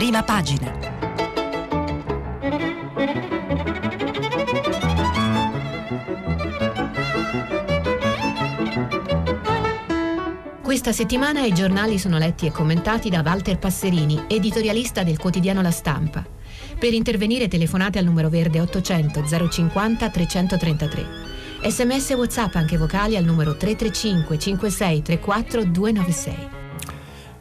prima 0.00 0.22
pagina. 0.22 0.72
Questa 10.62 10.92
settimana 10.92 11.44
i 11.44 11.52
giornali 11.52 11.98
sono 11.98 12.16
letti 12.16 12.46
e 12.46 12.50
commentati 12.50 13.10
da 13.10 13.20
Walter 13.22 13.58
Passerini, 13.58 14.24
editorialista 14.26 15.02
del 15.02 15.18
quotidiano 15.18 15.60
La 15.60 15.70
Stampa. 15.70 16.24
Per 16.78 16.94
intervenire 16.94 17.48
telefonate 17.48 17.98
al 17.98 18.06
numero 18.06 18.30
verde 18.30 18.58
800 18.58 19.50
050 19.50 20.08
333. 20.08 21.06
Sms 21.68 22.10
e 22.12 22.14
WhatsApp 22.14 22.54
anche 22.54 22.78
vocali 22.78 23.18
al 23.18 23.24
numero 23.24 23.54
335 23.54 24.38
56 24.38 25.02
34 25.02 25.64
296. 25.64 26.48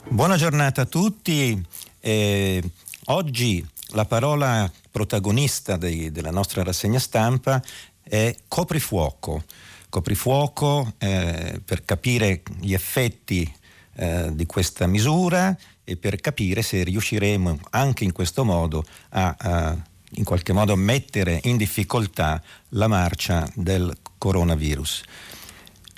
Buona 0.09 0.35
giornata 0.35 0.81
a 0.81 0.85
tutti. 0.85 1.65
Eh, 1.99 2.63
oggi 3.05 3.65
la 3.89 4.05
parola 4.05 4.71
protagonista 4.91 5.77
dei, 5.77 6.11
della 6.11 6.31
nostra 6.31 6.63
rassegna 6.63 6.99
stampa 6.99 7.61
è 8.01 8.35
coprifuoco. 8.47 9.43
Coprifuoco 9.89 10.93
eh, 10.97 11.61
per 11.63 11.83
capire 11.85 12.43
gli 12.59 12.73
effetti 12.73 13.51
eh, 13.95 14.29
di 14.33 14.45
questa 14.45 14.85
misura 14.87 15.57
e 15.83 15.97
per 15.97 16.19
capire 16.21 16.61
se 16.61 16.83
riusciremo 16.83 17.59
anche 17.71 18.03
in 18.03 18.11
questo 18.11 18.45
modo 18.45 18.85
a, 19.09 19.35
a 19.37 19.77
in 20.13 20.23
qualche 20.23 20.53
modo 20.53 20.75
mettere 20.75 21.39
in 21.43 21.57
difficoltà 21.57 22.41
la 22.69 22.87
marcia 22.87 23.47
del 23.53 23.95
coronavirus. 24.17 25.03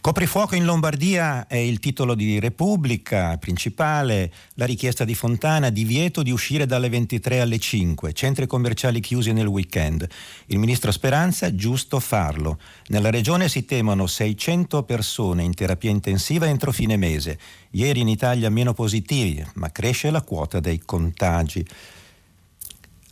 Coprifuoco 0.02 0.55
in 0.55 0.66
Lombardia 0.66 1.46
è 1.46 1.58
il 1.58 1.78
titolo 1.78 2.16
di 2.16 2.40
Repubblica 2.40 3.38
principale, 3.38 4.34
la 4.55 4.66
richiesta 4.66 5.05
di 5.05 5.14
Fontana, 5.14 5.70
divieto 5.70 6.24
di 6.24 6.32
uscire 6.32 6.66
dalle 6.66 6.90
23 6.90 7.40
alle 7.40 7.60
5, 7.60 8.12
centri 8.12 8.48
commerciali 8.48 8.99
chiusi 8.99 9.32
nel 9.32 9.46
weekend. 9.46 10.08
Il 10.48 10.58
ministro 10.58 10.91
Speranza, 10.91 11.54
giusto 11.54 11.99
farlo. 11.99 12.58
Nella 12.88 13.12
regione 13.12 13.48
si 13.48 13.63
temono 13.63 14.08
600 14.08 14.82
persone 14.82 15.43
in 15.43 15.54
terapia 15.54 15.91
intensiva 15.91 16.48
entro 16.48 16.71
fine 16.71 16.98
mese. 16.98 17.38
Ieri 17.70 17.99
in 17.99 18.08
Italia 18.08 18.49
meno 18.49 18.74
positivi, 18.74 19.46
ma 19.54 19.71
cresce 19.71 20.10
la 20.10 20.24
quota 20.24 20.60
dei 20.60 20.80
contagi. 20.80 21.63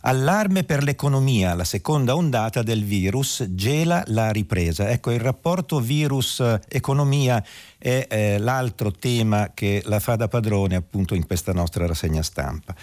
Allarme 0.02 0.64
per 0.64 0.82
l'economia, 0.82 1.54
la 1.54 1.64
seconda 1.64 2.16
ondata 2.16 2.62
del 2.62 2.84
virus 2.84 3.44
gela 3.50 4.02
la 4.06 4.30
ripresa. 4.30 4.88
Ecco, 4.88 5.10
il 5.10 5.20
rapporto 5.20 5.78
virus-economia 5.78 7.44
è 7.76 8.06
eh, 8.08 8.38
l'altro 8.38 8.92
tema 8.92 9.50
che 9.52 9.82
la 9.84 10.00
fa 10.00 10.16
da 10.16 10.26
padrone 10.26 10.76
appunto 10.76 11.14
in 11.14 11.26
questa 11.26 11.52
nostra 11.52 11.86
rassegna 11.86 12.22
stampa. 12.22 12.74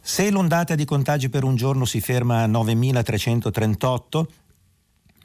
Se 0.00 0.30
l'ondata 0.30 0.74
di 0.74 0.84
contagi 0.84 1.28
per 1.28 1.44
un 1.44 1.54
giorno 1.54 1.84
si 1.84 2.00
ferma 2.00 2.42
a 2.42 2.48
9.338, 2.48 4.24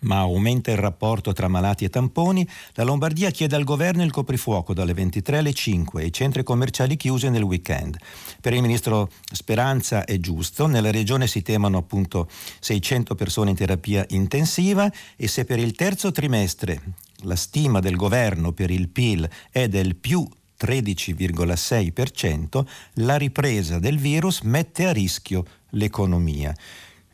ma 0.04 0.20
aumenta 0.20 0.72
il 0.72 0.78
rapporto 0.78 1.34
tra 1.34 1.48
malati 1.48 1.86
e 1.86 1.90
tamponi, 1.90 2.48
la 2.74 2.84
Lombardia 2.84 3.32
chiede 3.32 3.56
al 3.56 3.64
governo 3.64 4.04
il 4.04 4.12
coprifuoco 4.12 4.74
dalle 4.74 4.94
23 4.94 5.40
alle 5.40 5.54
5 5.54 6.02
e 6.02 6.06
i 6.06 6.14
centri 6.14 6.44
commerciali 6.44 6.96
chiusi 6.96 7.30
nel 7.30 7.44
weekend. 7.44 7.98
Per 8.40 8.54
il 8.54 8.62
ministro 8.62 9.10
Speranza 9.32 10.06
è 10.06 10.20
giusto, 10.20 10.68
nella 10.68 10.92
regione 10.92 11.28
si 11.28 11.42
temono 11.42 11.78
appunto 11.78 12.30
600 12.60 13.16
persone 13.16 13.50
in 13.50 13.56
terapia 13.56 14.06
intensiva 14.10 14.92
e 15.16 15.28
se 15.28 15.46
per 15.46 15.60
il 15.60 15.74
terzo 15.74 16.12
trimestre 16.12 16.82
la 17.24 17.36
stima 17.36 17.80
del 17.80 17.96
governo 17.96 18.52
per 18.52 18.70
il 18.70 18.90
PIL 18.90 19.28
è 19.50 19.68
del 19.68 19.96
più 19.96 20.28
13,6%, 20.60 22.66
la 22.96 23.16
ripresa 23.18 23.80
del 23.80 23.98
virus 23.98 24.42
mette 24.42 24.86
a 24.86 24.92
rischio 24.92 25.44
l'economia. 25.72 26.54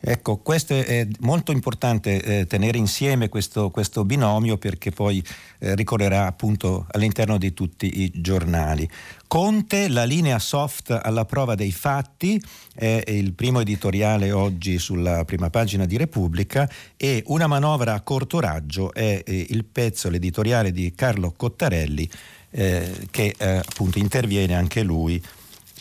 Ecco, 0.02 0.38
questo 0.38 0.74
è 0.74 1.06
molto 1.20 1.52
importante 1.52 2.22
eh, 2.22 2.46
tenere 2.46 2.78
insieme 2.78 3.28
questo, 3.28 3.68
questo, 3.68 4.02
binomio 4.04 4.56
perché 4.56 4.90
poi 4.90 5.22
eh, 5.58 5.74
ricorrerà 5.74 6.26
appunto 6.26 6.86
all'interno 6.92 7.36
di 7.36 7.52
tutti 7.52 8.02
i 8.02 8.10
giornali. 8.14 8.88
Conte, 9.26 9.88
la 9.88 10.04
linea 10.04 10.38
soft 10.38 10.90
alla 10.90 11.26
prova 11.26 11.54
dei 11.54 11.70
fatti, 11.70 12.42
è 12.74 13.02
il 13.08 13.34
primo 13.34 13.60
editoriale 13.60 14.32
oggi 14.32 14.78
sulla 14.78 15.24
prima 15.26 15.50
pagina 15.50 15.84
di 15.84 15.98
Repubblica 15.98 16.68
e 16.96 17.22
una 17.26 17.46
manovra 17.46 17.92
a 17.92 18.00
corto 18.00 18.40
raggio 18.40 18.94
è 18.94 19.22
eh, 19.24 19.46
il 19.50 19.66
pezzo, 19.66 20.08
l'editoriale 20.08 20.72
di 20.72 20.94
Carlo 20.94 21.32
Cottarelli 21.36 22.08
eh, 22.50 23.06
che 23.10 23.34
eh, 23.36 23.56
appunto 23.56 23.98
interviene 23.98 24.54
anche 24.54 24.82
lui 24.82 25.22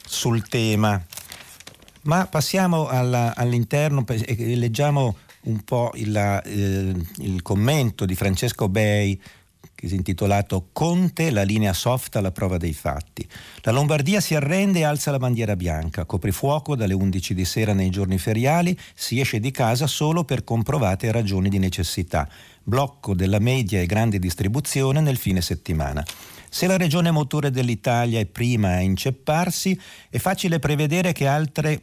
sul 0.06 0.47
tema. 0.47 1.02
Ma 2.03 2.27
passiamo 2.27 2.87
alla, 2.87 3.35
all'interno 3.35 4.05
e 4.07 4.55
leggiamo 4.55 5.17
un 5.41 5.63
po' 5.63 5.91
il, 5.95 6.15
eh, 6.15 6.93
il 7.23 7.41
commento 7.41 8.05
di 8.05 8.15
Francesco 8.15 8.69
Bei 8.69 9.19
che 9.79 9.87
si 9.87 9.93
è 9.93 9.97
intitolato 9.97 10.67
Conte, 10.73 11.31
la 11.31 11.43
linea 11.43 11.71
soft 11.71 12.17
alla 12.17 12.33
prova 12.33 12.57
dei 12.57 12.73
fatti. 12.73 13.25
La 13.61 13.71
Lombardia 13.71 14.19
si 14.19 14.35
arrende 14.35 14.79
e 14.79 14.83
alza 14.83 15.09
la 15.09 15.19
bandiera 15.19 15.55
bianca, 15.55 16.03
coprifuoco 16.03 16.75
dalle 16.75 16.93
11 16.93 17.33
di 17.33 17.45
sera 17.45 17.71
nei 17.71 17.89
giorni 17.89 18.17
feriali, 18.17 18.77
si 18.93 19.21
esce 19.21 19.39
di 19.39 19.51
casa 19.51 19.87
solo 19.87 20.25
per 20.25 20.43
comprovate 20.43 21.09
ragioni 21.13 21.47
di 21.47 21.59
necessità, 21.59 22.27
blocco 22.61 23.13
della 23.13 23.39
media 23.39 23.79
e 23.79 23.85
grande 23.85 24.19
distribuzione 24.19 24.99
nel 24.99 25.16
fine 25.16 25.39
settimana. 25.39 26.05
Se 26.49 26.65
la 26.65 26.77
regione 26.77 27.11
motore 27.11 27.51
dell'Italia 27.51 28.19
è 28.19 28.25
prima 28.25 28.69
a 28.69 28.79
incepparsi, 28.79 29.79
è 30.09 30.17
facile 30.17 30.59
prevedere 30.59 31.11
che 31.11 31.27
altre 31.27 31.81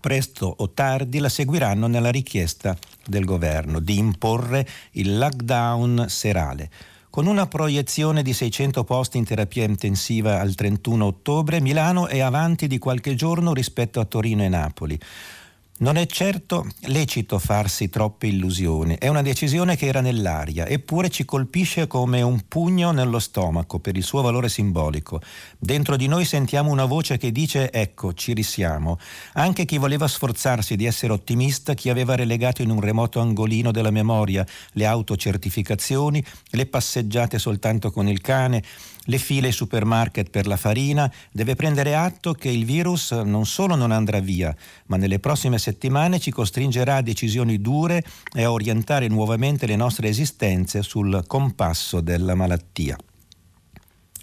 presto 0.00 0.54
o 0.58 0.70
tardi 0.70 1.18
la 1.18 1.28
seguiranno 1.28 1.86
nella 1.86 2.10
richiesta 2.10 2.76
del 3.06 3.24
governo 3.24 3.80
di 3.80 3.96
imporre 3.96 4.66
il 4.92 5.16
lockdown 5.16 6.06
serale. 6.08 6.70
Con 7.08 7.26
una 7.26 7.46
proiezione 7.46 8.22
di 8.22 8.34
600 8.34 8.84
posti 8.84 9.16
in 9.16 9.24
terapia 9.24 9.64
intensiva 9.64 10.38
al 10.38 10.54
31 10.54 11.06
ottobre, 11.06 11.62
Milano 11.62 12.08
è 12.08 12.20
avanti 12.20 12.66
di 12.66 12.76
qualche 12.76 13.14
giorno 13.14 13.54
rispetto 13.54 14.00
a 14.00 14.04
Torino 14.04 14.42
e 14.42 14.48
Napoli. 14.48 15.00
Non 15.78 15.98
è 15.98 16.06
certo 16.06 16.66
lecito 16.84 17.38
farsi 17.38 17.90
troppe 17.90 18.28
illusioni, 18.28 18.96
è 18.98 19.08
una 19.08 19.20
decisione 19.20 19.76
che 19.76 19.84
era 19.84 20.00
nell'aria, 20.00 20.66
eppure 20.66 21.10
ci 21.10 21.26
colpisce 21.26 21.86
come 21.86 22.22
un 22.22 22.44
pugno 22.48 22.92
nello 22.92 23.18
stomaco 23.18 23.78
per 23.78 23.94
il 23.94 24.02
suo 24.02 24.22
valore 24.22 24.48
simbolico. 24.48 25.20
Dentro 25.58 25.96
di 25.96 26.06
noi 26.06 26.24
sentiamo 26.24 26.70
una 26.70 26.86
voce 26.86 27.18
che 27.18 27.30
dice 27.30 27.70
ecco, 27.70 28.14
ci 28.14 28.32
risiamo. 28.32 28.98
Anche 29.34 29.66
chi 29.66 29.76
voleva 29.76 30.08
sforzarsi 30.08 30.76
di 30.76 30.86
essere 30.86 31.12
ottimista, 31.12 31.74
chi 31.74 31.90
aveva 31.90 32.14
relegato 32.14 32.62
in 32.62 32.70
un 32.70 32.80
remoto 32.80 33.20
angolino 33.20 33.70
della 33.70 33.90
memoria 33.90 34.46
le 34.72 34.86
autocertificazioni, 34.86 36.24
le 36.52 36.64
passeggiate 36.64 37.38
soltanto 37.38 37.90
con 37.90 38.08
il 38.08 38.22
cane, 38.22 38.62
le 39.06 39.18
file 39.18 39.48
ai 39.48 39.52
supermarket 39.52 40.30
per 40.30 40.46
la 40.46 40.56
farina, 40.56 41.12
deve 41.32 41.56
prendere 41.56 41.96
atto 41.96 42.32
che 42.32 42.48
il 42.48 42.64
virus 42.64 43.10
non 43.10 43.46
solo 43.46 43.74
non 43.74 43.90
andrà 43.90 44.20
via, 44.20 44.54
ma 44.86 44.96
nelle 44.96 45.18
prossime 45.18 45.58
settimane 45.58 46.20
ci 46.20 46.30
costringerà 46.30 46.96
a 46.96 47.02
decisioni 47.02 47.60
dure 47.60 48.04
e 48.32 48.44
a 48.44 48.52
orientare 48.52 49.08
nuovamente 49.08 49.66
le 49.66 49.76
nostre 49.76 50.08
esistenze 50.08 50.82
sul 50.82 51.24
compasso 51.26 52.00
della 52.00 52.34
malattia. 52.34 52.96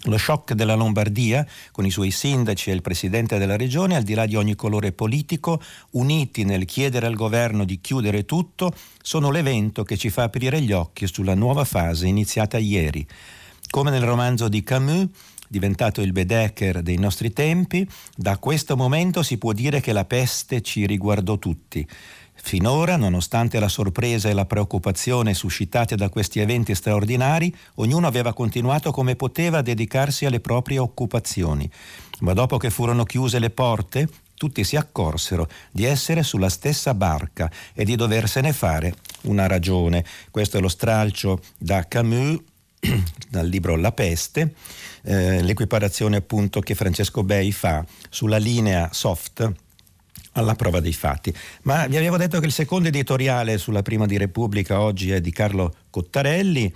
Lo 0.06 0.18
shock 0.18 0.52
della 0.52 0.74
Lombardia, 0.74 1.46
con 1.72 1.86
i 1.86 1.90
suoi 1.90 2.10
sindaci 2.10 2.68
e 2.68 2.74
il 2.74 2.82
presidente 2.82 3.38
della 3.38 3.56
regione, 3.56 3.96
al 3.96 4.02
di 4.02 4.12
là 4.12 4.26
di 4.26 4.36
ogni 4.36 4.54
colore 4.54 4.92
politico, 4.92 5.62
uniti 5.92 6.44
nel 6.44 6.66
chiedere 6.66 7.06
al 7.06 7.14
governo 7.14 7.64
di 7.64 7.80
chiudere 7.80 8.26
tutto, 8.26 8.74
sono 9.00 9.30
l'evento 9.30 9.82
che 9.82 9.96
ci 9.96 10.10
fa 10.10 10.24
aprire 10.24 10.60
gli 10.60 10.72
occhi 10.72 11.06
sulla 11.06 11.34
nuova 11.34 11.64
fase 11.64 12.06
iniziata 12.06 12.58
ieri. 12.58 13.06
Come 13.74 13.90
nel 13.90 14.02
romanzo 14.02 14.46
di 14.48 14.62
Camus, 14.62 15.08
diventato 15.48 16.00
il 16.00 16.12
Bedecker 16.12 16.80
dei 16.80 16.96
nostri 16.96 17.32
tempi, 17.32 17.84
da 18.14 18.38
questo 18.38 18.76
momento 18.76 19.24
si 19.24 19.36
può 19.36 19.50
dire 19.52 19.80
che 19.80 19.92
la 19.92 20.04
peste 20.04 20.60
ci 20.60 20.86
riguardò 20.86 21.38
tutti. 21.38 21.84
Finora, 22.34 22.94
nonostante 22.94 23.58
la 23.58 23.66
sorpresa 23.66 24.28
e 24.28 24.32
la 24.32 24.44
preoccupazione 24.44 25.34
suscitate 25.34 25.96
da 25.96 26.08
questi 26.08 26.38
eventi 26.38 26.72
straordinari, 26.72 27.52
ognuno 27.74 28.06
aveva 28.06 28.32
continuato 28.32 28.92
come 28.92 29.16
poteva 29.16 29.58
a 29.58 29.62
dedicarsi 29.62 30.24
alle 30.24 30.38
proprie 30.38 30.78
occupazioni. 30.78 31.68
Ma 32.20 32.32
dopo 32.32 32.58
che 32.58 32.70
furono 32.70 33.02
chiuse 33.02 33.40
le 33.40 33.50
porte, 33.50 34.08
tutti 34.36 34.62
si 34.62 34.76
accorsero 34.76 35.48
di 35.72 35.82
essere 35.82 36.22
sulla 36.22 36.48
stessa 36.48 36.94
barca 36.94 37.50
e 37.72 37.84
di 37.84 37.96
doversene 37.96 38.52
fare 38.52 38.94
una 39.22 39.48
ragione. 39.48 40.04
Questo 40.30 40.58
è 40.58 40.60
lo 40.60 40.68
stralcio 40.68 41.40
da 41.58 41.88
Camus 41.88 42.52
dal 43.28 43.46
libro 43.46 43.76
La 43.76 43.92
peste, 43.92 44.54
eh, 45.02 45.42
l'equiparazione 45.42 46.16
appunto 46.16 46.60
che 46.60 46.74
Francesco 46.74 47.22
Bei 47.22 47.52
fa 47.52 47.84
sulla 48.08 48.38
linea 48.38 48.90
soft 48.92 49.52
alla 50.32 50.54
prova 50.54 50.80
dei 50.80 50.92
fatti. 50.92 51.34
Ma 51.62 51.86
vi 51.86 51.96
avevo 51.96 52.16
detto 52.16 52.40
che 52.40 52.46
il 52.46 52.52
secondo 52.52 52.88
editoriale 52.88 53.58
sulla 53.58 53.82
prima 53.82 54.06
di 54.06 54.16
Repubblica 54.16 54.80
oggi 54.80 55.10
è 55.10 55.20
di 55.20 55.30
Carlo 55.30 55.74
Cottarelli, 55.90 56.72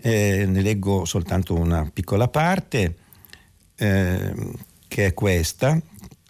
eh, 0.00 0.44
ne 0.46 0.60
leggo 0.60 1.04
soltanto 1.04 1.54
una 1.54 1.88
piccola 1.92 2.28
parte, 2.28 2.96
eh, 3.76 4.34
che 4.88 5.06
è 5.06 5.14
questa. 5.14 5.80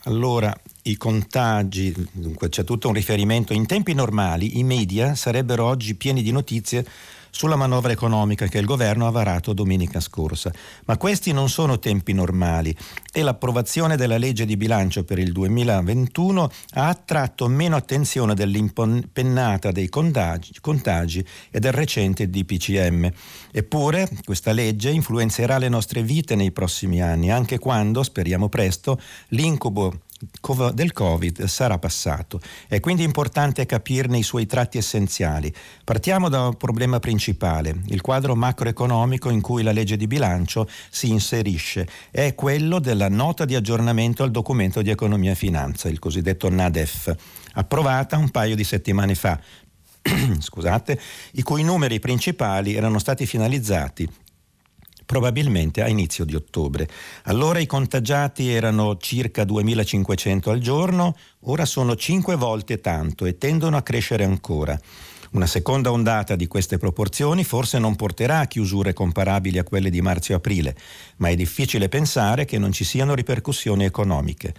Allora, 0.05 0.55
i 0.83 0.97
contagi, 0.97 1.93
dunque 2.13 2.49
c'è 2.49 2.63
tutto 2.63 2.89
un 2.89 2.95
riferimento, 2.95 3.53
in 3.53 3.67
tempi 3.67 3.93
normali 3.93 4.59
i 4.59 4.63
media 4.63 5.15
sarebbero 5.15 5.65
oggi 5.65 5.97
pieni 5.97 6.23
di 6.23 6.31
notizie 6.31 6.87
sulla 7.37 7.57
manovra 7.57 7.93
economica 7.93 8.47
che 8.47 8.57
il 8.57 8.65
governo 8.65 9.07
ha 9.07 9.11
varato 9.11 9.53
domenica 9.53 10.01
scorsa. 10.01 10.51
Ma 10.87 10.97
questi 10.97 11.33
non 11.33 11.51
sono 11.51 11.79
tempi 11.79 12.15
normali 12.15 12.75
e 13.13 13.21
l'approvazione 13.21 13.97
della 13.97 14.17
legge 14.17 14.47
di 14.47 14.57
bilancio 14.57 15.05
per 15.05 15.19
il 15.19 15.33
2021 15.33 16.51
ha 16.71 16.89
attratto 16.89 17.47
meno 17.47 17.77
attenzione 17.77 18.35
dell'impennata 18.35 19.71
dei 19.71 19.91
contagi, 19.91 20.55
contagi 20.63 21.23
e 21.51 21.61
del 21.61 21.73
recente 21.73 22.31
DPCM. 22.31 23.11
Eppure 23.53 24.09
questa 24.25 24.53
legge 24.53 24.89
influenzerà 24.89 25.59
le 25.59 25.69
nostre 25.69 26.03
vite 26.03 26.37
nei 26.37 26.53
prossimi 26.53 27.03
anni, 27.03 27.31
anche 27.31 27.59
quando, 27.59 28.03
speriamo 28.03 28.49
presto, 28.49 28.99
l'incubo 29.29 30.05
del 30.73 30.93
Covid 30.93 31.45
sarà 31.45 31.79
passato. 31.79 32.41
È 32.67 32.81
quindi 32.81 33.03
importante 33.03 33.67
capirne 33.67 34.19
i 34.19 34.23
suoi 34.23 34.47
tratti 34.47 34.79
essenziali. 34.79 35.53
Partiamo 35.85 36.29
da 36.29 36.47
un 36.47 36.57
problema 36.57 36.99
principale, 36.99 37.83
il 37.87 38.01
quadro 38.01 38.35
macroeconomico 38.35 39.29
in 39.31 39.41
cui 39.41 39.63
la 39.63 39.73
legge 39.73 39.97
di 39.97 40.07
bilancio 40.07 40.69
si 40.91 41.11
inserisce. 41.11 41.87
È 42.11 42.35
quello 42.35 42.79
della 42.79 43.09
nota 43.09 43.45
di 43.45 43.55
aggiornamento 43.55 44.23
al 44.23 44.31
documento 44.31 44.83
di 44.83 44.91
economia 44.91 45.33
e 45.33 45.37
finanza, 45.37 45.89
il 45.89 45.99
cosiddetto 45.99 46.49
NADEF, 46.49 47.15
approvata 47.55 48.17
un 48.17 48.31
paio 48.31 48.55
di 48.55 48.65
settimane 48.65 49.15
fa. 49.15 49.39
Scusate, 50.39 50.99
i 51.33 51.43
cui 51.43 51.63
numeri 51.63 51.99
principali 51.99 52.75
erano 52.75 52.99
stati 52.99 53.27
finalizzati 53.27 54.09
probabilmente 55.07 55.83
a 55.83 55.89
inizio 55.89 56.25
di 56.25 56.35
ottobre. 56.35 56.89
Allora 57.25 57.61
i 57.61 57.67
contagiati 57.67 58.51
erano 58.51 58.99
circa 58.99 59.45
2500 59.45 60.51
al 60.51 60.59
giorno, 60.59 61.17
ora 61.45 61.65
sono 61.65 61.97
5 61.97 62.35
volte 62.35 62.81
tanto 62.81 63.25
e 63.25 63.39
tendono 63.39 63.77
a 63.77 63.83
crescere 63.83 64.25
ancora. 64.25 64.79
Una 65.31 65.47
seconda 65.47 65.91
ondata 65.91 66.37
di 66.37 66.47
queste 66.47 66.79
proporzioni 66.79 67.45
forse 67.45 67.79
non 67.79 67.97
porterà 67.97 68.41
a 68.41 68.47
chiusure 68.47 68.93
comparabili 68.93 69.59
a 69.59 69.65
quelle 69.65 69.91
di 69.91 70.01
marzo 70.01 70.33
e 70.33 70.35
aprile, 70.37 70.77
ma 71.17 71.29
è 71.29 71.35
difficile 71.35 71.89
pensare 71.89 72.45
che 72.45 72.59
non 72.59 72.73
ci 72.73 72.85
siano 72.85 73.15
ripercussioni 73.15 73.85
economiche. 73.85 74.55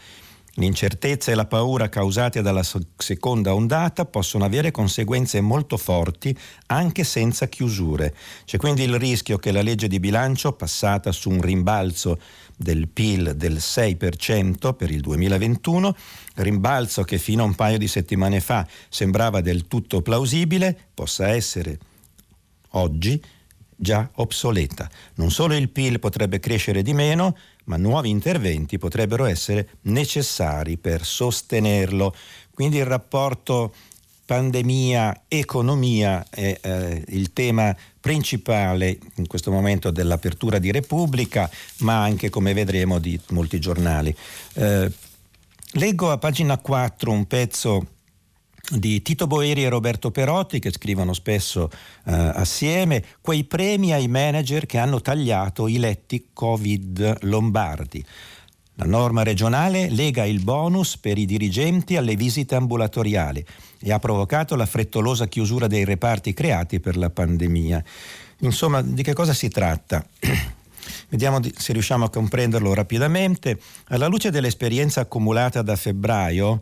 L'incertezza 0.59 1.31
e 1.31 1.35
la 1.35 1.45
paura 1.45 1.87
causate 1.87 2.41
dalla 2.41 2.63
seconda 2.97 3.53
ondata 3.53 4.05
possono 4.05 4.43
avere 4.43 4.71
conseguenze 4.71 5.39
molto 5.39 5.77
forti 5.77 6.35
anche 6.67 7.03
senza 7.03 7.47
chiusure. 7.47 8.15
C'è 8.43 8.57
quindi 8.57 8.81
il 8.81 8.97
rischio 8.97 9.37
che 9.37 9.51
la 9.51 9.61
legge 9.61 9.87
di 9.87 9.99
bilancio, 9.99 10.53
passata 10.53 11.11
su 11.11 11.29
un 11.29 11.41
rimbalzo 11.41 12.19
del 12.55 12.87
PIL 12.87 13.35
del 13.35 13.57
6% 13.57 14.73
per 14.73 14.89
il 14.89 15.01
2021, 15.01 15.95
rimbalzo 16.35 17.03
che 17.03 17.19
fino 17.19 17.43
a 17.43 17.45
un 17.45 17.53
paio 17.53 17.77
di 17.77 17.87
settimane 17.87 18.39
fa 18.39 18.67
sembrava 18.89 19.41
del 19.41 19.67
tutto 19.67 20.01
plausibile, 20.01 20.75
possa 20.91 21.27
essere 21.27 21.77
oggi 22.69 23.21
già 23.75 24.09
obsoleta. 24.15 24.89
Non 25.15 25.29
solo 25.29 25.55
il 25.55 25.69
PIL 25.69 25.99
potrebbe 25.99 26.39
crescere 26.39 26.81
di 26.81 26.93
meno, 26.93 27.37
ma 27.67 27.77
nuovi 27.77 28.09
interventi 28.09 28.77
potrebbero 28.77 29.25
essere 29.25 29.69
necessari 29.83 30.77
per 30.77 31.05
sostenerlo. 31.05 32.13
Quindi 32.53 32.77
il 32.77 32.85
rapporto 32.85 33.73
pandemia-economia 34.25 36.25
è 36.29 36.59
eh, 36.61 37.03
il 37.07 37.31
tema 37.31 37.73
principale 37.99 38.97
in 39.15 39.27
questo 39.27 39.51
momento 39.51 39.89
dell'apertura 39.89 40.59
di 40.59 40.71
Repubblica, 40.71 41.49
ma 41.77 42.03
anche, 42.03 42.29
come 42.29 42.53
vedremo, 42.53 42.99
di 42.99 43.19
molti 43.29 43.59
giornali. 43.59 44.15
Eh, 44.53 44.91
leggo 45.71 46.11
a 46.11 46.17
pagina 46.17 46.57
4 46.57 47.11
un 47.11 47.25
pezzo 47.25 47.85
di 48.69 49.01
Tito 49.01 49.27
Boeri 49.27 49.63
e 49.63 49.69
Roberto 49.69 50.11
Perotti 50.11 50.59
che 50.59 50.71
scrivono 50.71 51.13
spesso 51.13 51.69
eh, 52.05 52.13
assieme, 52.13 53.03
quei 53.21 53.45
premi 53.45 53.93
ai 53.93 54.07
manager 54.07 54.65
che 54.65 54.77
hanno 54.77 54.99
tagliato 54.99 55.67
i 55.67 55.77
letti 55.77 56.29
Covid 56.33 57.23
lombardi. 57.23 58.03
La 58.79 58.85
norma 58.85 59.23
regionale 59.23 59.89
lega 59.89 60.23
il 60.23 60.43
bonus 60.43 60.97
per 60.97 61.17
i 61.17 61.25
dirigenti 61.25 61.95
alle 61.95 62.15
visite 62.15 62.53
ambulatoriali 62.55 63.43
e 63.79 63.91
ha 63.91 63.97
provocato 63.97 64.55
la 64.55 64.67
frettolosa 64.67 65.27
chiusura 65.27 65.65
dei 65.65 65.83
reparti 65.83 66.33
creati 66.33 66.79
per 66.79 66.95
la 66.95 67.09
pandemia. 67.09 67.83
Insomma, 68.41 68.83
di 68.83 69.01
che 69.01 69.13
cosa 69.13 69.33
si 69.33 69.49
tratta? 69.49 70.05
Vediamo 71.09 71.39
se 71.55 71.73
riusciamo 71.73 72.05
a 72.05 72.09
comprenderlo 72.09 72.73
rapidamente. 72.73 73.59
Alla 73.87 74.07
luce 74.07 74.29
dell'esperienza 74.29 75.01
accumulata 75.01 75.63
da 75.63 75.75
febbraio, 75.75 76.61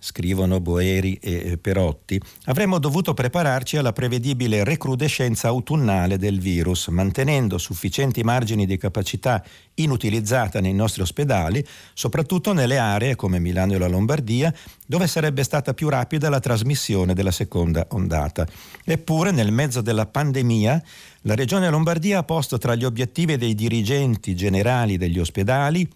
scrivono 0.00 0.60
Boeri 0.60 1.14
e 1.22 1.58
Perotti, 1.58 2.20
avremmo 2.46 2.78
dovuto 2.78 3.14
prepararci 3.14 3.76
alla 3.76 3.92
prevedibile 3.92 4.64
recrudescenza 4.64 5.46
autunnale 5.48 6.18
del 6.18 6.40
virus, 6.40 6.88
mantenendo 6.88 7.58
sufficienti 7.58 8.22
margini 8.24 8.66
di 8.66 8.76
capacità 8.78 9.44
inutilizzata 9.74 10.60
nei 10.60 10.74
nostri 10.74 11.02
ospedali, 11.02 11.64
soprattutto 11.94 12.52
nelle 12.52 12.78
aree 12.78 13.14
come 13.14 13.38
Milano 13.38 13.74
e 13.74 13.78
la 13.78 13.88
Lombardia, 13.88 14.52
dove 14.86 15.06
sarebbe 15.06 15.44
stata 15.44 15.74
più 15.74 15.88
rapida 15.88 16.28
la 16.28 16.40
trasmissione 16.40 17.14
della 17.14 17.30
seconda 17.30 17.86
ondata. 17.90 18.46
Eppure, 18.84 19.30
nel 19.30 19.52
mezzo 19.52 19.80
della 19.80 20.06
pandemia, 20.06 20.82
la 21.22 21.34
Regione 21.34 21.70
Lombardia 21.70 22.18
ha 22.18 22.22
posto 22.24 22.58
tra 22.58 22.74
gli 22.74 22.84
obiettivi 22.84 23.36
dei 23.36 23.54
dirigenti 23.54 24.34
generali 24.34 24.96
degli 24.96 25.18
ospedali 25.18 25.88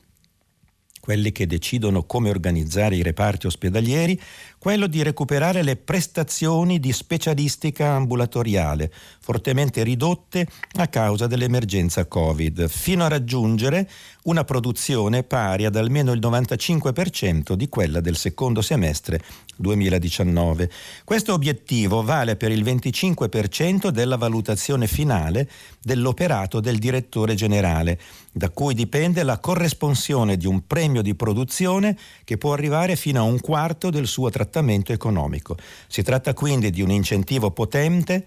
quelli 1.04 1.32
che 1.32 1.46
decidono 1.46 2.04
come 2.04 2.30
organizzare 2.30 2.96
i 2.96 3.02
reparti 3.02 3.46
ospedalieri, 3.46 4.18
quello 4.64 4.86
di 4.86 5.02
recuperare 5.02 5.62
le 5.62 5.76
prestazioni 5.76 6.80
di 6.80 6.90
specialistica 6.90 7.90
ambulatoriale, 7.90 8.90
fortemente 9.20 9.82
ridotte 9.82 10.46
a 10.76 10.88
causa 10.88 11.26
dell'emergenza 11.26 12.06
Covid, 12.06 12.66
fino 12.68 13.04
a 13.04 13.08
raggiungere 13.08 13.86
una 14.22 14.42
produzione 14.44 15.22
pari 15.22 15.66
ad 15.66 15.76
almeno 15.76 16.12
il 16.12 16.18
95% 16.18 17.52
di 17.52 17.68
quella 17.68 18.00
del 18.00 18.16
secondo 18.16 18.62
semestre 18.62 19.20
2019. 19.56 20.70
Questo 21.04 21.34
obiettivo 21.34 22.02
vale 22.02 22.36
per 22.36 22.50
il 22.50 22.64
25% 22.64 23.88
della 23.88 24.16
valutazione 24.16 24.86
finale 24.86 25.46
dell'operato 25.82 26.60
del 26.60 26.78
direttore 26.78 27.34
generale, 27.34 28.00
da 28.32 28.48
cui 28.48 28.72
dipende 28.72 29.22
la 29.24 29.38
corresponsione 29.38 30.38
di 30.38 30.46
un 30.46 30.66
premio 30.66 31.02
di 31.02 31.14
produzione 31.14 31.98
che 32.24 32.38
può 32.38 32.54
arrivare 32.54 32.96
fino 32.96 33.20
a 33.20 33.24
un 33.24 33.38
quarto 33.38 33.90
del 33.90 34.06
suo 34.06 34.30
trattamento 34.30 34.52
economico. 34.92 35.56
Si 35.86 36.02
tratta 36.02 36.34
quindi 36.34 36.70
di 36.70 36.82
un 36.82 36.90
incentivo 36.90 37.50
potente. 37.50 38.26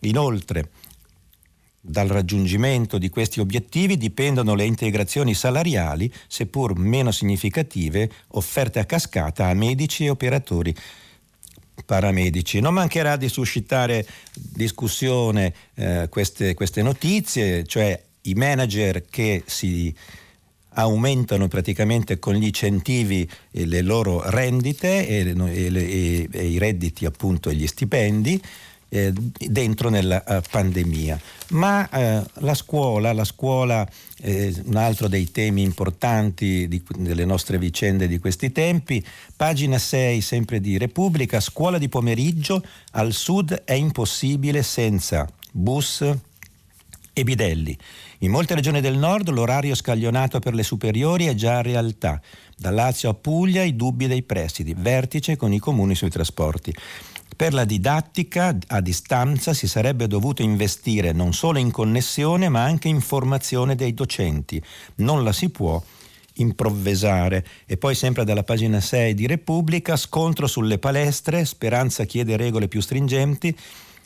Inoltre, 0.00 0.70
dal 1.80 2.08
raggiungimento 2.08 2.98
di 2.98 3.08
questi 3.08 3.40
obiettivi 3.40 3.96
dipendono 3.96 4.54
le 4.54 4.64
integrazioni 4.64 5.34
salariali, 5.34 6.12
seppur 6.26 6.76
meno 6.76 7.10
significative, 7.10 8.10
offerte 8.28 8.78
a 8.78 8.84
cascata 8.84 9.46
a 9.46 9.54
medici 9.54 10.04
e 10.04 10.10
operatori 10.10 10.74
paramedici. 11.84 12.60
Non 12.60 12.74
mancherà 12.74 13.16
di 13.16 13.28
suscitare 13.28 14.06
discussione 14.32 15.54
eh, 15.74 16.08
queste, 16.10 16.54
queste 16.54 16.82
notizie, 16.82 17.64
cioè 17.64 18.00
i 18.22 18.34
manager 18.34 19.04
che 19.08 19.42
si 19.46 19.94
aumentano 20.78 21.48
praticamente 21.48 22.18
con 22.18 22.34
gli 22.34 22.46
incentivi 22.46 23.28
le 23.50 23.82
loro 23.82 24.22
rendite 24.30 25.06
e, 25.06 25.34
e, 25.36 25.74
e, 25.74 26.28
e 26.30 26.46
i 26.46 26.58
redditi 26.58 27.04
appunto 27.04 27.50
e 27.50 27.54
gli 27.54 27.66
stipendi 27.66 28.40
eh, 28.90 29.12
dentro 29.12 29.90
nella 29.90 30.22
uh, 30.26 30.40
pandemia. 30.50 31.20
Ma 31.48 31.88
eh, 31.90 32.22
la 32.34 32.54
scuola, 32.54 33.12
la 33.12 33.24
scuola 33.24 33.86
è 34.20 34.52
un 34.64 34.76
altro 34.76 35.08
dei 35.08 35.30
temi 35.30 35.62
importanti 35.62 36.66
di, 36.68 36.82
delle 36.96 37.24
nostre 37.24 37.58
vicende 37.58 38.08
di 38.08 38.18
questi 38.18 38.50
tempi. 38.50 39.04
Pagina 39.36 39.78
6 39.78 40.20
sempre 40.20 40.60
di 40.60 40.78
Repubblica, 40.78 41.40
scuola 41.40 41.76
di 41.76 41.88
pomeriggio, 41.88 42.62
al 42.92 43.12
sud 43.12 43.62
è 43.64 43.74
impossibile 43.74 44.62
senza 44.62 45.28
bus 45.52 46.04
e 47.12 47.24
bidelli. 47.24 47.76
In 48.22 48.32
molte 48.32 48.56
regioni 48.56 48.80
del 48.80 48.98
nord 48.98 49.28
l'orario 49.28 49.76
scaglionato 49.76 50.40
per 50.40 50.52
le 50.52 50.64
superiori 50.64 51.26
è 51.26 51.34
già 51.34 51.62
realtà. 51.62 52.20
Da 52.56 52.70
Lazio 52.70 53.10
a 53.10 53.14
Puglia 53.14 53.62
i 53.62 53.76
dubbi 53.76 54.08
dei 54.08 54.24
prestiti, 54.24 54.74
vertice 54.76 55.36
con 55.36 55.52
i 55.52 55.60
comuni 55.60 55.94
sui 55.94 56.10
trasporti. 56.10 56.74
Per 57.36 57.52
la 57.52 57.64
didattica 57.64 58.58
a 58.66 58.80
distanza 58.80 59.52
si 59.52 59.68
sarebbe 59.68 60.08
dovuto 60.08 60.42
investire 60.42 61.12
non 61.12 61.32
solo 61.32 61.60
in 61.60 61.70
connessione 61.70 62.48
ma 62.48 62.64
anche 62.64 62.88
in 62.88 63.00
formazione 63.00 63.76
dei 63.76 63.94
docenti. 63.94 64.60
Non 64.96 65.22
la 65.22 65.32
si 65.32 65.50
può 65.50 65.80
improvvisare. 66.38 67.46
E 67.66 67.76
poi 67.76 67.94
sempre 67.94 68.24
dalla 68.24 68.42
pagina 68.42 68.80
6 68.80 69.14
di 69.14 69.28
Repubblica, 69.28 69.96
scontro 69.96 70.48
sulle 70.48 70.78
palestre, 70.78 71.44
Speranza 71.44 72.04
chiede 72.04 72.36
regole 72.36 72.66
più 72.66 72.80
stringenti. 72.80 73.56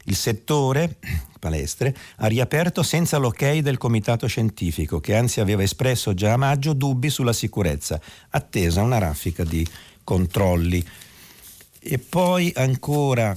Il 0.05 0.17
settore, 0.17 0.97
palestre, 1.39 1.95
ha 2.17 2.27
riaperto 2.27 2.83
senza 2.83 3.19
l'ok 3.19 3.59
del 3.59 3.79
comitato 3.79 4.27
scientifico, 4.27 5.01
che 5.01 5.15
anzi 5.15 5.41
aveva 5.41 5.63
espresso 5.63 6.15
già 6.15 6.33
a 6.33 6.37
maggio 6.37 6.73
dubbi 6.73 7.11
sulla 7.11 7.33
sicurezza, 7.33 8.01
attesa 8.31 8.83
una 8.83 8.99
raffica 8.99 9.45
di 9.45 9.67
controlli. 10.05 10.85
E 11.79 11.99
poi 11.99 12.53
ancora 12.55 13.37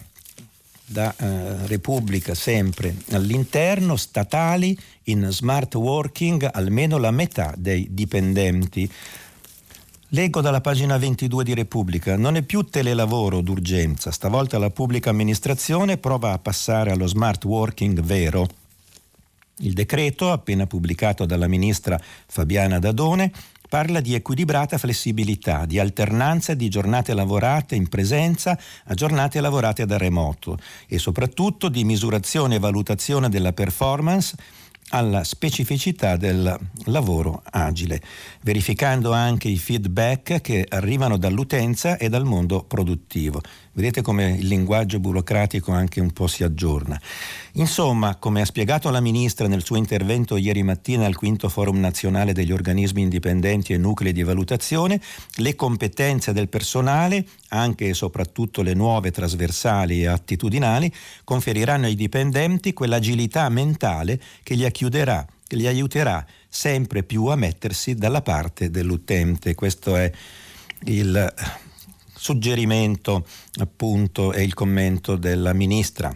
da 0.85 1.13
eh, 1.17 1.67
Repubblica 1.67 2.35
sempre 2.35 2.95
all'interno, 3.11 3.95
statali 3.95 4.77
in 5.03 5.27
smart 5.31 5.73
working 5.75 6.47
almeno 6.51 6.97
la 6.97 7.11
metà 7.11 7.53
dei 7.57 7.87
dipendenti. 7.91 8.89
Leggo 10.15 10.39
dalla 10.39 10.61
pagina 10.61 10.97
22 10.97 11.43
di 11.43 11.53
Repubblica, 11.53 12.15
non 12.15 12.37
è 12.37 12.41
più 12.41 12.61
telelavoro 12.61 13.41
d'urgenza, 13.41 14.11
stavolta 14.11 14.57
la 14.57 14.69
pubblica 14.69 15.09
amministrazione 15.09 15.97
prova 15.97 16.31
a 16.31 16.39
passare 16.39 16.91
allo 16.91 17.05
smart 17.05 17.43
working 17.43 17.99
vero. 17.99 18.47
Il 19.57 19.73
decreto, 19.73 20.31
appena 20.31 20.67
pubblicato 20.67 21.25
dalla 21.25 21.49
ministra 21.49 21.99
Fabiana 22.27 22.79
Dadone, 22.79 23.29
parla 23.67 23.99
di 23.99 24.13
equilibrata 24.13 24.77
flessibilità, 24.77 25.65
di 25.65 25.79
alternanza 25.79 26.53
di 26.53 26.69
giornate 26.69 27.13
lavorate 27.13 27.75
in 27.75 27.89
presenza 27.89 28.57
a 28.85 28.93
giornate 28.93 29.41
lavorate 29.41 29.85
da 29.85 29.97
remoto 29.97 30.57
e 30.87 30.97
soprattutto 30.97 31.67
di 31.67 31.83
misurazione 31.83 32.55
e 32.55 32.59
valutazione 32.59 33.27
della 33.27 33.51
performance 33.51 34.37
alla 34.89 35.23
specificità 35.23 36.15
del 36.15 36.57
lavoro 36.85 37.41
agile, 37.51 38.01
verificando 38.41 39.11
anche 39.11 39.47
i 39.47 39.57
feedback 39.57 40.41
che 40.41 40.65
arrivano 40.67 41.17
dall'utenza 41.17 41.97
e 41.97 42.09
dal 42.09 42.25
mondo 42.25 42.63
produttivo. 42.63 43.41
Vedete 43.75 44.01
come 44.01 44.37
il 44.39 44.47
linguaggio 44.47 45.01
burocratico 45.01 45.73
anche 45.73 45.99
un 45.99 46.13
po' 46.13 46.27
si 46.27 46.45
aggiorna. 46.45 46.97
Insomma, 47.55 48.15
come 48.15 48.39
ha 48.39 48.45
spiegato 48.45 48.89
la 48.89 49.01
Ministra 49.01 49.49
nel 49.49 49.65
suo 49.65 49.75
intervento 49.75 50.37
ieri 50.37 50.63
mattina 50.63 51.05
al 51.05 51.17
quinto 51.17 51.49
forum 51.49 51.77
nazionale 51.77 52.31
degli 52.31 52.53
organismi 52.53 53.01
indipendenti 53.01 53.73
e 53.73 53.77
nuclei 53.77 54.13
di 54.13 54.23
valutazione, 54.23 55.01
le 55.39 55.55
competenze 55.55 56.31
del 56.31 56.47
personale, 56.47 57.25
anche 57.49 57.89
e 57.89 57.93
soprattutto 57.93 58.61
le 58.61 58.73
nuove 58.73 59.11
trasversali 59.11 60.03
e 60.03 60.07
attitudinali, 60.07 60.89
conferiranno 61.25 61.87
ai 61.87 61.95
dipendenti 61.95 62.71
quell'agilità 62.71 63.49
mentale 63.49 64.21
che 64.41 64.53
li, 64.53 64.71
chiuderà, 64.71 65.27
che 65.45 65.57
li 65.57 65.67
aiuterà 65.67 66.25
sempre 66.47 67.03
più 67.03 67.25
a 67.25 67.35
mettersi 67.35 67.93
dalla 67.95 68.21
parte 68.21 68.69
dell'utente. 68.69 69.53
Questo 69.53 69.97
è 69.97 70.09
il 70.85 71.33
suggerimento 72.25 73.23
appunto 73.59 74.33
e 74.33 74.41
il 74.41 74.55
commento 74.55 75.15
della 75.15 75.53
Ministra. 75.53 76.11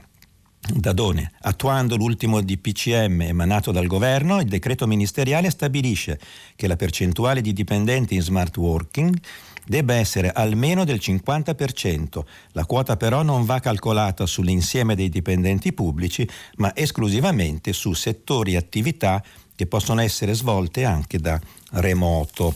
Dadone, 0.59 1.33
attuando 1.41 1.97
l'ultimo 1.97 2.41
DPCM 2.41 3.21
emanato 3.21 3.71
dal 3.71 3.85
governo, 3.85 4.39
il 4.39 4.47
decreto 4.47 4.87
ministeriale 4.87 5.51
stabilisce 5.51 6.19
che 6.55 6.65
la 6.65 6.75
percentuale 6.75 7.41
di 7.41 7.53
dipendenti 7.53 8.15
in 8.15 8.23
smart 8.23 8.57
working 8.57 9.15
debba 9.67 9.93
essere 9.93 10.31
almeno 10.31 10.83
del 10.83 10.97
50%. 10.99 12.21
La 12.53 12.65
quota 12.65 12.97
però 12.97 13.21
non 13.21 13.45
va 13.45 13.59
calcolata 13.59 14.25
sull'insieme 14.25 14.95
dei 14.95 15.09
dipendenti 15.09 15.73
pubblici, 15.73 16.27
ma 16.55 16.75
esclusivamente 16.75 17.71
su 17.71 17.93
settori 17.93 18.53
e 18.53 18.57
attività 18.57 19.23
che 19.55 19.67
possono 19.67 20.01
essere 20.01 20.33
svolte 20.33 20.85
anche 20.85 21.19
da 21.19 21.39
remoto. 21.73 22.55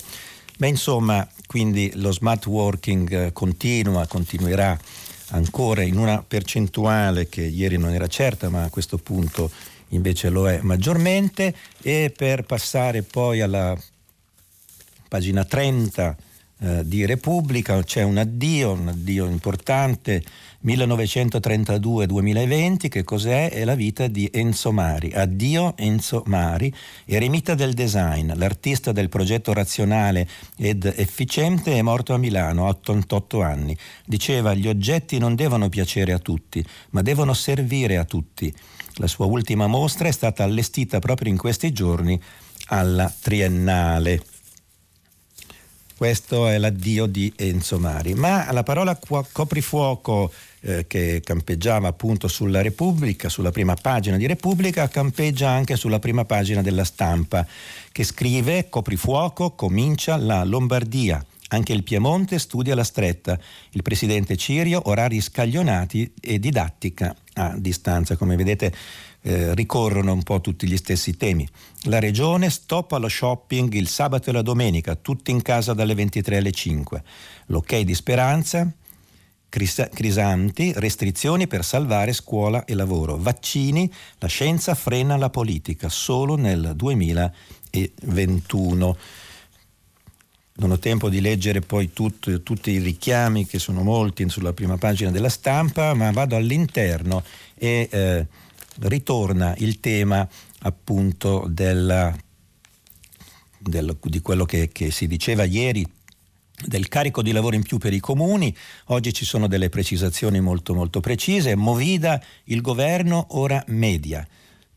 Beh, 0.57 0.69
insomma, 0.69 1.27
quindi 1.53 1.91
lo 1.97 2.11
smart 2.11 2.47
working 2.47 3.31
continua, 3.31 4.07
continuerà 4.07 4.75
ancora 5.27 5.83
in 5.83 5.99
una 5.99 6.23
percentuale 6.23 7.29
che 7.29 7.43
ieri 7.43 7.77
non 7.77 7.93
era 7.93 8.07
certa, 8.07 8.49
ma 8.49 8.63
a 8.63 8.69
questo 8.69 8.97
punto 8.97 9.51
invece 9.89 10.29
lo 10.29 10.49
è 10.49 10.61
maggiormente. 10.63 11.53
E 11.79 12.11
per 12.17 12.41
passare 12.41 13.03
poi 13.03 13.41
alla 13.41 13.77
pagina 15.07 15.45
30 15.45 16.17
eh, 16.57 16.87
di 16.87 17.05
Repubblica 17.05 17.83
c'è 17.83 18.01
un 18.01 18.17
addio, 18.17 18.71
un 18.71 18.87
addio 18.87 19.27
importante 19.27 20.23
1932-2020, 20.65 22.87
che 22.87 23.03
cos'è? 23.03 23.51
È 23.51 23.65
la 23.65 23.75
vita 23.75 24.07
di 24.07 24.29
Enzo 24.31 24.71
Mari. 24.71 25.11
Addio 25.13 25.75
Enzo 25.75 26.23
Mari, 26.27 26.73
eremita 27.05 27.53
del 27.53 27.73
design, 27.73 28.31
l'artista 28.35 28.93
del 28.93 29.09
progetto 29.09 29.51
razionale 29.51 30.25
ed 30.57 30.85
efficiente, 30.95 31.77
è 31.77 31.81
morto 31.81 32.13
a 32.13 32.17
Milano 32.17 32.65
a 32.65 32.69
88 32.69 33.41
anni. 33.41 33.77
Diceva 34.05 34.53
gli 34.53 34.67
oggetti 34.67 35.17
non 35.17 35.35
devono 35.35 35.67
piacere 35.67 36.13
a 36.13 36.19
tutti, 36.19 36.65
ma 36.91 37.01
devono 37.01 37.33
servire 37.33 37.97
a 37.97 38.05
tutti. 38.05 38.53
La 38.95 39.07
sua 39.07 39.25
ultima 39.25 39.67
mostra 39.67 40.07
è 40.07 40.11
stata 40.11 40.43
allestita 40.43 40.99
proprio 40.99 41.29
in 41.29 41.37
questi 41.37 41.73
giorni 41.73 42.17
alla 42.67 43.13
Triennale. 43.19 44.23
Questo 45.95 46.47
è 46.47 46.57
l'addio 46.57 47.05
di 47.05 47.31
Enzo 47.35 47.79
Mari. 47.79 48.13
Ma 48.13 48.51
la 48.51 48.63
parola 48.63 48.99
coprifuoco 49.31 50.31
eh, 50.65 50.87
che 50.87 51.21
campeggiava 51.23 51.89
appunto 51.89 52.27
sulla 52.27 52.61
Repubblica, 52.61 53.27
sulla 53.27 53.51
prima 53.51 53.75
pagina 53.75 54.17
di 54.17 54.25
Repubblica, 54.25 54.87
campeggia 54.87 55.49
anche 55.49 55.75
sulla 55.75 55.99
prima 55.99 56.23
pagina 56.23 56.61
della 56.61 56.85
stampa, 56.85 57.45
che 57.91 58.03
scrive 58.03 58.69
coprifuoco, 58.69 59.51
comincia 59.51 60.15
la 60.15 60.43
Lombardia. 60.43 61.23
Anche 61.49 61.73
il 61.73 61.83
Piemonte 61.83 62.39
studia 62.39 62.73
la 62.73 62.83
stretta. 62.83 63.37
Il 63.71 63.83
presidente 63.83 64.35
Cirio, 64.37 64.81
orari 64.85 65.21
scaglionati 65.21 66.11
e 66.19 66.39
didattica 66.39 67.15
a 67.33 67.53
distanza. 67.57 68.15
Come 68.15 68.35
vedete 68.35 68.73
eh, 69.21 69.53
ricorrono 69.53 70.13
un 70.13 70.23
po' 70.23 70.41
tutti 70.41 70.67
gli 70.67 70.77
stessi 70.77 71.15
temi. 71.15 71.47
La 71.83 71.99
regione 71.99 72.49
stop 72.49 72.93
allo 72.93 73.07
shopping 73.07 73.71
il 73.73 73.87
sabato 73.87 74.29
e 74.29 74.33
la 74.33 74.41
domenica, 74.41 74.95
tutti 74.95 75.29
in 75.29 75.41
casa 75.41 75.73
dalle 75.73 75.93
23 75.93 76.37
alle 76.37 76.51
5. 76.51 77.03
L'ok 77.47 77.79
di 77.79 77.93
Speranza, 77.93 78.71
Crisanti, 79.53 80.73
restrizioni 80.75 81.45
per 81.45 81.63
salvare 81.63 82.11
scuola 82.11 82.65
e 82.65 82.73
lavoro. 82.73 83.19
Vaccini, 83.19 83.87
la 84.17 84.27
scienza 84.27 84.73
frena 84.73 85.15
la 85.15 85.29
politica 85.29 85.89
solo 85.89 86.35
nel 86.35 86.73
2021. 86.75 88.97
Non 90.55 90.71
ho 90.71 90.79
tempo 90.79 91.07
di 91.07 91.21
leggere 91.21 91.61
poi 91.61 91.93
tut, 91.93 92.41
tutti 92.41 92.71
i 92.71 92.79
richiami 92.79 93.45
che 93.45 93.59
sono 93.59 93.83
molti 93.83 94.27
sulla 94.27 94.53
prima 94.53 94.79
pagina 94.79 95.11
della 95.11 95.29
stampa, 95.29 95.93
ma 95.93 96.09
vado 96.09 96.35
all'interno 96.35 97.23
e 97.53 97.87
eh, 97.91 98.25
ritorna 98.79 99.53
il 99.57 99.79
tema 99.79 100.27
appunto 100.61 101.45
della, 101.47 102.11
del, 103.59 103.95
di 104.01 104.21
quello 104.21 104.45
che, 104.45 104.69
che 104.71 104.89
si 104.89 105.05
diceva 105.05 105.43
ieri 105.43 105.87
del 106.65 106.87
carico 106.87 107.21
di 107.21 107.31
lavoro 107.31 107.55
in 107.55 107.63
più 107.63 107.77
per 107.77 107.93
i 107.93 107.99
comuni, 107.99 108.55
oggi 108.87 109.13
ci 109.13 109.25
sono 109.25 109.47
delle 109.47 109.69
precisazioni 109.69 110.39
molto 110.39 110.73
molto 110.73 110.99
precise, 110.99 111.55
Movida 111.55 112.21
il 112.45 112.61
governo 112.61 113.27
ora 113.31 113.63
media, 113.67 114.25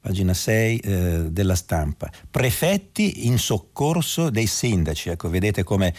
pagina 0.01 0.35
6 0.35 0.79
eh, 0.79 1.31
della 1.31 1.55
stampa, 1.55 2.11
prefetti 2.31 3.27
in 3.27 3.39
soccorso 3.39 4.31
dei 4.31 4.47
sindaci, 4.47 5.11
ecco 5.11 5.29
vedete 5.29 5.65
come 5.65 5.95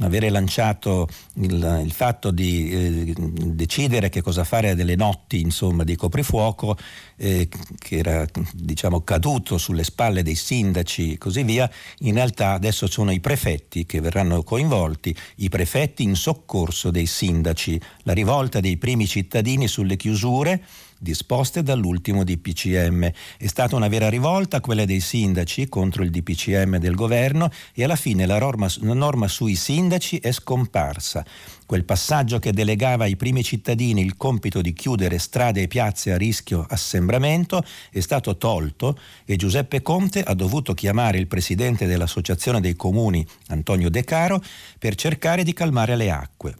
avere 0.00 0.30
lanciato 0.30 1.08
il, 1.34 1.82
il 1.84 1.92
fatto 1.92 2.30
di 2.30 2.70
eh, 2.70 3.14
decidere 3.16 4.08
che 4.08 4.22
cosa 4.22 4.44
fare 4.44 4.74
delle 4.74 4.96
notti 4.96 5.40
insomma, 5.40 5.84
di 5.84 5.96
coprifuoco 5.96 6.76
eh, 7.16 7.48
che 7.78 7.96
era 7.96 8.26
diciamo, 8.52 9.02
caduto 9.02 9.58
sulle 9.58 9.84
spalle 9.84 10.22
dei 10.22 10.34
sindaci 10.34 11.12
e 11.12 11.18
così 11.18 11.42
via, 11.42 11.70
in 12.00 12.14
realtà 12.14 12.52
adesso 12.52 12.86
sono 12.86 13.10
i 13.10 13.20
prefetti 13.20 13.86
che 13.86 14.00
verranno 14.00 14.42
coinvolti, 14.42 15.14
i 15.36 15.48
prefetti 15.48 16.02
in 16.02 16.14
soccorso 16.14 16.90
dei 16.90 17.06
sindaci, 17.06 17.80
la 18.02 18.12
rivolta 18.12 18.60
dei 18.60 18.76
primi 18.76 19.06
cittadini 19.06 19.68
sulle 19.68 19.96
chiusure 19.96 20.62
disposte 21.00 21.62
dall'ultimo 21.62 22.24
DPCM. 22.24 23.10
È 23.38 23.46
stata 23.46 23.74
una 23.74 23.88
vera 23.88 24.10
rivolta 24.10 24.60
quella 24.60 24.84
dei 24.84 25.00
sindaci 25.00 25.68
contro 25.68 26.02
il 26.02 26.10
DPCM 26.10 26.76
del 26.76 26.94
governo 26.94 27.50
e 27.72 27.84
alla 27.84 27.96
fine 27.96 28.26
la 28.26 28.38
norma, 28.38 28.68
la 28.80 28.92
norma 28.92 29.26
sui 29.26 29.54
sindaci 29.54 30.18
è 30.18 30.30
scomparsa. 30.30 31.24
Quel 31.64 31.84
passaggio 31.84 32.38
che 32.38 32.52
delegava 32.52 33.04
ai 33.04 33.16
primi 33.16 33.42
cittadini 33.42 34.02
il 34.02 34.16
compito 34.16 34.60
di 34.60 34.72
chiudere 34.72 35.18
strade 35.18 35.62
e 35.62 35.68
piazze 35.68 36.12
a 36.12 36.16
rischio 36.16 36.66
assembramento 36.68 37.64
è 37.90 38.00
stato 38.00 38.36
tolto 38.36 38.98
e 39.24 39.36
Giuseppe 39.36 39.80
Conte 39.80 40.22
ha 40.22 40.34
dovuto 40.34 40.74
chiamare 40.74 41.18
il 41.18 41.28
presidente 41.28 41.86
dell'Associazione 41.86 42.60
dei 42.60 42.76
Comuni, 42.76 43.26
Antonio 43.48 43.88
De 43.88 44.04
Caro, 44.04 44.42
per 44.78 44.96
cercare 44.96 45.44
di 45.44 45.52
calmare 45.52 45.96
le 45.96 46.10
acque. 46.10 46.56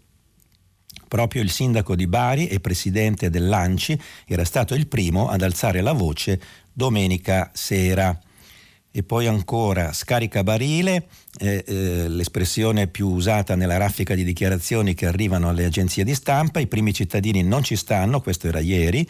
Proprio 1.10 1.42
il 1.42 1.50
sindaco 1.50 1.96
di 1.96 2.06
Bari 2.06 2.46
e 2.46 2.60
presidente 2.60 3.30
dell'ANCI 3.30 4.00
era 4.26 4.44
stato 4.44 4.76
il 4.76 4.86
primo 4.86 5.28
ad 5.28 5.42
alzare 5.42 5.80
la 5.80 5.90
voce 5.90 6.40
domenica 6.72 7.50
sera. 7.52 8.16
E 8.92 9.02
poi 9.02 9.26
ancora 9.26 9.92
scarica 9.92 10.44
barile, 10.44 11.08
eh, 11.40 11.64
eh, 11.66 12.08
l'espressione 12.08 12.86
più 12.86 13.08
usata 13.08 13.56
nella 13.56 13.76
raffica 13.76 14.14
di 14.14 14.22
dichiarazioni 14.22 14.94
che 14.94 15.06
arrivano 15.06 15.48
alle 15.48 15.64
agenzie 15.64 16.04
di 16.04 16.14
stampa, 16.14 16.60
i 16.60 16.68
primi 16.68 16.94
cittadini 16.94 17.42
non 17.42 17.64
ci 17.64 17.74
stanno, 17.74 18.20
questo 18.20 18.46
era 18.46 18.60
ieri, 18.60 19.04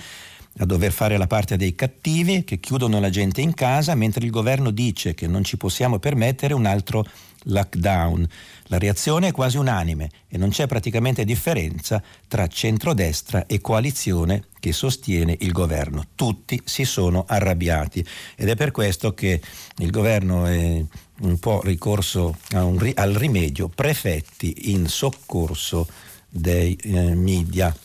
a 0.58 0.64
dover 0.64 0.92
fare 0.92 1.18
la 1.18 1.26
parte 1.26 1.58
dei 1.58 1.74
cattivi 1.74 2.44
che 2.44 2.60
chiudono 2.60 2.98
la 2.98 3.10
gente 3.10 3.42
in 3.42 3.52
casa 3.52 3.94
mentre 3.94 4.24
il 4.24 4.30
governo 4.30 4.70
dice 4.70 5.12
che 5.12 5.26
non 5.26 5.44
ci 5.44 5.58
possiamo 5.58 5.98
permettere 5.98 6.54
un 6.54 6.64
altro 6.64 7.04
lockdown. 7.44 8.26
La 8.70 8.78
reazione 8.78 9.28
è 9.28 9.32
quasi 9.32 9.56
unanime 9.56 10.10
e 10.28 10.38
non 10.38 10.50
c'è 10.50 10.68
praticamente 10.68 11.24
differenza 11.24 12.00
tra 12.28 12.46
centrodestra 12.46 13.46
e 13.46 13.60
coalizione 13.60 14.44
che 14.60 14.72
sostiene 14.72 15.36
il 15.40 15.50
governo. 15.50 16.06
Tutti 16.14 16.60
si 16.64 16.84
sono 16.84 17.24
arrabbiati 17.26 18.06
ed 18.36 18.48
è 18.48 18.54
per 18.54 18.70
questo 18.70 19.12
che 19.12 19.40
il 19.78 19.90
governo 19.90 20.46
è 20.46 20.84
un 21.22 21.38
po' 21.40 21.60
ricorso 21.64 22.38
un, 22.52 22.92
al 22.94 23.12
rimedio, 23.12 23.68
prefetti 23.68 24.70
in 24.70 24.86
soccorso 24.86 25.88
dei 26.28 26.76
eh, 26.76 27.14
media. 27.16 27.76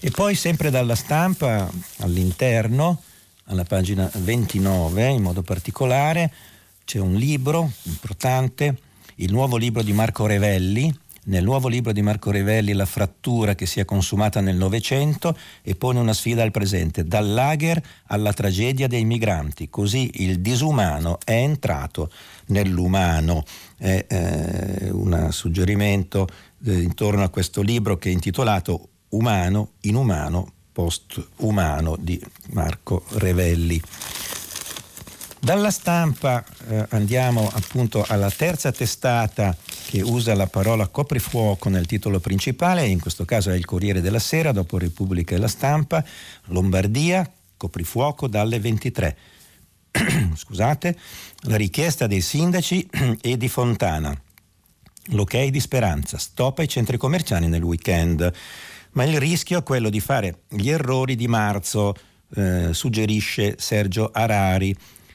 E 0.00 0.10
poi 0.10 0.34
sempre 0.34 0.70
dalla 0.70 0.96
stampa 0.96 1.70
all'interno, 1.98 3.02
alla 3.44 3.64
pagina 3.64 4.10
29 4.12 5.10
in 5.10 5.22
modo 5.22 5.42
particolare, 5.42 6.32
c'è 6.84 6.98
un 6.98 7.14
libro 7.14 7.70
importante, 7.84 8.78
il 9.16 9.32
nuovo 9.32 9.56
libro 9.56 9.82
di 9.82 9.92
Marco 9.92 10.26
Revelli, 10.26 10.92
nel 11.26 11.44
nuovo 11.44 11.68
libro 11.68 11.92
di 11.92 12.02
Marco 12.02 12.30
Revelli 12.30 12.72
La 12.72 12.84
frattura 12.84 13.54
che 13.54 13.64
si 13.64 13.80
è 13.80 13.84
consumata 13.84 14.40
nel 14.40 14.56
Novecento 14.56 15.36
e 15.62 15.74
pone 15.74 15.98
una 15.98 16.12
sfida 16.12 16.42
al 16.42 16.50
presente, 16.50 17.06
dal 17.06 17.26
lager 17.26 17.82
alla 18.08 18.32
tragedia 18.32 18.88
dei 18.88 19.04
migranti, 19.04 19.70
così 19.70 20.10
il 20.22 20.40
disumano 20.40 21.18
è 21.24 21.32
entrato 21.32 22.10
nell'umano. 22.46 23.44
È 23.76 24.04
eh, 24.08 24.90
un 24.90 25.28
suggerimento 25.30 26.26
eh, 26.64 26.80
intorno 26.80 27.22
a 27.22 27.28
questo 27.30 27.62
libro 27.62 27.96
che 27.96 28.10
è 28.10 28.12
intitolato 28.12 28.88
Umano, 29.10 29.72
inumano, 29.82 30.52
post-umano 30.72 31.96
di 31.98 32.20
Marco 32.50 33.04
Revelli. 33.12 33.80
Dalla 35.44 35.70
stampa 35.70 36.42
eh, 36.68 36.86
andiamo 36.88 37.50
appunto 37.52 38.02
alla 38.08 38.30
terza 38.30 38.72
testata 38.72 39.54
che 39.88 40.00
usa 40.00 40.34
la 40.34 40.46
parola 40.46 40.88
coprifuoco 40.88 41.68
nel 41.68 41.84
titolo 41.84 42.18
principale, 42.18 42.86
in 42.86 42.98
questo 42.98 43.26
caso 43.26 43.50
è 43.50 43.54
il 43.54 43.66
Corriere 43.66 44.00
della 44.00 44.20
Sera, 44.20 44.52
dopo 44.52 44.78
Repubblica 44.78 45.34
e 45.34 45.38
la 45.38 45.46
Stampa, 45.46 46.02
Lombardia, 46.46 47.30
coprifuoco 47.58 48.26
dalle 48.26 48.58
23. 48.58 49.16
Scusate, 50.34 50.98
la 51.40 51.56
richiesta 51.56 52.06
dei 52.06 52.22
sindaci 52.22 52.88
e 53.20 53.36
di 53.36 53.48
Fontana. 53.50 54.18
L'ok 55.08 55.44
di 55.44 55.60
Speranza, 55.60 56.16
stop 56.16 56.60
ai 56.60 56.68
centri 56.68 56.96
commerciali 56.96 57.48
nel 57.48 57.62
weekend. 57.62 58.32
Ma 58.92 59.04
il 59.04 59.20
rischio 59.20 59.58
è 59.58 59.62
quello 59.62 59.90
di 59.90 60.00
fare 60.00 60.44
gli 60.48 60.70
errori 60.70 61.16
di 61.16 61.28
marzo, 61.28 61.94
eh, 62.34 62.70
suggerisce 62.72 63.56
Sergio 63.58 64.08
Arari 64.10 64.74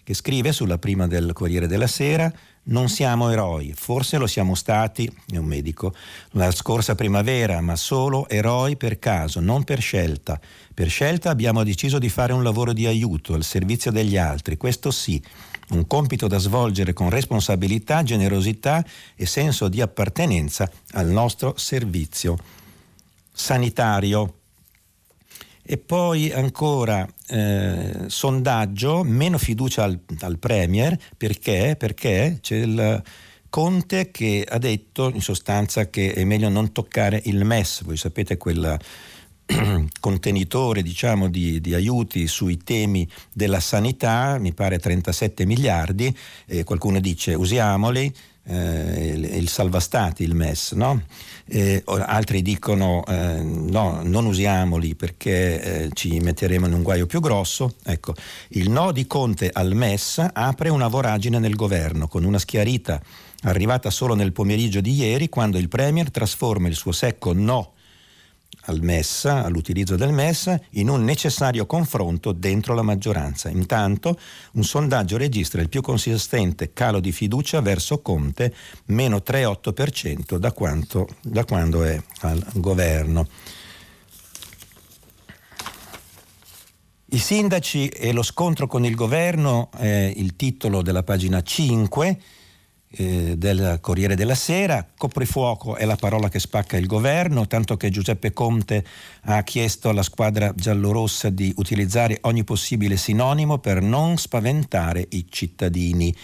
che 0.10 0.16
scrive 0.16 0.52
sulla 0.52 0.80
prima 0.80 1.06
del 1.06 1.34
Corriere 1.34 1.68
della 1.68 1.86
Sera 1.86 2.34
non 2.64 2.90
siamo 2.90 3.30
eroi, 3.30 3.74
forse 3.76 4.18
lo 4.18 4.26
siamo 4.26 4.56
stati, 4.56 5.08
è 5.32 5.38
un 5.38 5.46
medico, 5.46 5.94
la 6.32 6.50
scorsa 6.50 6.96
primavera, 6.96 7.62
ma 7.62 7.76
solo 7.76 8.28
eroi 8.28 8.76
per 8.76 8.98
caso, 8.98 9.40
non 9.40 9.64
per 9.64 9.82
scelta. 9.82 10.42
Per 10.74 10.90
scelta 10.90 11.30
abbiamo 11.30 11.64
deciso 11.64 12.00
di 12.00 12.10
fare 12.10 12.34
un 12.34 12.42
lavoro 12.42 12.74
di 12.74 12.88
aiuto 12.88 13.36
al 13.36 13.44
servizio 13.44 13.92
degli 13.92 14.18
altri, 14.18 14.58
questo 14.58 14.90
sì, 14.90 15.22
un 15.70 15.86
compito 15.86 16.26
da 16.26 16.40
svolgere 16.40 16.94
con 16.94 17.12
responsabilità, 17.12 18.02
generosità 18.02 18.84
e 19.16 19.28
senso 19.28 19.68
di 19.68 19.80
appartenenza 19.80 20.68
al 20.94 21.06
nostro 21.06 21.54
servizio 21.56 22.36
sanitario. 23.32 24.39
E 25.72 25.78
poi 25.78 26.32
ancora 26.32 27.08
eh, 27.28 28.06
sondaggio, 28.08 29.04
meno 29.04 29.38
fiducia 29.38 29.84
al, 29.84 30.00
al 30.22 30.40
Premier, 30.40 30.98
perché? 31.16 31.76
Perché 31.78 32.40
c'è 32.42 32.56
il 32.56 33.04
Conte 33.50 34.10
che 34.10 34.44
ha 34.50 34.58
detto 34.58 35.12
in 35.14 35.22
sostanza 35.22 35.88
che 35.92 36.14
è 36.14 36.24
meglio 36.24 36.50
non 36.50 36.72
toccare 36.72 37.22
il 37.26 37.46
MES, 37.46 37.84
voi 37.84 37.98
sapete 37.98 38.36
quel 38.38 38.80
contenitore 40.00 40.82
diciamo, 40.82 41.30
di, 41.30 41.62
di, 41.62 41.76
aiuti 41.76 42.26
sui 42.26 42.58
temi 42.58 43.08
della 43.32 43.60
sanità, 43.60 44.40
mi 44.40 44.54
pare 44.54 44.80
37 44.80 45.46
miliardi, 45.46 46.12
e 46.48 46.64
qualcuno 46.64 47.00
dice 47.00 47.36
usiamoli, 47.36 48.12
eh, 48.50 49.12
il, 49.14 49.24
il 49.36 49.48
salvastati, 49.48 50.24
il 50.24 50.36
MES, 50.36 50.72
no? 50.74 51.02
eh, 51.50 51.84
altri 51.86 52.42
dicono 52.42 53.04
eh, 53.08 53.42
no, 53.42 54.02
non 54.04 54.26
usiamoli 54.26 54.96
perché 54.96 55.62
eh, 55.62 55.90
ci 55.94 56.20
metteremo 56.20 56.68
in 56.68 56.74
un 56.74 56.84
guaio 56.84 57.06
più 57.06 57.20
grosso. 57.20 57.76
Ecco, 57.84 58.14
il 58.50 58.70
no 58.70 58.92
di 58.92 59.08
Conte 59.08 59.50
al 59.52 59.74
MES 59.74 60.26
apre 60.34 60.70
una 60.70 60.88
voragine 60.88 61.40
nel 61.40 61.56
governo 61.56 62.08
con 62.08 62.24
una 62.24 62.40
schiarita 62.40 63.02
arrivata 63.44 63.90
solo 63.90 64.16
nel 64.16 64.34
pomeriggio 64.34 64.82
di 64.82 64.94
ieri 64.94 65.30
quando 65.30 65.58
il 65.58 65.70
Premier 65.70 66.12
trasforma 66.12 66.68
il 66.68 66.76
suo 66.76 66.92
secco 66.92 67.34
no 67.34 67.74
al 68.64 68.82
MES, 68.82 69.26
all'utilizzo 69.26 69.96
del 69.96 70.12
MES, 70.12 70.56
in 70.72 70.90
un 70.90 71.04
necessario 71.04 71.66
confronto 71.66 72.32
dentro 72.32 72.74
la 72.74 72.82
maggioranza. 72.82 73.50
Intanto 73.50 74.20
un 74.54 74.64
sondaggio 74.64 75.18
registra 75.18 75.62
il 75.62 75.70
più 75.70 75.82
consistente 75.82 76.74
calo 76.74 77.00
di 77.00 77.12
fiducia 77.12 77.62
verso 77.62 78.02
Conte, 78.02 78.54
meno 78.88 79.18
3,8% 79.18 80.38
da, 80.38 80.52
quanto, 80.52 81.08
da 81.22 81.46
quando 81.46 81.84
è 81.84 82.02
al 82.22 82.46
governo. 82.54 83.28
I 87.12 87.18
sindaci 87.18 87.88
e 87.88 88.12
lo 88.12 88.22
scontro 88.22 88.68
con 88.68 88.86
il 88.86 88.94
governo 88.94 89.72
è 89.76 90.14
il 90.16 90.36
titolo 90.36 90.84
della 90.84 91.02
pagina 91.02 91.42
5 91.42 92.20
eh, 92.92 93.38
del 93.38 93.78
Corriere 93.82 94.16
della 94.16 94.36
Sera. 94.36 94.86
Coprifuoco 94.98 95.76
è 95.76 95.86
la 95.86 95.96
parola 95.96 96.30
che 96.30 96.40
spacca 96.40 96.78
il 96.78 96.88
governo, 96.88 97.48
tanto 97.48 97.78
che 97.78 97.90
Giuseppe 97.90 98.34
Conte 98.34 98.84
ha 99.24 99.44
chiesto 99.44 99.90
alla 99.90 100.04
squadra 100.04 100.54
giallorossa 100.56 101.30
di 101.30 101.54
utilizzare 101.58 102.18
ogni 102.22 102.44
possibile 102.44 102.98
sinonimo 102.98 103.60
per 103.60 103.82
non 103.82 104.18
spaventare 104.18 105.06
i 105.10 105.26
cittadini. 105.30 106.16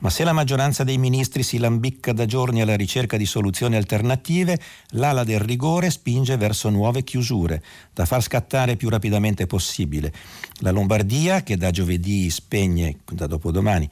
Ma 0.00 0.10
se 0.10 0.24
la 0.24 0.32
maggioranza 0.32 0.84
dei 0.84 0.98
ministri 0.98 1.42
si 1.42 1.56
lambicca 1.56 2.12
da 2.12 2.26
giorni 2.26 2.60
alla 2.60 2.76
ricerca 2.76 3.16
di 3.16 3.24
soluzioni 3.24 3.76
alternative, 3.76 4.58
l'ala 4.90 5.24
del 5.24 5.38
rigore 5.38 5.88
spinge 5.88 6.36
verso 6.36 6.68
nuove 6.68 7.04
chiusure, 7.04 7.62
da 7.94 8.04
far 8.04 8.22
scattare 8.22 8.76
più 8.76 8.90
rapidamente 8.90 9.46
possibile. 9.46 10.12
La 10.58 10.72
Lombardia, 10.72 11.42
che 11.42 11.56
da 11.56 11.70
giovedì 11.70 12.28
spegne, 12.28 12.98
da 13.10 13.26
dopodomani, 13.26 13.88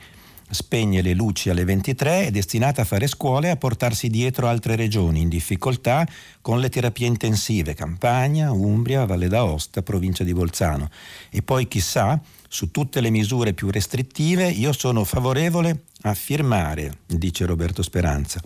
spegne 0.53 1.01
le 1.01 1.15
luci 1.15 1.49
alle 1.49 1.65
23, 1.65 2.27
è 2.27 2.31
destinata 2.31 2.83
a 2.83 2.85
fare 2.85 3.07
scuole 3.07 3.49
e 3.49 3.51
a 3.51 3.57
portarsi 3.57 4.09
dietro 4.09 4.49
altre 4.49 4.77
regioni 4.77 5.23
in 5.23 5.29
difficoltà 5.29 6.07
con 6.41 6.61
le 6.61 6.69
terapie 6.69 7.07
intensive, 7.07 7.75
Campania, 7.75 8.53
Umbria, 8.53 9.07
Valle 9.07 9.29
d'Aosta, 9.29 9.83
provincia 9.83 10.25
di 10.25 10.35
Bolzano. 10.35 10.91
E 11.31 11.43
poi 11.43 11.69
chissà, 11.69 12.21
su 12.49 12.71
tutte 12.71 13.01
le 13.01 13.11
misure 13.11 13.55
più 13.55 13.71
restrittive 13.71 14.49
io 14.49 14.73
sono 14.73 15.05
favorevole 15.05 15.85
a 16.03 16.13
firmare, 16.15 16.99
dice 17.07 17.47
Roberto 17.47 17.83
Speranza. 17.83 18.41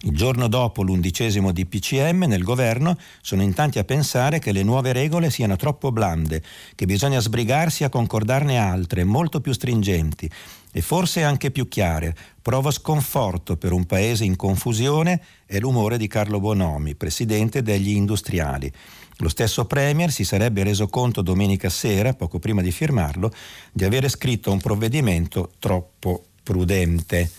Il 0.00 0.14
giorno 0.14 0.48
dopo 0.48 0.82
l'undicesimo 0.82 1.50
DPCM 1.50 2.24
nel 2.24 2.42
governo 2.42 2.98
sono 3.22 3.40
in 3.40 3.54
tanti 3.54 3.78
a 3.78 3.84
pensare 3.84 4.38
che 4.38 4.52
le 4.52 4.62
nuove 4.62 4.92
regole 4.92 5.30
siano 5.30 5.56
troppo 5.56 5.92
blande, 5.92 6.42
che 6.74 6.84
bisogna 6.84 7.20
sbrigarsi 7.20 7.84
a 7.84 7.88
concordarne 7.88 8.58
altre, 8.58 9.04
molto 9.04 9.40
più 9.40 9.54
stringenti 9.54 10.30
e 10.76 10.80
forse 10.80 11.22
anche 11.22 11.52
più 11.52 11.68
chiare. 11.68 12.16
Prova 12.42 12.72
sconforto 12.72 13.56
per 13.56 13.70
un 13.70 13.84
paese 13.86 14.24
in 14.24 14.34
confusione 14.34 15.22
è 15.46 15.60
l'umore 15.60 15.96
di 15.98 16.08
Carlo 16.08 16.40
Bonomi, 16.40 16.96
presidente 16.96 17.62
degli 17.62 17.90
industriali. 17.90 18.70
Lo 19.18 19.28
stesso 19.28 19.66
Premier 19.66 20.10
si 20.10 20.24
sarebbe 20.24 20.64
reso 20.64 20.88
conto 20.88 21.22
domenica 21.22 21.70
sera, 21.70 22.12
poco 22.14 22.40
prima 22.40 22.60
di 22.60 22.72
firmarlo, 22.72 23.32
di 23.72 23.84
avere 23.84 24.08
scritto 24.08 24.50
un 24.50 24.60
provvedimento 24.60 25.52
troppo 25.60 26.24
prudente. 26.42 27.30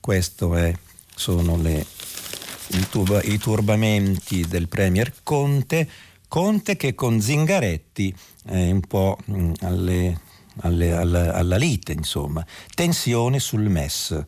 Questi 0.00 0.46
sono 1.14 1.56
le, 1.58 1.84
tuba, 2.88 3.20
i 3.22 3.36
turbamenti 3.36 4.46
del 4.48 4.66
Premier 4.66 5.12
Conte. 5.22 5.86
Conte 6.26 6.76
che 6.76 6.94
con 6.94 7.20
Zingaretti 7.20 8.14
è 8.46 8.70
un 8.70 8.80
po' 8.80 9.18
mh, 9.26 9.52
alle 9.60 10.20
alle, 10.60 10.92
alla, 10.92 11.34
alla, 11.34 11.56
lite, 11.56 11.92
insomma. 11.92 12.44
Tensione 12.74 13.38
sul 13.38 13.68
MES. 13.68 14.22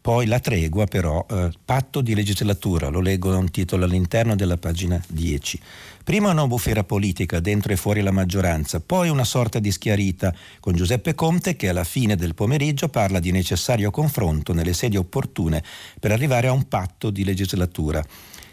Poi 0.00 0.26
la 0.26 0.40
tregua 0.40 0.86
però, 0.86 1.26
eh, 1.28 1.50
patto 1.62 2.00
di 2.00 2.14
legislatura, 2.14 2.88
lo 2.88 3.00
leggo 3.00 3.30
da 3.30 3.36
un 3.36 3.50
titolo 3.50 3.84
all'interno 3.84 4.34
della 4.34 4.56
pagina 4.56 5.02
10. 5.08 5.60
Prima 6.02 6.30
una 6.30 6.46
bufera 6.46 6.84
politica 6.84 7.38
dentro 7.38 7.72
e 7.72 7.76
fuori 7.76 8.00
la 8.00 8.10
maggioranza, 8.10 8.80
poi 8.80 9.10
una 9.10 9.24
sorta 9.24 9.58
di 9.58 9.70
schiarita 9.70 10.34
con 10.58 10.74
Giuseppe 10.74 11.14
Conte 11.14 11.54
che 11.54 11.68
alla 11.68 11.84
fine 11.84 12.16
del 12.16 12.34
pomeriggio 12.34 12.88
parla 12.88 13.20
di 13.20 13.30
necessario 13.30 13.90
confronto 13.90 14.54
nelle 14.54 14.72
sedi 14.72 14.96
opportune 14.96 15.62
per 15.98 16.12
arrivare 16.12 16.46
a 16.46 16.52
un 16.52 16.66
patto 16.66 17.10
di 17.10 17.22
legislatura. 17.22 18.02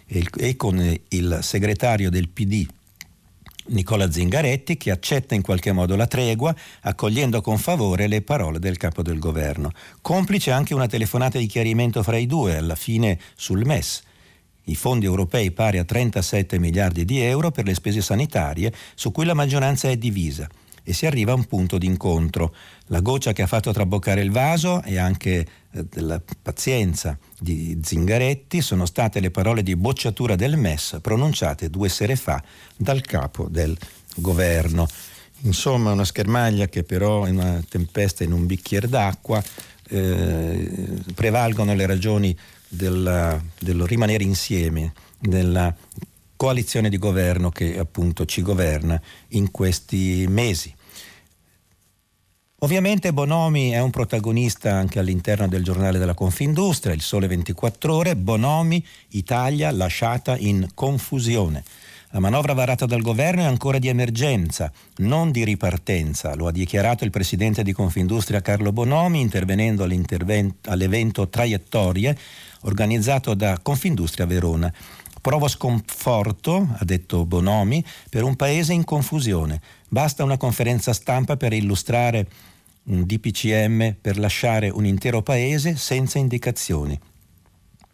E, 0.09 0.25
e 0.37 0.55
con 0.55 0.99
il 1.09 1.39
segretario 1.41 2.09
del 2.09 2.29
PD 2.29 2.65
Nicola 3.69 4.11
Zingaretti 4.11 4.77
che 4.77 4.91
accetta 4.91 5.35
in 5.35 5.41
qualche 5.41 5.71
modo 5.71 5.95
la 5.95 6.07
tregua, 6.07 6.55
accogliendo 6.81 7.41
con 7.41 7.57
favore 7.57 8.07
le 8.07 8.21
parole 8.21 8.59
del 8.59 8.77
capo 8.77 9.01
del 9.01 9.19
governo. 9.19 9.71
Complice 10.01 10.51
anche 10.51 10.73
una 10.73 10.87
telefonata 10.87 11.37
di 11.37 11.47
chiarimento 11.47 12.03
fra 12.03 12.17
i 12.17 12.25
due, 12.25 12.57
alla 12.57 12.75
fine 12.75 13.19
sul 13.35 13.65
MES. 13.65 14.03
I 14.65 14.75
fondi 14.75 15.05
europei 15.05 15.51
pari 15.51 15.77
a 15.77 15.83
37 15.83 16.59
miliardi 16.59 17.05
di 17.05 17.19
euro 17.19 17.51
per 17.51 17.65
le 17.65 17.73
spese 17.73 18.01
sanitarie, 18.01 18.73
su 18.95 19.11
cui 19.11 19.25
la 19.25 19.33
maggioranza 19.33 19.89
è 19.89 19.97
divisa 19.97 20.47
e 20.87 20.93
si 20.93 21.05
arriva 21.05 21.33
a 21.33 21.35
un 21.35 21.43
punto 21.43 21.77
d'incontro. 21.77 22.55
La 22.85 23.01
goccia 23.01 23.33
che 23.33 23.41
ha 23.41 23.47
fatto 23.47 23.73
traboccare 23.73 24.21
il 24.21 24.31
vaso 24.31 24.81
e 24.83 24.97
anche 24.97 25.45
eh, 25.69 25.85
della 25.89 26.21
pazienza 26.41 27.17
di 27.37 27.77
Zingaretti 27.83 28.61
sono 28.61 28.85
state 28.85 29.19
le 29.19 29.29
parole 29.29 29.63
di 29.63 29.75
bocciatura 29.75 30.37
del 30.37 30.55
MES 30.55 30.99
pronunciate 31.01 31.69
due 31.69 31.89
sere 31.89 32.15
fa 32.15 32.41
dal 32.77 33.01
capo 33.01 33.49
del 33.49 33.77
governo. 34.15 34.87
Insomma, 35.41 35.91
una 35.91 36.05
schermaglia 36.05 36.67
che 36.67 36.83
però 36.83 37.27
in 37.27 37.37
una 37.37 37.61
tempesta 37.67 38.23
in 38.23 38.31
un 38.31 38.45
bicchiere 38.45 38.87
d'acqua 38.87 39.43
eh, 39.89 40.71
prevalgono 41.13 41.75
le 41.75 41.85
ragioni 41.85 42.37
del, 42.69 43.41
rimanere 43.59 44.23
insieme, 44.23 44.93
della 45.19 45.75
coalizione 46.37 46.87
di 46.87 46.97
governo 46.97 47.49
che 47.49 47.77
appunto 47.77 48.25
ci 48.25 48.41
governa 48.41 49.01
in 49.29 49.51
questi 49.51 50.25
mesi. 50.29 50.73
Ovviamente 52.61 53.13
Bonomi 53.13 53.69
è 53.69 53.79
un 53.79 53.91
protagonista 53.91 54.73
anche 54.73 54.97
all'interno 54.97 55.47
del 55.47 55.63
giornale 55.63 55.99
della 55.99 56.15
Confindustria, 56.15 56.91
il 56.91 57.01
Sole 57.01 57.27
24 57.27 57.93
ore, 57.93 58.15
Bonomi, 58.15 58.83
Italia 59.09 59.69
lasciata 59.69 60.35
in 60.35 60.67
confusione. 60.73 61.63
La 62.09 62.19
manovra 62.19 62.53
varata 62.53 62.87
dal 62.87 63.03
governo 63.03 63.41
è 63.41 63.45
ancora 63.45 63.77
di 63.77 63.89
emergenza, 63.89 64.71
non 64.97 65.29
di 65.29 65.43
ripartenza, 65.43 66.33
lo 66.33 66.47
ha 66.47 66.51
dichiarato 66.51 67.03
il 67.03 67.11
presidente 67.11 67.61
di 67.61 67.73
Confindustria 67.73 68.41
Carlo 68.41 68.71
Bonomi 68.71 69.21
intervenendo 69.21 69.83
all'evento 69.83 71.29
Traiettorie 71.29 72.17
organizzato 72.61 73.35
da 73.35 73.59
Confindustria 73.61 74.25
Verona. 74.25 74.73
Provo 75.27 75.49
sconforto, 75.49 76.69
ha 76.79 76.85
detto 76.85 77.25
Bonomi, 77.25 77.83
per 78.09 78.23
un 78.23 78.37
paese 78.37 78.71
in 78.71 78.85
confusione. 78.85 79.59
Basta 79.89 80.23
una 80.23 80.37
conferenza 80.37 80.93
stampa 80.93 81.35
per 81.35 81.51
illustrare 81.51 82.25
un 82.83 83.03
DPCM 83.05 83.95
per 83.99 84.17
lasciare 84.19 84.69
un 84.69 84.85
intero 84.85 85.21
paese 85.21 85.75
senza 85.75 86.17
indicazioni. 86.17 86.97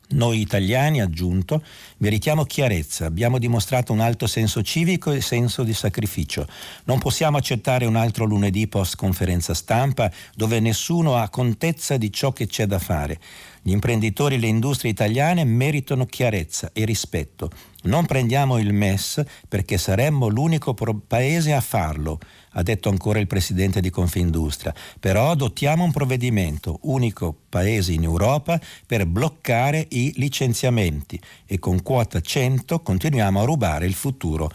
Noi 0.09 0.41
italiani, 0.41 1.01
aggiunto, 1.01 1.63
meritiamo 1.97 2.43
chiarezza, 2.43 3.07
abbiamo 3.07 3.39
dimostrato 3.39 3.93
un 3.93 3.99
alto 3.99 4.27
senso 4.27 4.61
civico 4.61 5.11
e 5.11 5.19
senso 5.19 5.63
di 5.63 5.73
sacrificio. 5.73 6.47
Non 6.83 6.99
possiamo 6.99 7.37
accettare 7.37 7.87
un 7.87 7.95
altro 7.95 8.25
lunedì 8.25 8.67
post 8.67 8.95
conferenza 8.95 9.55
stampa 9.55 10.11
dove 10.35 10.59
nessuno 10.59 11.15
ha 11.15 11.29
contezza 11.29 11.97
di 11.97 12.11
ciò 12.11 12.31
che 12.31 12.45
c'è 12.45 12.67
da 12.67 12.77
fare. 12.77 13.19
Gli 13.65 13.71
imprenditori 13.71 14.35
e 14.35 14.39
le 14.39 14.47
industrie 14.47 14.91
italiane 14.91 15.45
meritano 15.45 16.05
chiarezza 16.05 16.71
e 16.73 16.83
rispetto. 16.83 17.49
Non 17.83 18.05
prendiamo 18.05 18.59
il 18.59 18.73
MES 18.73 19.23
perché 19.47 19.77
saremmo 19.77 20.27
l'unico 20.27 20.73
paese 21.07 21.53
a 21.53 21.61
farlo, 21.61 22.19
ha 22.51 22.61
detto 22.61 22.89
ancora 22.89 23.19
il 23.19 23.27
presidente 23.27 23.79
di 23.79 23.89
Confindustria. 23.89 24.75
Però 24.99 25.31
adottiamo 25.31 25.85
un 25.85 25.93
provvedimento, 25.93 26.79
unico 26.81 27.33
paese 27.47 27.93
in 27.93 28.03
Europa, 28.03 28.59
per 28.85 29.05
bloccare 29.05 29.87
i 29.91 30.11
licenziamenti 30.17 31.17
e 31.45 31.57
con 31.57 31.81
quota 31.81 32.19
100 32.19 32.81
continuiamo 32.81 33.41
a 33.41 33.45
rubare 33.45 33.85
il 33.85 33.93
futuro 33.93 34.51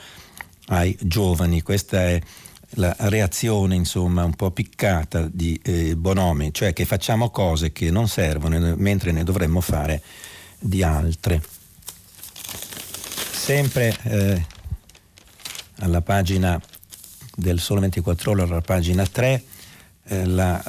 ai 0.67 0.95
giovani. 1.01 1.63
Questa 1.63 1.99
è 2.09 2.21
la 2.73 2.95
reazione 2.99 3.75
insomma 3.75 4.25
un 4.25 4.35
po' 4.35 4.51
piccata 4.51 5.29
di 5.31 5.59
eh, 5.63 5.97
Bonomi, 5.97 6.53
cioè 6.53 6.73
che 6.73 6.85
facciamo 6.85 7.31
cose 7.31 7.73
che 7.73 7.91
non 7.91 8.09
servono 8.09 8.75
mentre 8.77 9.13
ne 9.13 9.25
dovremmo 9.25 9.61
fare 9.61 10.03
di 10.59 10.83
altre. 10.83 11.43
Sempre 13.33 13.97
eh, 14.03 14.47
alla 15.79 16.03
pagina 16.03 16.61
del 17.35 17.61
Sole 17.61 17.81
24 17.81 18.31
Ore, 18.33 18.43
alla 18.43 18.61
pagina 18.61 19.07
3, 19.07 19.45
eh, 20.05 20.27
la, 20.27 20.63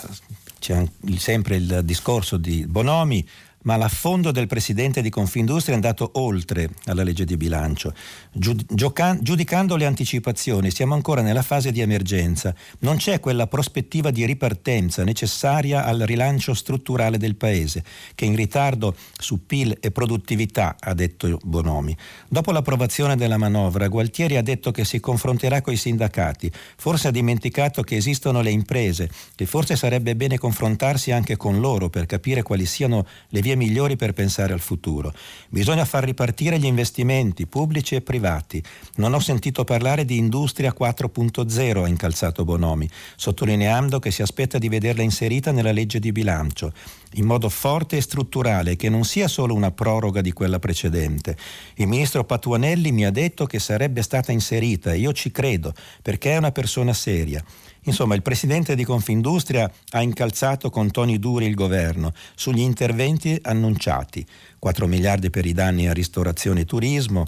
c'è 0.60 0.86
sempre 1.18 1.56
il 1.56 1.82
discorso 1.84 2.38
di 2.38 2.66
Bonomi, 2.66 3.28
ma 3.64 3.76
l'affondo 3.76 4.32
del 4.32 4.48
presidente 4.48 5.02
di 5.02 5.10
Confindustria 5.10 5.74
è 5.74 5.76
andato 5.76 6.12
oltre 6.14 6.70
alla 6.86 7.04
legge 7.04 7.26
di 7.26 7.36
bilancio. 7.38 7.94
giudicando 8.32 9.76
le 9.76 9.86
anticipazioni, 9.86 10.72
siamo 10.72 10.94
ancora 10.94 11.22
nella 11.22 11.42
fase 11.42 11.72
di 11.72 11.82
emergenza. 11.82 12.54
Non 12.80 12.98
c'è 12.98 13.20
quella 13.20 13.48
prospettiva 13.48 14.12
di 14.12 14.26
ripartenza 14.26 15.04
necessaria 15.04 15.86
al 15.86 16.00
rilancio 16.00 16.54
strutturale 16.54 17.18
del 17.18 17.36
Paese, 17.36 17.84
che 18.16 18.26
in 18.26 18.36
ritardo 18.36 18.96
su 19.18 19.46
PIL 19.46 19.78
e 19.80 19.92
produttività, 19.92 20.76
ha 20.80 20.94
detto 20.94 21.40
Bonomi. 21.44 21.96
Dopo 22.28 22.52
l'approvazione 22.52 23.16
della 23.16 23.38
manovra, 23.38 23.88
Gualtieri 23.88 24.38
ha 24.38 24.44
detto 24.44 24.72
che 24.72 24.86
si 24.86 25.00
confronterà 25.00 25.62
con 25.62 25.74
i 25.74 25.78
sindacati. 25.78 26.52
Forse 26.78 27.10
ha 27.10 27.12
dimenticato 27.12 27.82
che 27.82 27.96
esistono 27.96 28.42
le 28.42 28.52
imprese 28.52 29.10
e 29.36 29.46
forse 29.46 29.76
sarebbe 29.76 30.16
bene 30.16 30.38
confrontarsi 30.38 31.12
anche 31.12 31.38
con 31.38 31.60
loro 31.60 31.90
per 31.90 32.06
capire 32.06 32.44
quali 32.44 32.66
siano 32.66 33.06
le 33.30 33.42
vie 33.50 33.56
migliori 33.56 33.96
per 33.96 34.14
pensare 34.14 34.54
al 34.54 34.60
futuro. 34.60 35.14
Bisogna 35.50 35.86
far 35.86 36.04
ripartire 36.04 36.60
gli 36.60 36.66
investimenti 36.66 37.48
pubblici 37.48 37.96
e 37.96 38.02
privati. 38.02 38.62
Non 38.96 39.14
ho 39.14 39.20
sentito 39.20 39.64
parlare 39.64 40.06
di 40.06 40.18
Industria 40.18 40.74
4.0, 40.78 41.84
ha 41.84 41.88
incalzato 41.88 42.44
Bonomi, 42.44 42.88
sottolineando 43.16 44.00
che 44.00 44.12
si 44.12 44.22
aspetta 44.22 44.58
di 44.58 44.70
vederla 44.70 45.02
inserita 45.02 45.52
nella 45.52 45.72
legge 45.72 46.00
di 46.00 46.12
bilancio 46.12 46.72
in 47.14 47.26
modo 47.26 47.50
forte 47.50 47.98
e 47.98 48.02
strutturale, 48.02 48.76
che 48.76 48.88
non 48.90 49.04
sia 49.04 49.28
solo 49.28 49.56
una 49.56 49.72
proroga 49.72 50.22
di 50.22 50.32
quella 50.32 50.60
precedente. 50.60 51.36
Il 51.76 51.88
ministro 51.88 52.24
Patuanelli 52.24 52.92
mi 52.92 53.04
ha 53.04 53.10
detto 53.10 53.48
che 53.48 53.58
sarebbe 53.58 54.04
stata 54.04 54.32
inserita 54.32 54.94
e 54.94 55.00
io 55.00 55.12
ci 55.12 55.32
credo, 55.32 55.74
perché 56.04 56.34
è 56.34 56.38
una 56.38 56.52
persona 56.52 56.94
seria. 56.94 57.44
Insomma, 57.84 58.16
il 58.16 58.22
presidente 58.22 58.76
di 58.76 58.84
Confindustria 58.84 59.72
ha 59.92 60.02
incalzato 60.02 60.70
con 60.70 60.92
toni 60.92 61.18
duri 61.18 61.46
il 61.46 61.56
governo 61.56 62.14
sugli 62.36 62.60
interventi 62.60 63.40
annunciati. 63.42 64.26
4 64.60 64.88
miliardi 64.88 65.30
per 65.30 65.46
i 65.46 65.54
danni 65.54 65.88
a 65.88 65.94
ristorazione 65.94 66.62
e 66.62 66.66
turismo, 66.66 67.26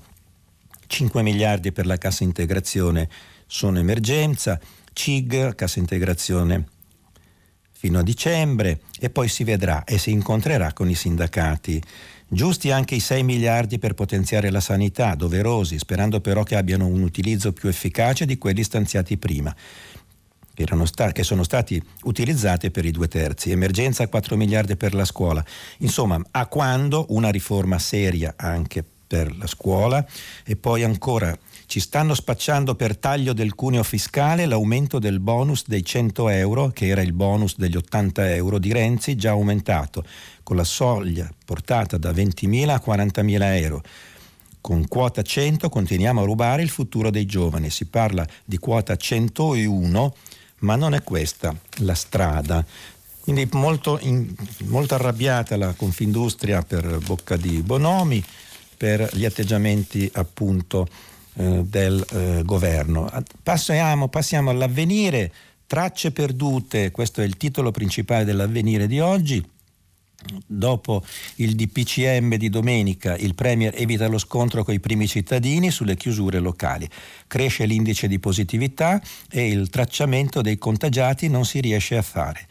5 0.88 1.22
miliardi 1.22 1.72
per 1.72 1.86
la 1.86 1.98
cassa 1.98 2.24
integrazione 2.24 3.08
sono 3.48 3.80
emergenza, 3.80 4.60
CIG, 4.94 5.56
cassa 5.56 5.80
integrazione 5.80 6.68
fino 7.72 8.00
a 8.00 8.04
dicembre 8.04 8.82
e 9.00 9.10
poi 9.10 9.28
si 9.28 9.44
vedrà 9.44 9.86
e 9.86 9.98
si 9.98 10.12
incontrerà 10.12 10.74
con 10.74 10.90
i 10.90 10.96
sindacati. 10.96 11.82
Giusti 12.28 12.72
anche 12.72 12.96
i 12.96 13.00
6 13.00 13.24
miliardi 13.24 13.80
per 13.80 13.94
potenziare 13.94 14.52
la 14.52 14.60
sanità, 14.60 15.16
doverosi, 15.16 15.80
sperando 15.80 16.22
però 16.22 16.44
che 16.44 16.56
abbiano 16.56 16.86
un 16.86 17.02
utilizzo 17.02 17.52
più 17.52 17.70
efficace 17.70 18.26
di 18.26 18.38
quelli 18.38 18.64
stanziati 18.64 19.18
prima 19.18 19.54
sta- 20.86 21.12
che 21.12 21.24
sono 21.24 21.44
stati 21.44 21.82
utilizzati 22.04 22.72
per 22.72 22.86
i 22.86 22.92
due 22.92 23.08
terzi. 23.08 23.52
Emergenza 23.52 24.08
4 24.08 24.36
miliardi 24.36 24.76
per 24.76 24.94
la 24.94 25.06
scuola. 25.06 25.44
Insomma, 25.80 26.22
a 26.32 26.46
quando 26.48 27.06
una 27.10 27.30
riforma 27.30 27.80
seria 27.80 28.34
anche 28.38 28.84
per 29.12 29.36
la 29.38 29.48
scuola 29.48 30.06
e 30.46 30.56
poi 30.56 30.84
ancora 30.84 31.38
ci 31.66 31.82
stanno 31.82 32.14
spacciando 32.14 32.76
per 32.76 32.98
taglio 32.98 33.34
del 33.34 33.56
cuneo 33.56 33.84
fiscale 33.84 34.46
l'aumento 34.46 35.00
del 35.00 35.20
bonus 35.20 35.66
dei 35.68 35.84
100 35.84 36.30
euro, 36.30 36.68
che 36.70 36.88
era 36.88 37.02
il 37.02 37.14
bonus 37.14 37.58
degli 37.58 37.76
80 37.76 38.34
euro 38.36 38.58
di 38.58 38.74
Renzi, 38.74 39.16
già 39.16 39.32
aumentato, 39.32 40.04
con 40.44 40.56
la 40.56 40.64
soglia 40.64 41.30
portata 41.46 41.98
da 41.98 42.12
20.000 42.12 42.70
a 42.70 42.82
40.000 42.86 43.56
euro. 43.62 43.82
Con 44.62 44.88
quota 44.88 45.22
100 45.22 45.70
continuiamo 45.70 46.22
a 46.22 46.26
rubare 46.26 46.62
il 46.62 46.70
futuro 46.70 47.10
dei 47.10 47.26
giovani. 47.26 47.70
Si 47.70 47.86
parla 47.86 48.28
di 48.46 48.58
quota 48.58 48.96
101 48.96 50.14
ma 50.62 50.76
non 50.76 50.94
è 50.94 51.04
questa 51.04 51.56
la 51.80 51.96
strada. 51.96 52.66
Quindi 53.22 53.48
molto, 53.54 54.00
in, 54.02 54.34
molto 54.66 54.96
arrabbiata 54.96 55.56
la 55.56 55.74
Confindustria 55.74 56.64
per 56.64 56.98
bocca 57.00 57.38
di 57.38 57.62
Bonomi, 57.62 58.24
per 58.76 59.08
gli 59.14 59.26
atteggiamenti 59.26 60.10
appunto 60.14 60.88
eh, 61.36 61.64
del 61.64 62.04
eh, 62.10 62.42
governo. 62.44 63.12
Passiamo, 63.44 64.08
passiamo 64.08 64.50
all'avvenire, 64.50 65.32
tracce 65.68 66.12
perdute, 66.12 66.90
questo 66.90 67.22
è 67.22 67.24
il 67.24 67.38
titolo 67.38 67.72
principale 67.72 68.26
dell'avvenire 68.26 68.88
di 68.88 69.00
oggi. 69.00 69.48
Dopo 70.46 71.04
il 71.36 71.56
DPCM 71.56 72.36
di 72.36 72.50
domenica, 72.50 73.16
il 73.18 73.34
Premier 73.34 73.74
evita 73.76 74.08
lo 74.08 74.18
scontro 74.18 74.64
con 74.64 74.74
i 74.74 74.80
primi 74.80 75.08
cittadini 75.08 75.72
sulle 75.72 75.96
chiusure 75.96 76.40
locali. 76.40 76.88
Cresce 77.28 77.66
l'indice 77.66 78.08
di 78.08 78.20
positività 78.20 79.02
e 79.30 79.48
il 79.48 79.70
tracciamento 79.70 80.42
dei 80.42 80.58
contagiati 80.58 81.28
non 81.28 81.46
si 81.46 81.60
riesce 81.60 81.98
a 81.98 82.02
fare. 82.02 82.48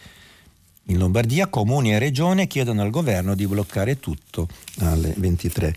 In 0.84 0.98
Lombardia 0.98 1.46
comuni 1.46 1.92
e 1.92 1.98
regione 1.98 2.48
chiedono 2.48 2.82
al 2.82 2.90
governo 2.90 3.36
di 3.36 3.46
bloccare 3.46 4.00
tutto 4.00 4.48
alle 4.78 5.14
23. 5.16 5.74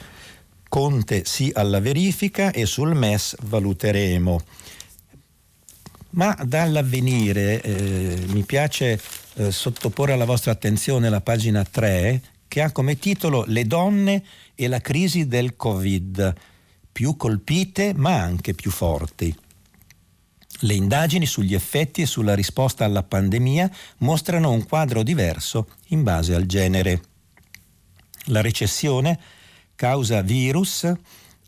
Conte 0.68 1.24
sì 1.26 1.52
alla 1.54 1.80
verifica 1.80 2.52
e 2.52 2.66
sul 2.66 2.96
MES 2.96 3.36
valuteremo. 3.44 4.42
Ma 6.14 6.38
dall'avvenire 6.44 7.62
eh, 7.62 8.26
mi 8.28 8.44
piace 8.44 9.02
eh, 9.36 9.52
sottoporre 9.52 10.14
alla 10.14 10.26
vostra 10.26 10.52
attenzione 10.52 11.10
la 11.10 11.22
pagina 11.22 11.64
3 11.64 12.22
che 12.48 12.62
ha 12.62 12.72
come 12.72 13.00
titolo 13.00 13.46
Le 13.48 13.66
donne 13.66 14.24
e 14.54 14.68
la 14.68 14.80
crisi 14.80 15.28
del 15.28 15.56
Covid, 15.56 16.34
più 16.92 17.18
colpite 17.18 17.94
ma 17.96 18.22
anche 18.22 18.54
più 18.54 18.70
forti. 18.70 19.36
Le 20.60 20.74
indagini 20.76 21.26
sugli 21.26 21.56
effetti 21.56 22.04
e 22.04 22.06
sulla 22.06 22.36
risposta 22.36 22.86
alla 22.86 23.02
pandemia 23.02 23.70
mostrano 23.98 24.52
un 24.52 24.66
quadro 24.66 25.02
diverso 25.02 25.68
in 25.88 26.04
base 26.04 26.36
al 26.36 26.46
genere. 26.46 27.02
La 28.26 28.42
recessione, 28.42 29.20
causa 29.76 30.22
virus, 30.22 30.90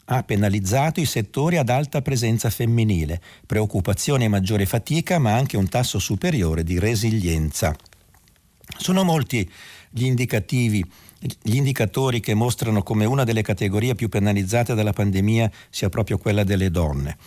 ha 0.05 0.23
penalizzato 0.23 0.99
i 0.99 1.05
settori 1.05 1.57
ad 1.57 1.69
alta 1.69 2.01
presenza 2.01 2.49
femminile, 2.49 3.21
preoccupazione 3.45 4.25
e 4.25 4.29
maggiore 4.29 4.65
fatica, 4.65 5.17
ma 5.19 5.33
anche 5.33 5.57
un 5.57 5.67
tasso 5.67 5.99
superiore 5.99 6.63
di 6.63 6.79
resilienza. 6.79 7.75
Sono 8.77 9.03
molti 9.03 9.49
gli 9.89 10.05
indicativi 10.05 10.83
gli 11.41 11.55
indicatori 11.55 12.19
che 12.19 12.33
mostrano 12.33 12.83
come 12.83 13.05
una 13.05 13.23
delle 13.23 13.41
categorie 13.41 13.95
più 13.95 14.09
penalizzate 14.09 14.75
dalla 14.75 14.93
pandemia 14.93 15.49
sia 15.69 15.89
proprio 15.89 16.17
quella 16.17 16.43
delle 16.43 16.69
donne. 16.69 17.17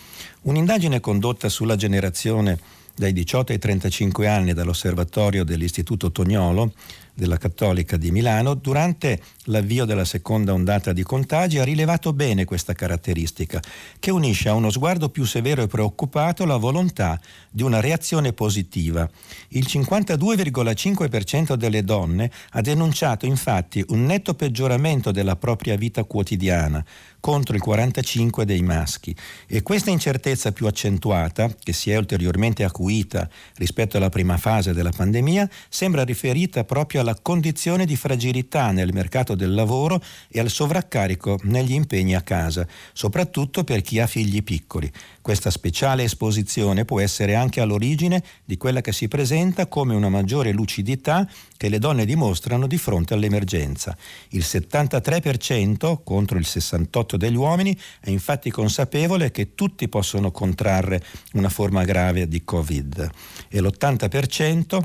Un'indagine 0.43 0.99
condotta 0.99 1.49
sulla 1.49 1.75
generazione 1.75 2.57
dai 2.95 3.13
18 3.13 3.51
ai 3.53 3.59
35 3.59 4.27
anni 4.27 4.53
dall'osservatorio 4.53 5.43
dell'Istituto 5.43 6.11
Tognolo 6.11 6.73
della 7.19 7.37
Cattolica 7.37 7.97
di 7.97 8.09
Milano, 8.09 8.55
durante 8.55 9.19
l'avvio 9.45 9.85
della 9.85 10.05
seconda 10.05 10.53
ondata 10.53 10.93
di 10.93 11.03
contagi 11.03 11.59
ha 11.59 11.63
rilevato 11.63 12.13
bene 12.13 12.45
questa 12.45 12.73
caratteristica, 12.73 13.61
che 13.99 14.09
unisce 14.09 14.49
a 14.49 14.53
uno 14.53 14.71
sguardo 14.71 15.09
più 15.09 15.25
severo 15.25 15.61
e 15.61 15.67
preoccupato 15.67 16.45
la 16.45 16.57
volontà 16.57 17.19
di 17.51 17.61
una 17.61 17.79
reazione 17.79 18.33
positiva. 18.33 19.07
Il 19.49 19.65
52,5% 19.67 21.53
delle 21.53 21.83
donne 21.83 22.31
ha 22.51 22.61
denunciato 22.61 23.25
infatti 23.25 23.83
un 23.89 24.05
netto 24.05 24.33
peggioramento 24.33 25.11
della 25.11 25.35
propria 25.35 25.75
vita 25.75 26.03
quotidiana, 26.05 26.83
contro 27.19 27.55
il 27.55 27.61
45 27.61 28.45
dei 28.45 28.61
maschi 28.61 29.15
e 29.47 29.61
questa 29.61 29.89
incertezza 29.89 30.51
più 30.51 30.67
accentuata, 30.67 31.53
che 31.61 31.73
si 31.73 31.91
è 31.91 31.97
ulteriormente 31.97 32.63
acuita 32.63 33.29
rispetto 33.55 33.97
alla 33.97 34.09
prima 34.09 34.37
fase 34.37 34.73
della 34.73 34.91
pandemia, 34.95 35.49
sembra 35.69 36.03
riferita 36.03 36.63
proprio 36.63 37.01
alla 37.01 37.17
condizione 37.21 37.85
di 37.85 37.95
fragilità 37.95 38.71
nel 38.71 38.93
mercato 38.93 39.35
del 39.35 39.53
lavoro 39.53 40.01
e 40.29 40.39
al 40.39 40.49
sovraccarico 40.49 41.39
negli 41.43 41.73
impegni 41.73 42.15
a 42.15 42.21
casa, 42.21 42.67
soprattutto 42.93 43.63
per 43.63 43.81
chi 43.81 43.99
ha 43.99 44.07
figli 44.07 44.43
piccoli. 44.43 44.91
Questa 45.21 45.51
speciale 45.51 46.03
esposizione 46.03 46.85
può 46.85 46.99
essere 46.99 47.35
anche 47.35 47.59
all'origine 47.61 48.23
di 48.45 48.57
quella 48.57 48.81
che 48.81 48.93
si 48.93 49.07
presenta 49.07 49.67
come 49.67 49.93
una 49.93 50.09
maggiore 50.09 50.51
lucidità 50.51 51.29
che 51.57 51.69
le 51.69 51.77
donne 51.77 52.05
dimostrano 52.05 52.67
di 52.67 52.77
fronte 52.77 53.13
all'emergenza. 53.13 53.95
Il 54.29 54.43
73% 54.45 55.99
contro 56.03 56.37
il 56.37 56.45
68% 56.47 57.15
degli 57.15 57.35
uomini 57.35 57.77
è 57.99 58.09
infatti 58.09 58.49
consapevole 58.49 59.31
che 59.31 59.55
tutti 59.55 59.89
possono 59.89 60.31
contrarre 60.31 61.03
una 61.33 61.49
forma 61.49 61.83
grave 61.83 62.27
di 62.27 62.43
Covid 62.43 63.09
e 63.49 63.59
l'80% 63.61 64.79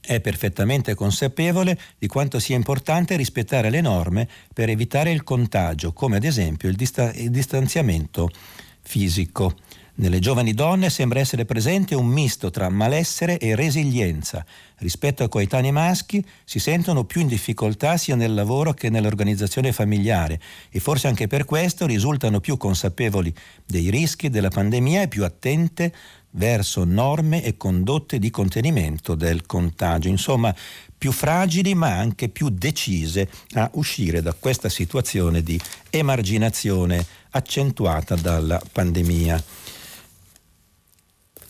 è 0.00 0.20
perfettamente 0.20 0.94
consapevole 0.94 1.78
di 1.98 2.06
quanto 2.06 2.38
sia 2.38 2.56
importante 2.56 3.14
rispettare 3.14 3.68
le 3.68 3.82
norme 3.82 4.26
per 4.54 4.70
evitare 4.70 5.10
il 5.10 5.22
contagio, 5.22 5.92
come 5.92 6.16
ad 6.16 6.24
esempio 6.24 6.70
il, 6.70 6.76
dista- 6.76 7.12
il 7.12 7.30
distanziamento 7.30 8.30
fisico. 8.88 9.54
Nelle 10.00 10.20
giovani 10.20 10.54
donne 10.54 10.90
sembra 10.90 11.18
essere 11.18 11.44
presente 11.44 11.96
un 11.96 12.06
misto 12.06 12.50
tra 12.50 12.68
malessere 12.68 13.36
e 13.38 13.56
resilienza. 13.56 14.46
Rispetto 14.76 15.24
ai 15.24 15.28
coetanei 15.28 15.72
maschi 15.72 16.24
si 16.44 16.60
sentono 16.60 17.02
più 17.02 17.20
in 17.20 17.26
difficoltà 17.26 17.96
sia 17.96 18.14
nel 18.14 18.32
lavoro 18.32 18.72
che 18.74 18.90
nell'organizzazione 18.90 19.72
familiare 19.72 20.40
e 20.70 20.78
forse 20.78 21.08
anche 21.08 21.26
per 21.26 21.44
questo 21.44 21.84
risultano 21.84 22.38
più 22.38 22.56
consapevoli 22.56 23.34
dei 23.66 23.90
rischi 23.90 24.30
della 24.30 24.50
pandemia 24.50 25.02
e 25.02 25.08
più 25.08 25.24
attente 25.24 25.92
verso 26.30 26.84
norme 26.84 27.42
e 27.42 27.56
condotte 27.56 28.20
di 28.20 28.30
contenimento 28.30 29.16
del 29.16 29.46
contagio. 29.46 30.06
Insomma, 30.06 30.54
più 30.96 31.10
fragili 31.10 31.74
ma 31.74 31.96
anche 31.96 32.28
più 32.28 32.50
decise 32.50 33.28
a 33.54 33.68
uscire 33.74 34.22
da 34.22 34.32
questa 34.32 34.68
situazione 34.68 35.42
di 35.42 35.60
emarginazione 35.90 37.04
accentuata 37.30 38.14
dalla 38.14 38.62
pandemia. 38.70 39.42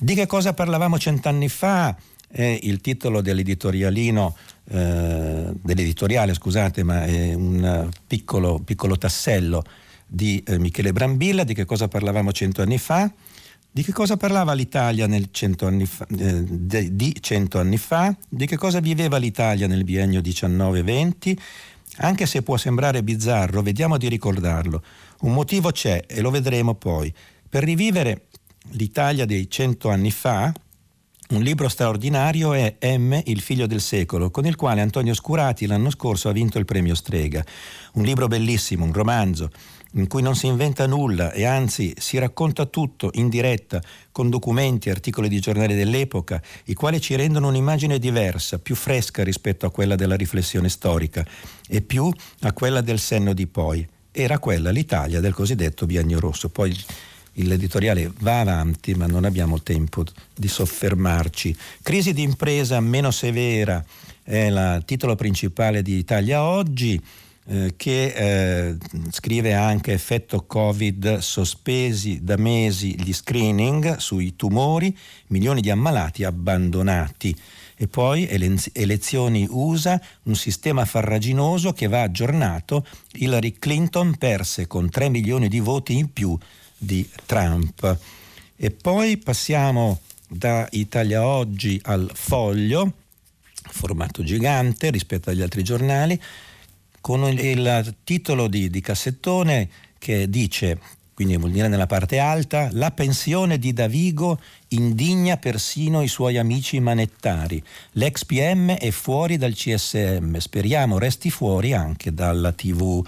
Di 0.00 0.14
che 0.14 0.26
cosa 0.26 0.54
parlavamo 0.54 0.96
cent'anni 0.96 1.48
fa? 1.48 1.96
È 2.28 2.58
il 2.62 2.80
titolo 2.80 3.20
dell'editorialino, 3.20 4.36
eh, 4.70 5.52
dell'editoriale, 5.60 6.34
scusate, 6.34 6.84
ma 6.84 7.04
è 7.04 7.34
un 7.34 7.88
piccolo, 8.06 8.60
piccolo 8.60 8.96
tassello 8.96 9.64
di 10.06 10.40
eh, 10.46 10.58
Michele 10.60 10.92
Brambilla. 10.92 11.42
Di 11.42 11.52
che 11.52 11.64
cosa 11.64 11.88
parlavamo 11.88 12.30
cento 12.30 12.62
anni 12.62 12.78
fa? 12.78 13.10
Di 13.68 13.82
che 13.82 13.92
cosa 13.92 14.16
parlava 14.16 14.52
l'Italia 14.52 15.08
cento 15.32 15.68
fa, 15.84 16.06
eh, 16.16 16.94
di 16.94 17.16
cento 17.18 17.58
anni 17.58 17.76
fa? 17.76 18.16
Di 18.28 18.46
che 18.46 18.56
cosa 18.56 18.78
viveva 18.78 19.16
l'Italia 19.16 19.66
nel 19.66 19.82
biennio 19.82 20.20
19-20? 20.20 21.36
Anche 21.96 22.26
se 22.26 22.42
può 22.42 22.56
sembrare 22.56 23.02
bizzarro, 23.02 23.62
vediamo 23.62 23.98
di 23.98 24.08
ricordarlo. 24.08 24.80
Un 25.22 25.32
motivo 25.32 25.72
c'è 25.72 26.04
e 26.06 26.20
lo 26.20 26.30
vedremo 26.30 26.74
poi. 26.74 27.12
Per 27.48 27.64
rivivere 27.64 28.26
l'Italia 28.70 29.24
dei 29.24 29.48
cento 29.50 29.88
anni 29.88 30.10
fa, 30.10 30.52
un 31.30 31.42
libro 31.42 31.68
straordinario 31.68 32.54
è 32.54 32.76
M, 32.96 33.20
il 33.24 33.40
figlio 33.40 33.66
del 33.66 33.80
secolo, 33.80 34.30
con 34.30 34.46
il 34.46 34.56
quale 34.56 34.80
Antonio 34.80 35.14
Scurati 35.14 35.66
l'anno 35.66 35.90
scorso 35.90 36.28
ha 36.28 36.32
vinto 36.32 36.58
il 36.58 36.64
premio 36.64 36.94
Strega. 36.94 37.44
Un 37.94 38.04
libro 38.04 38.28
bellissimo, 38.28 38.84
un 38.84 38.92
romanzo, 38.92 39.50
in 39.92 40.06
cui 40.06 40.22
non 40.22 40.34
si 40.34 40.46
inventa 40.46 40.86
nulla 40.86 41.32
e 41.32 41.44
anzi 41.44 41.94
si 41.98 42.16
racconta 42.18 42.66
tutto 42.66 43.10
in 43.14 43.28
diretta 43.28 43.82
con 44.10 44.30
documenti 44.30 44.88
articoli 44.88 45.28
di 45.28 45.40
giornali 45.40 45.74
dell'epoca, 45.74 46.40
i 46.64 46.74
quali 46.74 47.00
ci 47.00 47.14
rendono 47.14 47.48
un'immagine 47.48 47.98
diversa, 47.98 48.58
più 48.58 48.74
fresca 48.74 49.22
rispetto 49.22 49.66
a 49.66 49.70
quella 49.70 49.96
della 49.96 50.16
riflessione 50.16 50.68
storica 50.68 51.26
e 51.68 51.82
più 51.82 52.10
a 52.40 52.52
quella 52.52 52.80
del 52.80 52.98
senno 52.98 53.34
di 53.34 53.46
poi 53.46 53.86
era 54.10 54.38
quella 54.38 54.70
l'Italia 54.70 55.20
del 55.20 55.34
cosiddetto 55.34 55.86
biennio 55.86 56.18
rosso. 56.18 56.48
Poi 56.48 56.74
l'editoriale 57.44 58.12
va 58.20 58.40
avanti, 58.40 58.94
ma 58.94 59.06
non 59.06 59.24
abbiamo 59.24 59.62
tempo 59.62 60.04
di 60.34 60.48
soffermarci. 60.48 61.56
Crisi 61.82 62.12
di 62.12 62.22
impresa 62.22 62.80
meno 62.80 63.10
severa 63.10 63.84
è 64.22 64.46
il 64.46 64.82
titolo 64.84 65.14
principale 65.14 65.82
di 65.82 65.96
Italia 65.96 66.42
Oggi. 66.42 67.00
Eh, 67.50 67.72
che 67.78 68.12
eh, 68.68 68.76
scrive 69.10 69.54
anche 69.54 69.94
effetto 69.94 70.44
Covid 70.44 71.16
sospesi 71.16 72.22
da 72.22 72.36
mesi 72.36 72.94
gli 73.00 73.14
screening 73.14 73.96
sui 73.96 74.36
tumori, 74.36 74.94
milioni 75.28 75.62
di 75.62 75.70
ammalati 75.70 76.24
abbandonati 76.24 77.34
e 77.74 77.86
poi 77.86 78.28
elezioni 78.28 79.46
USA, 79.48 79.98
un 80.24 80.34
sistema 80.34 80.84
farraginoso 80.84 81.72
che 81.72 81.86
va 81.86 82.02
aggiornato. 82.02 82.84
Hillary 83.12 83.52
Clinton 83.52 84.16
perse 84.18 84.66
con 84.66 84.90
3 84.90 85.08
milioni 85.08 85.48
di 85.48 85.60
voti 85.60 85.96
in 85.96 86.12
più 86.12 86.36
di 86.78 87.08
Trump. 87.26 87.98
E 88.56 88.70
poi 88.70 89.18
passiamo 89.18 90.00
da 90.28 90.66
Italia 90.70 91.26
Oggi 91.26 91.80
al 91.84 92.10
Foglio, 92.14 92.92
formato 93.70 94.22
gigante 94.22 94.90
rispetto 94.90 95.30
agli 95.30 95.42
altri 95.42 95.62
giornali, 95.62 96.20
con 97.00 97.24
il, 97.24 97.94
titolo 98.04 98.48
di, 98.48 98.70
di 98.70 98.80
Cassettone 98.80 99.68
che 99.98 100.28
dice 100.30 100.78
quindi 101.18 101.36
vuol 101.36 101.50
dire 101.50 101.66
nella 101.66 101.88
parte 101.88 102.20
alta, 102.20 102.68
la 102.70 102.92
pensione 102.92 103.58
di 103.58 103.72
Davigo 103.72 104.38
indigna 104.68 105.36
persino 105.36 106.00
i 106.00 106.06
suoi 106.06 106.38
amici 106.38 106.78
manettari. 106.78 107.60
L'ex 107.94 108.24
PM 108.24 108.70
è 108.70 108.92
fuori 108.92 109.36
dal 109.36 109.52
CSM, 109.52 110.36
speriamo 110.36 110.96
resti 110.96 111.28
fuori 111.28 111.72
anche 111.72 112.14
dalla 112.14 112.52
TV. 112.52 113.04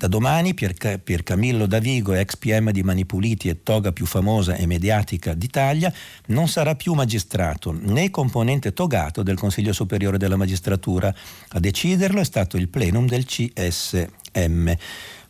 Da 0.00 0.08
domani 0.08 0.54
Pier, 0.54 1.22
Camillo 1.22 1.66
Davigo, 1.66 2.14
ex 2.14 2.36
PM 2.36 2.70
di 2.70 2.82
Manipuliti 2.82 3.50
e 3.50 3.62
toga 3.62 3.92
più 3.92 4.06
famosa 4.06 4.54
e 4.54 4.64
mediatica 4.64 5.34
d'Italia, 5.34 5.92
non 6.28 6.48
sarà 6.48 6.74
più 6.74 6.94
magistrato 6.94 7.70
né 7.78 8.08
componente 8.08 8.72
togato 8.72 9.22
del 9.22 9.36
Consiglio 9.36 9.74
Superiore 9.74 10.16
della 10.16 10.36
Magistratura. 10.36 11.14
A 11.48 11.60
deciderlo 11.60 12.18
è 12.18 12.24
stato 12.24 12.56
il 12.56 12.68
plenum 12.68 13.06
del 13.06 13.26
CSM 13.26 14.72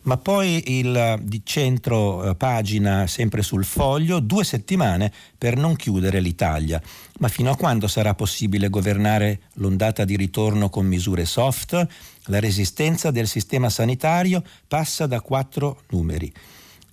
ma 0.03 0.17
poi 0.17 0.79
il 0.79 1.19
di 1.21 1.41
centro 1.43 2.29
eh, 2.29 2.35
pagina 2.35 3.05
sempre 3.05 3.43
sul 3.43 3.63
foglio, 3.63 4.19
due 4.19 4.43
settimane 4.43 5.11
per 5.37 5.57
non 5.57 5.75
chiudere 5.75 6.19
l'Italia. 6.19 6.81
Ma 7.19 7.27
fino 7.27 7.51
a 7.51 7.55
quando 7.55 7.87
sarà 7.87 8.15
possibile 8.15 8.69
governare 8.69 9.41
l'ondata 9.55 10.03
di 10.03 10.15
ritorno 10.15 10.69
con 10.69 10.87
misure 10.87 11.25
soft? 11.25 11.87
La 12.25 12.39
resistenza 12.39 13.11
del 13.11 13.27
sistema 13.27 13.69
sanitario 13.69 14.43
passa 14.67 15.07
da 15.07 15.21
quattro 15.21 15.83
numeri. 15.89 16.31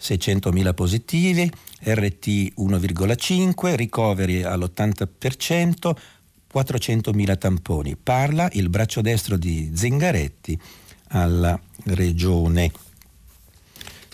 600.000 0.01 0.75
positivi, 0.75 1.51
RT 1.83 2.27
1,5, 2.59 3.75
ricoveri 3.75 4.43
all'80%, 4.43 5.97
400.000 6.53 7.39
tamponi. 7.39 7.97
Parla 7.97 8.49
il 8.53 8.69
braccio 8.69 9.01
destro 9.01 9.37
di 9.37 9.73
Zingaretti 9.75 10.59
alla 11.09 11.59
regione. 11.85 12.71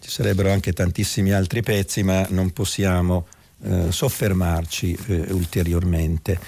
Ci 0.00 0.10
sarebbero 0.10 0.50
anche 0.50 0.72
tantissimi 0.72 1.32
altri 1.32 1.62
pezzi, 1.62 2.02
ma 2.02 2.26
non 2.30 2.50
possiamo 2.50 3.26
eh, 3.62 3.90
soffermarci 3.90 4.98
eh, 5.06 5.32
ulteriormente. 5.32 6.38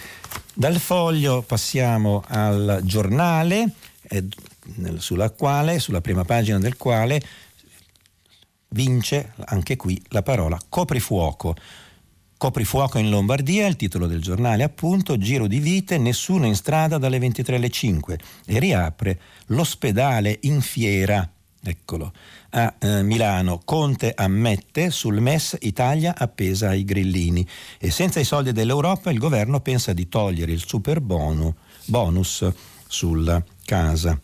Dal 0.52 0.79
foglio 0.79 1.42
passiamo 1.42 2.22
al 2.26 2.81
giornale, 2.83 3.70
eh, 4.02 4.24
sulla, 4.98 5.31
quale, 5.31 5.79
sulla 5.79 6.00
prima 6.00 6.24
pagina 6.24 6.59
del 6.59 6.76
quale 6.76 7.20
vince 8.70 9.33
anche 9.46 9.76
qui 9.76 10.00
la 10.09 10.22
parola 10.22 10.59
coprifuoco. 10.68 11.55
Coprifuoco 12.38 12.98
in 12.98 13.09
Lombardia, 13.09 13.66
il 13.66 13.76
titolo 13.76 14.07
del 14.07 14.20
giornale 14.20 14.62
appunto, 14.62 15.16
giro 15.16 15.46
di 15.46 15.59
vite, 15.59 15.96
nessuno 15.96 16.44
in 16.44 16.55
strada 16.55 16.98
dalle 16.98 17.18
23 17.18 17.57
alle 17.57 17.70
5 17.70 18.18
e 18.44 18.59
riapre 18.59 19.20
l'ospedale 19.46 20.38
in 20.42 20.61
fiera, 20.61 21.26
eccolo, 21.62 22.12
a 22.50 22.74
eh, 22.79 23.02
Milano. 23.02 23.62
Conte 23.64 24.12
ammette 24.14 24.90
sul 24.90 25.22
MES 25.22 25.57
Italia 25.61 26.14
appesa 26.14 26.68
ai 26.68 26.85
grillini 26.85 27.46
e 27.79 27.90
senza 27.90 28.20
i 28.20 28.24
soldi 28.24 28.52
dell'Europa 28.52 29.11
il 29.11 29.18
governo 29.18 29.61
pensa 29.61 29.94
di 29.94 30.07
togliere 30.07 30.52
il 30.52 30.62
super 30.66 31.00
bonus 31.00 32.46
sulla 32.87 33.42
casa. 33.64 34.18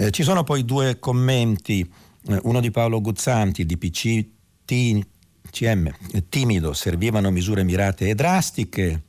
Eh, 0.00 0.10
ci 0.12 0.22
sono 0.22 0.44
poi 0.44 0.64
due 0.64 0.98
commenti, 0.98 1.86
eh, 2.28 2.40
uno 2.44 2.60
di 2.60 2.70
Paolo 2.70 3.02
Guzzanti 3.02 3.66
di 3.66 3.76
PC 3.76 4.26
CM, 4.64 5.94
timido, 6.30 6.72
servivano 6.72 7.30
misure 7.30 7.64
mirate 7.64 8.08
e 8.08 8.14
drastiche, 8.14 9.02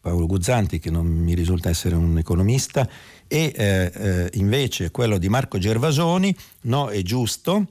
Paolo 0.00 0.26
Guzzanti 0.26 0.78
che 0.78 0.92
non 0.92 1.04
mi 1.04 1.34
risulta 1.34 1.68
essere 1.68 1.96
un 1.96 2.16
economista, 2.16 2.88
e 3.26 3.52
eh, 3.56 3.90
eh, 3.92 4.30
invece 4.34 4.92
quello 4.92 5.18
di 5.18 5.28
Marco 5.28 5.58
Gervasoni, 5.58 6.32
no, 6.62 6.90
è 6.90 7.02
giusto, 7.02 7.66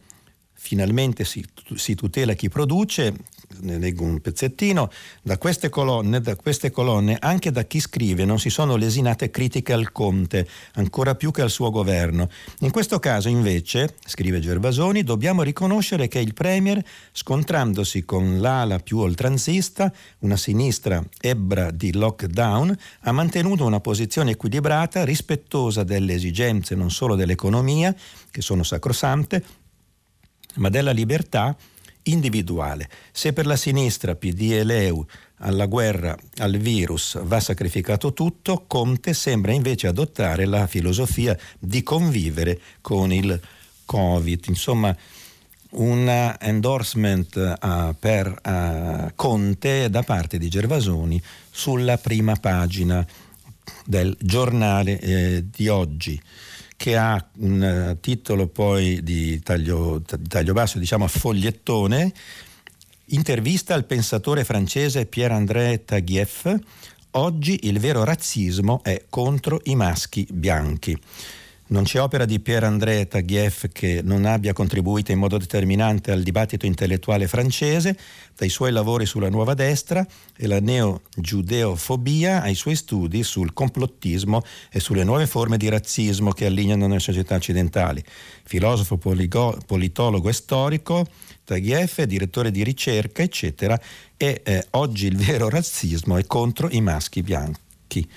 finalmente 0.52 1.24
si, 1.24 1.46
si 1.76 1.96
tutela 1.96 2.34
chi 2.34 2.50
produce, 2.50 3.16
ne 3.62 3.78
leggo 3.78 4.04
un 4.04 4.20
pezzettino, 4.20 4.92
da 5.22 5.38
queste, 5.38 5.70
colonne, 5.70 6.22
da 6.22 6.36
queste 6.36 6.72
colonne 6.72 7.18
anche 7.20 7.52
da 7.52 7.64
chi 7.64 7.80
scrive 7.80 8.26
non 8.26 8.40
si 8.40 8.50
sono 8.50 8.76
lesinate 8.76 9.30
critiche 9.30 9.74
al 9.74 9.92
Conte, 9.92 10.48
ancora 10.74 11.16
più 11.16 11.32
che 11.32 11.42
al 11.42 11.50
suo 11.50 11.70
governo. 11.70 12.30
In 12.60 12.72
questo 12.72 13.00
caso 13.00 13.30
invece, 13.30 13.96
scrive 14.06 14.40
Gervasoni, 14.40 15.04
dobbiamo 15.04 15.44
riconoscere 15.44 16.08
che 16.08 16.20
il 16.20 16.34
Premier, 16.34 16.84
scontrandosi 17.12 18.06
con 18.06 18.40
l'ala 18.40 18.80
più 18.80 19.00
oltranzista, 19.00 19.92
una 20.20 20.38
sinistra 20.38 21.04
ebbra 21.20 21.72
di 21.72 21.94
lockdown, 21.94 22.78
ha 23.02 23.12
mantenuto 23.12 23.66
una 23.66 23.80
posizione 23.80 24.32
equilibrata, 24.32 25.04
rispettosa 25.04 25.84
delle 25.84 26.14
esigenze 26.14 26.76
non 26.76 26.92
solo 26.92 27.16
dell'economia, 27.16 27.96
che 28.32 28.42
sono 28.42 28.64
sacrosante, 28.64 29.44
ma 30.56 30.70
della 30.70 30.92
libertà 30.92 31.56
individuale. 32.10 32.90
Se 33.12 33.34
per 33.34 33.46
la 33.46 33.56
sinistra, 33.56 34.16
PD 34.16 34.52
e 34.54 34.64
Leu 34.64 35.06
alla 35.40 35.66
guerra 35.66 36.18
al 36.38 36.58
virus 36.58 37.20
va 37.24 37.40
sacrificato 37.40 38.14
tutto, 38.14 38.66
Conte 38.68 39.14
sembra 39.14 39.52
invece 39.52 39.88
adottare 39.88 40.46
la 40.46 40.68
filosofia 40.68 41.38
di 41.60 41.84
convivere 41.84 42.60
con 42.82 43.12
il 43.12 43.40
Covid. 43.86 44.46
Insomma, 44.48 44.96
un 45.70 46.36
endorsement 46.40 47.58
uh, 47.62 47.96
per 48.00 48.28
uh, 48.28 49.12
Conte 49.16 49.90
da 49.90 50.02
parte 50.04 50.38
di 50.38 50.50
Gervasoni 50.50 51.22
sulla 51.50 51.98
prima 51.98 52.36
pagina 52.36 53.06
del 53.86 54.16
giornale 54.20 55.00
eh, 55.00 55.46
di 55.50 55.68
oggi 55.68 56.20
che 56.78 56.96
ha 56.96 57.28
un 57.40 57.90
uh, 57.90 58.00
titolo 58.00 58.48
poi 58.48 59.02
di 59.04 59.42
taglio, 59.42 60.02
taglio 60.02 60.54
basso, 60.54 60.78
diciamo 60.78 61.06
a 61.06 61.10
fogliettone, 61.10 62.14
intervista 63.06 63.74
al 63.74 63.86
pensatore 63.86 64.44
francese 64.46 65.08
Pierre-André 65.08 65.84
Taguieff, 65.84 66.54
oggi 67.12 67.60
il 67.64 67.80
vero 67.80 68.04
razzismo 68.04 68.82
è 68.84 69.06
contro 69.10 69.60
i 69.64 69.76
maschi 69.76 70.28
bianchi. 70.32 70.98
Non 71.70 71.84
c'è 71.84 72.00
opera 72.00 72.24
di 72.24 72.40
Pierre-André 72.40 73.10
Taguieff 73.10 73.66
che 73.74 74.00
non 74.02 74.24
abbia 74.24 74.54
contribuito 74.54 75.12
in 75.12 75.20
modo 75.20 75.38
determinante 75.38 76.12
al 76.12 76.24
dibattito 76.24 76.66
intellettuale 76.66 77.28
francese, 77.28 77.98
dai 78.38 78.48
suoi 78.48 78.72
lavori 78.72 79.06
sulla 79.06 79.28
nuova 79.28 79.54
destra 79.54 80.06
e 80.38 80.48
la 80.48 80.62
neo-giudeofobia 80.62 82.42
ai 82.42 82.56
suoi 82.56 82.76
studi 82.76 83.22
sul 83.22 83.52
complottismo 83.52 84.44
e 84.72 84.80
sulle 84.80 85.04
nuove 85.04 85.28
forme 85.28 85.58
di 85.58 85.68
razzismo 85.68 86.32
che 86.32 86.46
allineano 86.46 86.88
le 86.88 87.00
società 87.00 87.36
occidentali. 87.36 88.02
Filosofo, 88.46 88.96
poligo, 88.96 89.60
politologo 89.66 90.30
e 90.30 90.34
storico, 90.34 91.06
Taguieff 91.44 92.00
è 92.00 92.08
direttore 92.08 92.50
di 92.50 92.64
ricerca, 92.64 93.24
eccetera, 93.24 93.78
e 94.16 94.40
eh, 94.46 94.68
oggi 94.72 95.08
il 95.08 95.18
vero 95.18 95.50
razzismo 95.50 96.16
è 96.16 96.26
contro 96.26 96.70
i 96.72 96.80
maschi 96.80 97.22
bianchi 97.22 98.08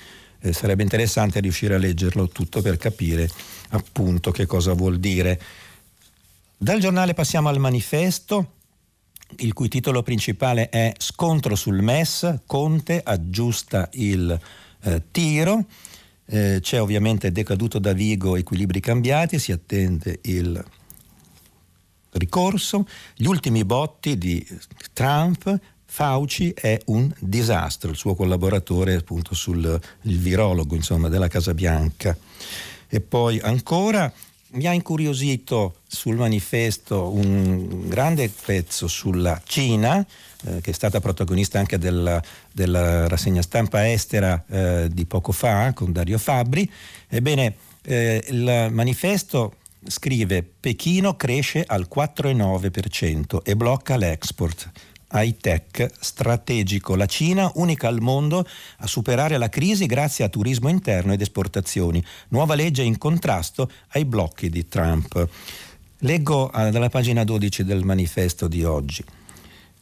eh, 0.40 0.52
sarebbe 0.52 0.82
interessante 0.82 1.40
riuscire 1.40 1.74
a 1.74 1.78
leggerlo 1.78 2.28
tutto 2.28 2.62
per 2.62 2.76
capire 2.76 3.28
appunto 3.70 4.30
che 4.30 4.46
cosa 4.46 4.72
vuol 4.72 4.98
dire. 4.98 5.40
Dal 6.56 6.80
giornale 6.80 7.14
passiamo 7.14 7.48
al 7.48 7.58
manifesto, 7.58 8.54
il 9.38 9.52
cui 9.52 9.68
titolo 9.68 10.02
principale 10.02 10.68
è 10.68 10.92
Scontro 10.98 11.54
sul 11.54 11.82
MES, 11.82 12.40
Conte 12.46 13.00
aggiusta 13.02 13.88
il 13.92 14.38
eh, 14.82 15.02
tiro. 15.10 15.64
Eh, 16.26 16.58
c'è 16.60 16.80
ovviamente 16.80 17.32
decaduto 17.32 17.78
da 17.78 17.92
Vigo 17.92 18.36
equilibri 18.36 18.80
cambiati, 18.80 19.38
si 19.38 19.52
attende 19.52 20.20
il 20.22 20.62
ricorso. 22.12 22.86
Gli 23.14 23.26
ultimi 23.26 23.64
botti 23.64 24.18
di 24.18 24.46
Trump 24.92 25.58
Fauci 25.92 26.52
è 26.54 26.80
un 26.86 27.12
disastro, 27.18 27.90
il 27.90 27.96
suo 27.96 28.14
collaboratore 28.14 28.94
appunto 28.94 29.34
sul 29.34 29.78
virologo 30.02 30.76
insomma, 30.76 31.08
della 31.08 31.26
Casa 31.26 31.52
Bianca. 31.52 32.16
E 32.86 33.00
poi 33.00 33.40
ancora 33.40 34.10
mi 34.52 34.66
ha 34.68 34.72
incuriosito 34.72 35.78
sul 35.88 36.14
manifesto 36.14 37.10
un 37.10 37.88
grande 37.88 38.30
pezzo 38.30 38.86
sulla 38.86 39.42
Cina, 39.44 39.98
eh, 40.44 40.60
che 40.60 40.70
è 40.70 40.74
stata 40.74 41.00
protagonista 41.00 41.58
anche 41.58 41.76
della, 41.76 42.22
della 42.52 43.08
rassegna 43.08 43.42
stampa 43.42 43.90
estera 43.90 44.44
eh, 44.48 44.88
di 44.92 45.04
poco 45.06 45.32
fa 45.32 45.72
con 45.72 45.90
Dario 45.90 46.18
Fabbri. 46.18 46.70
Ebbene, 47.08 47.56
eh, 47.82 48.24
il 48.28 48.68
manifesto 48.70 49.54
scrive 49.84 50.44
Pechino 50.60 51.16
cresce 51.16 51.64
al 51.66 51.88
4,9% 51.92 53.40
e 53.42 53.56
blocca 53.56 53.96
l'export 53.96 54.70
high-tech 55.12 55.90
strategico. 55.98 56.94
La 56.94 57.06
Cina, 57.06 57.50
unica 57.54 57.88
al 57.88 58.00
mondo 58.00 58.46
a 58.78 58.86
superare 58.86 59.38
la 59.38 59.48
crisi 59.48 59.86
grazie 59.86 60.24
a 60.24 60.28
turismo 60.28 60.68
interno 60.68 61.12
ed 61.12 61.20
esportazioni. 61.20 62.02
Nuova 62.28 62.54
legge 62.54 62.82
in 62.82 62.98
contrasto 62.98 63.70
ai 63.88 64.04
blocchi 64.04 64.48
di 64.48 64.68
Trump. 64.68 65.28
Leggo 65.98 66.52
eh, 66.52 66.70
dalla 66.70 66.88
pagina 66.88 67.24
12 67.24 67.64
del 67.64 67.84
manifesto 67.84 68.48
di 68.48 68.64
oggi. 68.64 69.04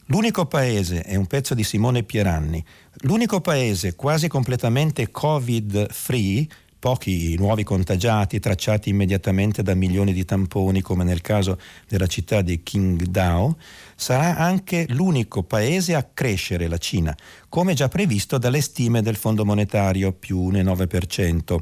L'unico 0.05 0.47
paese, 0.47 1.03
è 1.03 1.15
un 1.15 1.27
pezzo 1.27 1.53
di 1.53 1.63
Simone 1.63 2.01
Pieranni, 2.01 2.63
l'unico 3.01 3.41
paese 3.41 3.95
quasi 3.95 4.27
completamente 4.27 5.11
covid-free 5.11 6.47
pochi 6.79 7.35
nuovi 7.37 7.63
contagiati 7.63 8.39
tracciati 8.39 8.89
immediatamente 8.89 9.61
da 9.61 9.75
milioni 9.75 10.13
di 10.13 10.23
tamponi 10.23 10.81
come 10.81 11.03
nel 11.03 11.21
caso 11.21 11.59
della 11.87 12.07
città 12.07 12.41
di 12.41 12.63
Qingdao, 12.63 13.57
sarà 13.99 14.37
anche 14.37 14.85
l'unico 14.89 15.43
paese 15.43 15.93
a 15.93 16.03
crescere 16.03 16.69
la 16.69 16.77
Cina, 16.77 17.15
come 17.49 17.73
già 17.73 17.89
previsto 17.89 18.37
dalle 18.37 18.61
stime 18.61 19.01
del 19.01 19.17
Fondo 19.17 19.43
monetario 19.43 20.13
più 20.13 20.49
1,9% 20.49 21.57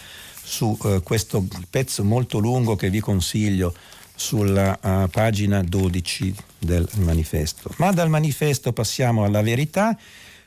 su 0.43 0.77
uh, 0.77 1.01
questo 1.03 1.47
pezzo 1.69 2.03
molto 2.03 2.39
lungo 2.39 2.75
che 2.75 2.89
vi 2.89 2.99
consiglio 2.99 3.73
sulla 4.13 4.77
uh, 4.81 5.09
pagina 5.09 5.63
12 5.63 6.35
del 6.59 6.85
manifesto. 6.95 7.73
Ma 7.77 7.93
dal 7.93 8.09
manifesto 8.09 8.73
passiamo 8.73 9.23
alla 9.23 9.41
verità. 9.41 9.97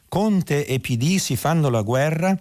Conte 0.06 0.66
e 0.66 0.80
PD 0.80 1.16
si 1.16 1.34
fanno 1.34 1.70
la 1.70 1.80
guerra 1.80 2.38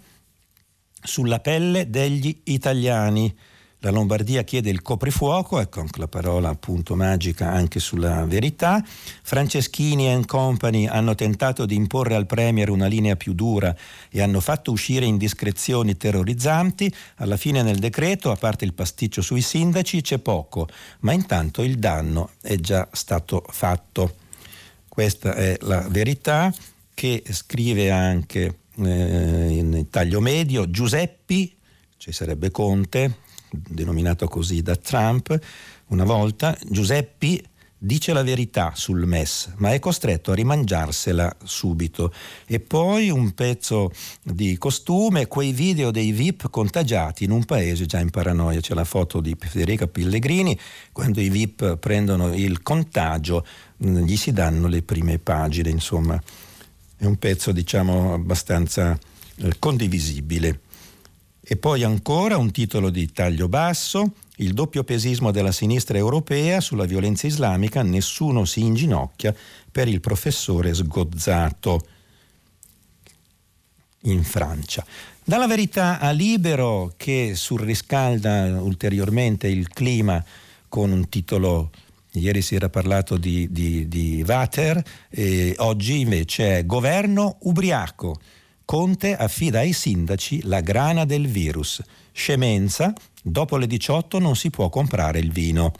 sulla 1.01 1.39
pelle 1.39 1.89
degli 1.89 2.41
italiani. 2.43 3.33
La 3.81 3.91
Lombardia 3.91 4.43
chiede 4.43 4.69
il 4.69 4.81
coprifuoco, 4.81 5.57
ecco 5.57 5.85
la 5.95 6.09
parola 6.09 6.49
appunto 6.49 6.95
magica 6.95 7.49
anche 7.49 7.79
sulla 7.79 8.25
verità. 8.25 8.83
Franceschini 9.21 10.11
e 10.11 10.25
Company 10.25 10.85
hanno 10.85 11.15
tentato 11.15 11.65
di 11.65 11.75
imporre 11.75 12.15
al 12.15 12.25
Premier 12.25 12.69
una 12.69 12.87
linea 12.87 13.15
più 13.15 13.33
dura 13.33 13.73
e 14.09 14.21
hanno 14.21 14.41
fatto 14.41 14.71
uscire 14.71 15.05
indiscrezioni 15.05 15.95
terrorizzanti. 15.95 16.93
Alla 17.15 17.37
fine 17.37 17.61
nel 17.61 17.79
decreto, 17.79 18.31
a 18.31 18.35
parte 18.35 18.65
il 18.65 18.73
pasticcio 18.73 19.21
sui 19.21 19.41
sindaci, 19.41 20.01
c'è 20.01 20.17
poco, 20.17 20.67
ma 20.99 21.13
intanto 21.13 21.63
il 21.63 21.79
danno 21.79 22.31
è 22.41 22.57
già 22.57 22.85
stato 22.91 23.45
fatto. 23.47 24.15
Questa 24.89 25.35
è 25.35 25.57
la 25.61 25.87
verità 25.87 26.53
che 26.93 27.23
scrive 27.29 27.91
anche 27.91 28.57
eh, 28.75 29.47
in 29.49 29.87
taglio 29.89 30.19
medio 30.19 30.69
Giuseppi, 30.69 31.55
ci 31.95 32.11
sarebbe 32.11 32.51
Conte, 32.51 33.27
denominato 33.51 34.27
così 34.27 34.61
da 34.61 34.75
Trump, 34.75 35.37
una 35.87 36.03
volta 36.03 36.57
Giuseppi 36.67 37.43
dice 37.81 38.11
la 38.11 38.23
verità 38.23 38.73
sul 38.75 39.05
MES, 39.05 39.53
ma 39.57 39.73
è 39.73 39.79
costretto 39.79 40.31
a 40.31 40.35
rimangiarsela 40.35 41.37
subito. 41.43 42.13
E 42.45 42.59
poi 42.59 43.09
un 43.09 43.31
pezzo 43.33 43.91
di 44.21 44.57
costume, 44.57 45.27
quei 45.27 45.53
video 45.53 45.89
dei 45.89 46.11
VIP 46.11 46.49
contagiati 46.49 47.23
in 47.23 47.31
un 47.31 47.45
paese 47.45 47.85
già 47.85 47.99
in 47.99 48.09
paranoia. 48.09 48.59
C'è 48.59 48.73
la 48.73 48.83
foto 48.83 49.21
di 49.21 49.35
Federica 49.39 49.87
Pellegrini, 49.87 50.59
quando 50.91 51.21
i 51.21 51.29
VIP 51.29 51.77
prendono 51.77 52.33
il 52.33 52.61
contagio, 52.61 53.45
mm, 53.85 54.03
gli 54.03 54.17
si 54.17 54.33
danno 54.33 54.67
le 54.67 54.81
prime 54.81 55.17
pagine, 55.17 55.69
insomma. 55.69 56.21
È 56.97 57.05
un 57.05 57.15
pezzo, 57.15 57.53
diciamo, 57.53 58.13
abbastanza 58.13 58.99
eh, 59.37 59.55
condivisibile. 59.57 60.59
E 61.51 61.57
poi 61.57 61.81
ancora 61.81 62.37
un 62.37 62.51
titolo 62.51 62.91
di 62.91 63.11
taglio 63.11 63.49
basso, 63.49 64.13
il 64.35 64.53
doppio 64.53 64.83
pesismo 64.83 65.31
della 65.31 65.51
sinistra 65.51 65.97
europea 65.97 66.61
sulla 66.61 66.85
violenza 66.85 67.25
islamica, 67.25 67.81
nessuno 67.81 68.45
si 68.45 68.59
inginocchia 68.59 69.33
per 69.71 69.87
il 69.87 69.99
professore 69.99 70.75
sgozzato 70.75 71.87
in 74.01 74.23
Francia. 74.23 74.85
Dalla 75.23 75.47
verità 75.47 75.97
a 75.97 76.11
libero 76.11 76.93
che 76.95 77.31
surriscalda 77.33 78.61
ulteriormente 78.61 79.47
il 79.47 79.69
clima 79.69 80.23
con 80.67 80.91
un 80.91 81.09
titolo, 81.09 81.71
ieri 82.11 82.43
si 82.43 82.53
era 82.53 82.69
parlato 82.69 83.17
di, 83.17 83.51
di, 83.51 83.87
di 83.87 84.21
Vater, 84.21 84.83
oggi 85.57 85.99
invece 85.99 86.59
è 86.59 86.65
governo 86.67 87.37
ubriaco 87.39 88.19
Conte 88.69 89.15
affida 89.15 89.61
ai 89.61 89.73
sindaci 89.73 90.43
la 90.43 90.61
grana 90.61 91.03
del 91.03 91.25
virus. 91.25 91.81
Scemenza, 92.11 92.93
dopo 93.19 93.57
le 93.57 93.65
18 93.65 94.19
non 94.19 94.35
si 94.35 94.51
può 94.51 94.69
comprare 94.69 95.17
il 95.17 95.31
vino. 95.31 95.73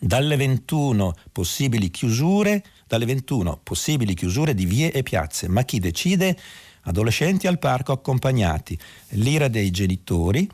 Dalle 0.00 0.34
21 0.34 1.14
possibili 1.30 1.92
chiusure, 1.92 2.64
dalle 2.88 3.04
21 3.04 3.60
possibili 3.62 4.14
chiusure 4.14 4.52
di 4.52 4.66
vie 4.66 4.90
e 4.90 5.04
piazze, 5.04 5.46
ma 5.46 5.62
chi 5.62 5.78
decide? 5.78 6.36
Adolescenti 6.80 7.46
al 7.46 7.60
parco 7.60 7.92
accompagnati, 7.92 8.76
l'ira 9.10 9.46
dei 9.46 9.70
genitori, 9.70 10.50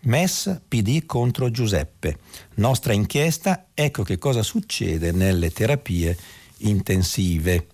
MES 0.00 0.60
PD 0.68 1.06
contro 1.06 1.50
Giuseppe. 1.50 2.18
Nostra 2.56 2.92
inchiesta, 2.92 3.68
ecco 3.72 4.02
che 4.02 4.18
cosa 4.18 4.42
succede 4.42 5.10
nelle 5.10 5.50
terapie 5.50 6.14
intensive. 6.58 7.66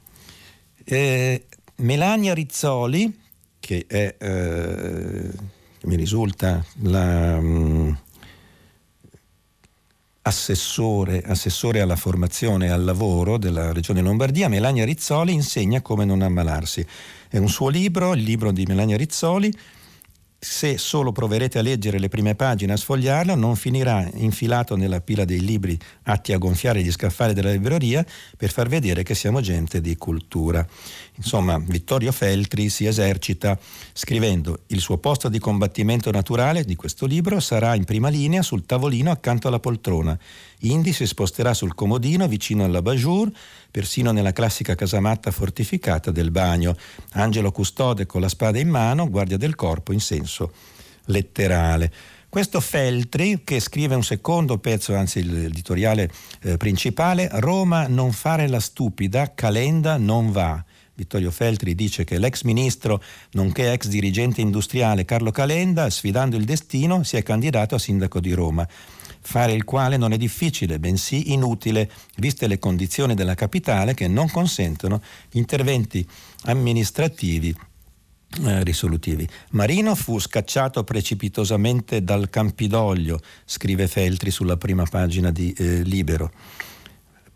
Eh, 0.84 1.46
Melania 1.82 2.32
Rizzoli, 2.32 3.12
che 3.58 3.86
è, 3.88 4.14
eh, 4.16 5.30
mi 5.82 5.96
risulta 5.96 6.64
la, 6.82 7.36
um, 7.38 7.98
assessore, 10.22 11.22
assessore, 11.22 11.80
alla 11.80 11.96
formazione 11.96 12.66
e 12.66 12.70
al 12.70 12.84
lavoro 12.84 13.36
della 13.36 13.72
Regione 13.72 14.00
Lombardia, 14.00 14.48
Melania 14.48 14.84
Rizzoli 14.84 15.32
insegna 15.32 15.80
come 15.80 16.04
non 16.04 16.22
ammalarsi. 16.22 16.86
È 17.28 17.38
un 17.38 17.48
suo 17.48 17.68
libro, 17.68 18.14
il 18.14 18.22
libro 18.22 18.52
di 18.52 18.64
Melania 18.64 18.96
Rizzoli, 18.96 19.52
se 20.44 20.76
solo 20.76 21.12
proverete 21.12 21.60
a 21.60 21.62
leggere 21.62 22.00
le 22.00 22.08
prime 22.08 22.34
pagine, 22.34 22.72
a 22.72 22.76
sfogliarlo, 22.76 23.36
non 23.36 23.54
finirà 23.54 24.10
infilato 24.14 24.74
nella 24.74 25.00
pila 25.00 25.24
dei 25.24 25.38
libri 25.38 25.78
atti 26.02 26.32
a 26.32 26.38
gonfiare 26.38 26.82
gli 26.82 26.90
scaffali 26.90 27.32
della 27.32 27.52
libreria 27.52 28.04
per 28.36 28.50
far 28.50 28.66
vedere 28.66 29.04
che 29.04 29.14
siamo 29.14 29.40
gente 29.40 29.80
di 29.80 29.96
cultura. 29.96 30.66
Insomma, 31.14 31.58
Vittorio 31.58 32.10
Feltri 32.10 32.70
si 32.70 32.86
esercita 32.86 33.56
scrivendo 33.92 34.62
il 34.68 34.80
suo 34.80 34.98
posto 34.98 35.28
di 35.28 35.38
combattimento 35.38 36.10
naturale 36.10 36.64
di 36.64 36.74
questo 36.74 37.06
libro 37.06 37.38
sarà 37.38 37.76
in 37.76 37.84
prima 37.84 38.08
linea 38.08 38.42
sul 38.42 38.66
tavolino 38.66 39.12
accanto 39.12 39.46
alla 39.46 39.60
poltrona. 39.60 40.18
Indy 40.62 40.92
si 40.92 41.06
sposterà 41.06 41.54
sul 41.54 41.74
comodino 41.74 42.28
vicino 42.28 42.64
alla 42.64 42.82
bajour 42.82 43.30
persino 43.70 44.12
nella 44.12 44.32
classica 44.32 44.74
casamatta 44.74 45.30
fortificata 45.30 46.10
del 46.10 46.30
bagno. 46.30 46.76
Angelo 47.12 47.50
custode 47.50 48.06
con 48.06 48.20
la 48.20 48.28
spada 48.28 48.58
in 48.58 48.68
mano, 48.68 49.08
guardia 49.08 49.36
del 49.36 49.54
corpo 49.54 49.92
in 49.92 50.00
senso 50.00 50.52
letterale. 51.06 51.92
Questo 52.28 52.60
Feltri, 52.60 53.42
che 53.44 53.60
scrive 53.60 53.94
un 53.94 54.04
secondo 54.04 54.58
pezzo, 54.58 54.94
anzi 54.94 55.22
l'editoriale 55.22 56.10
eh, 56.42 56.56
principale, 56.56 57.28
Roma 57.30 57.86
non 57.88 58.12
fare 58.12 58.48
la 58.48 58.60
stupida, 58.60 59.34
Calenda 59.34 59.96
non 59.96 60.30
va. 60.30 60.64
Vittorio 60.94 61.30
Feltri 61.30 61.74
dice 61.74 62.04
che 62.04 62.18
l'ex 62.18 62.42
ministro, 62.42 63.02
nonché 63.32 63.72
ex 63.72 63.88
dirigente 63.88 64.40
industriale 64.40 65.04
Carlo 65.04 65.30
Calenda, 65.30 65.90
sfidando 65.90 66.36
il 66.36 66.44
destino, 66.44 67.02
si 67.02 67.16
è 67.16 67.22
candidato 67.22 67.74
a 67.74 67.78
sindaco 67.78 68.20
di 68.20 68.32
Roma 68.32 68.66
fare 69.22 69.52
il 69.52 69.64
quale 69.64 69.96
non 69.96 70.12
è 70.12 70.16
difficile, 70.16 70.78
bensì 70.78 71.32
inutile, 71.32 71.90
viste 72.16 72.46
le 72.46 72.58
condizioni 72.58 73.14
della 73.14 73.34
capitale 73.34 73.94
che 73.94 74.08
non 74.08 74.28
consentono 74.28 75.00
interventi 75.30 76.06
amministrativi 76.44 77.56
eh, 78.44 78.64
risolutivi. 78.64 79.28
Marino 79.50 79.94
fu 79.94 80.18
scacciato 80.18 80.84
precipitosamente 80.84 82.02
dal 82.02 82.30
Campidoglio, 82.30 83.20
scrive 83.44 83.86
Feltri 83.86 84.30
sulla 84.30 84.56
prima 84.56 84.84
pagina 84.84 85.30
di 85.30 85.52
eh, 85.52 85.82
Libero, 85.82 86.32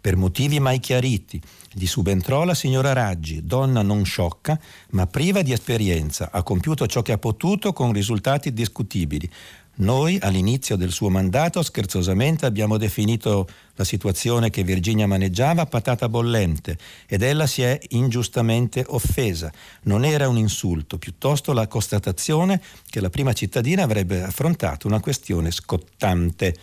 per 0.00 0.16
motivi 0.16 0.58
mai 0.58 0.80
chiariti. 0.80 1.40
Gli 1.70 1.84
subentrò 1.84 2.44
la 2.44 2.54
signora 2.54 2.94
Raggi, 2.94 3.44
donna 3.44 3.82
non 3.82 4.04
sciocca, 4.04 4.58
ma 4.92 5.06
priva 5.06 5.42
di 5.42 5.52
esperienza, 5.52 6.30
ha 6.32 6.42
compiuto 6.42 6.86
ciò 6.86 7.02
che 7.02 7.12
ha 7.12 7.18
potuto 7.18 7.74
con 7.74 7.92
risultati 7.92 8.54
discutibili. 8.54 9.30
Noi 9.78 10.18
all'inizio 10.22 10.76
del 10.76 10.90
suo 10.90 11.10
mandato 11.10 11.62
scherzosamente 11.62 12.46
abbiamo 12.46 12.78
definito 12.78 13.46
la 13.74 13.84
situazione 13.84 14.48
che 14.48 14.62
Virginia 14.64 15.06
maneggiava 15.06 15.66
patata 15.66 16.08
bollente 16.08 16.78
ed 17.06 17.20
ella 17.20 17.46
si 17.46 17.60
è 17.60 17.78
ingiustamente 17.90 18.82
offesa. 18.86 19.52
Non 19.82 20.06
era 20.06 20.28
un 20.28 20.38
insulto, 20.38 20.96
piuttosto 20.96 21.52
la 21.52 21.66
constatazione 21.66 22.62
che 22.88 23.00
la 23.00 23.10
prima 23.10 23.34
cittadina 23.34 23.82
avrebbe 23.82 24.22
affrontato 24.22 24.86
una 24.86 25.00
questione 25.00 25.50
scottante. 25.50 26.56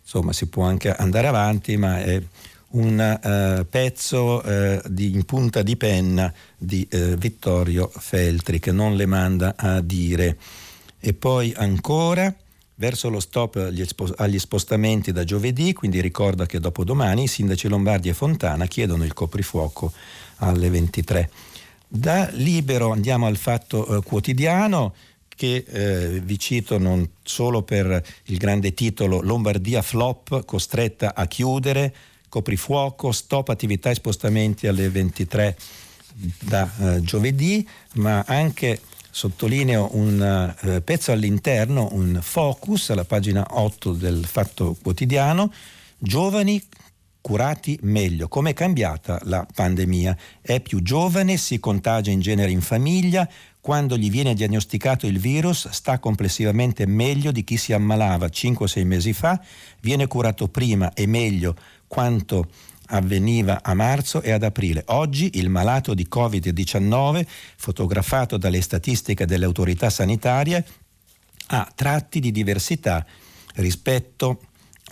Insomma, 0.00 0.32
si 0.32 0.46
può 0.46 0.64
anche 0.64 0.90
andare 0.90 1.26
avanti, 1.26 1.76
ma 1.76 2.02
è 2.02 2.22
un 2.70 3.58
uh, 3.60 3.66
pezzo 3.68 4.42
uh, 4.42 4.80
di, 4.88 5.12
in 5.12 5.24
punta 5.24 5.62
di 5.62 5.76
penna 5.76 6.32
di 6.56 6.88
uh, 6.90 7.14
Vittorio 7.16 7.92
Feltri 7.94 8.58
che 8.58 8.72
non 8.72 8.96
le 8.96 9.04
manda 9.04 9.54
a 9.54 9.82
dire. 9.82 10.38
E 10.98 11.12
poi 11.12 11.52
ancora 11.54 12.34
verso 12.76 13.08
lo 13.08 13.20
stop 13.20 13.56
agli, 13.56 14.38
spostamenti 14.38 15.12
da 15.12 15.24
giovedì, 15.24 15.72
quindi 15.72 16.00
ricorda 16.00 16.46
che 16.46 16.58
dopodomani 16.58 17.24
i 17.24 17.28
sindaci 17.28 17.68
Lombardi 17.68 18.08
e 18.08 18.14
Fontana 18.14 18.66
chiedono 18.66 19.04
il 19.04 19.12
coprifuoco 19.12 19.92
alle 20.36 20.70
23. 20.70 21.30
Da 21.86 22.28
libero 22.32 22.90
andiamo 22.90 23.26
al 23.26 23.36
fatto 23.36 23.86
eh, 23.86 24.02
quotidiano 24.02 24.94
che 25.36 25.64
eh, 25.66 26.20
vi 26.20 26.38
cito 26.38 26.78
non 26.78 27.08
solo 27.22 27.62
per 27.62 28.02
il 28.24 28.36
grande 28.36 28.74
titolo 28.74 29.20
Lombardia 29.20 29.82
flop 29.82 30.44
costretta 30.44 31.14
a 31.14 31.26
chiudere, 31.26 31.94
coprifuoco, 32.28 33.12
stop 33.12 33.48
attività 33.48 33.90
e 33.90 33.94
spostamenti 33.94 34.66
alle 34.66 34.88
23 34.88 35.56
da 36.40 36.70
eh, 36.78 37.02
giovedì, 37.02 37.66
ma 37.94 38.24
anche 38.26 38.80
sottolineo 39.14 39.90
un 39.92 40.56
uh, 40.60 40.82
pezzo 40.82 41.12
all'interno, 41.12 41.88
un 41.92 42.18
focus 42.20 42.90
alla 42.90 43.04
pagina 43.04 43.46
8 43.48 43.92
del 43.92 44.24
Fatto 44.24 44.76
Quotidiano, 44.82 45.52
giovani 45.96 46.60
curati 47.20 47.78
meglio. 47.82 48.26
Come 48.26 48.50
è 48.50 48.54
cambiata 48.54 49.20
la 49.22 49.46
pandemia? 49.54 50.16
È 50.40 50.58
più 50.58 50.82
giovane, 50.82 51.36
si 51.36 51.60
contagia 51.60 52.10
in 52.10 52.20
genere 52.20 52.50
in 52.50 52.60
famiglia, 52.60 53.30
quando 53.60 53.96
gli 53.96 54.10
viene 54.10 54.34
diagnosticato 54.34 55.06
il 55.06 55.20
virus 55.20 55.68
sta 55.68 56.00
complessivamente 56.00 56.84
meglio 56.84 57.30
di 57.30 57.44
chi 57.44 57.56
si 57.56 57.72
ammalava 57.72 58.26
5-6 58.26 58.84
mesi 58.84 59.12
fa, 59.12 59.40
viene 59.80 60.08
curato 60.08 60.48
prima 60.48 60.92
e 60.92 61.06
meglio 61.06 61.54
quanto 61.86 62.48
avveniva 62.86 63.60
a 63.62 63.74
marzo 63.74 64.22
e 64.22 64.30
ad 64.30 64.42
aprile. 64.42 64.82
Oggi 64.88 65.32
il 65.34 65.48
malato 65.48 65.94
di 65.94 66.06
Covid-19, 66.10 67.26
fotografato 67.56 68.36
dalle 68.36 68.60
statistiche 68.60 69.26
delle 69.26 69.44
autorità 69.44 69.90
sanitarie, 69.90 70.64
ha 71.48 71.70
tratti 71.74 72.20
di 72.20 72.30
diversità 72.30 73.04
rispetto 73.54 74.40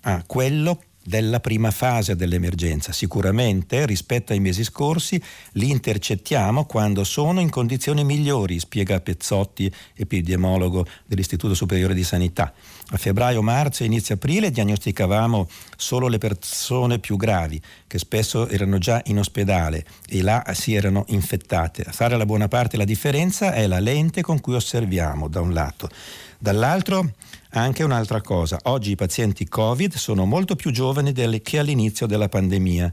a 0.03 0.23
quello 0.27 0.81
della 1.05 1.41
prima 1.41 1.71
fase 1.71 2.15
dell'emergenza. 2.15 2.93
Sicuramente 2.93 3.87
rispetto 3.87 4.33
ai 4.33 4.41
mesi 4.41 4.63
scorsi 4.63 5.21
li 5.53 5.71
intercettiamo 5.71 6.65
quando 6.65 7.05
sono 7.05 7.41
in 7.41 7.51
condizioni 7.51 8.05
migliori, 8.05 8.59
spiega 8.59 9.01
Pezzotti, 9.01 9.73
epidemiologo 9.95 10.87
dell'Istituto 11.05 11.55
Superiore 11.55 11.95
di 11.95 12.05
Sanità. 12.05 12.53
A 12.95 12.99
febbraio, 12.99 13.41
marzo 13.41 13.83
e 13.83 13.87
inizio 13.87 14.17
aprile 14.17 14.51
diagnosticavamo 14.51 15.49
solo 15.79 16.09
le 16.09 16.19
persone 16.19 16.99
più 16.99 17.17
gravi, 17.17 17.59
che 17.87 17.99
spesso 17.99 18.47
erano 18.49 18.77
già 18.77 19.01
in 19.07 19.19
ospedale 19.19 19.87
e 20.07 20.21
là 20.21 20.45
si 20.53 20.75
erano 20.75 21.07
infettate. 21.09 21.85
A 21.87 21.91
fare 21.91 22.19
la 22.19 22.27
buona 22.27 22.49
parte 22.49 22.77
la 22.77 22.85
differenza 22.85 23.55
è 23.55 23.67
la 23.67 23.81
lente 23.81 24.21
con 24.21 24.41
cui 24.41 24.57
osserviamo, 24.57 25.29
da 25.29 25.41
un 25.41 25.55
lato. 25.55 25.89
Dall'altro 26.37 27.15
anche 27.53 27.83
un'altra 27.83 28.21
cosa, 28.21 28.59
oggi 28.65 28.91
i 28.91 28.97
pazienti 28.97 29.49
Covid 29.49 29.95
sono 29.95 30.27
molto 30.27 30.55
più 30.55 30.71
giovani 30.71 31.15
che 31.41 31.59
all'inizio 31.59 32.07
della 32.07 32.29
pandemia. 32.29 32.93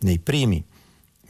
Nei 0.00 0.18
primi 0.18 0.62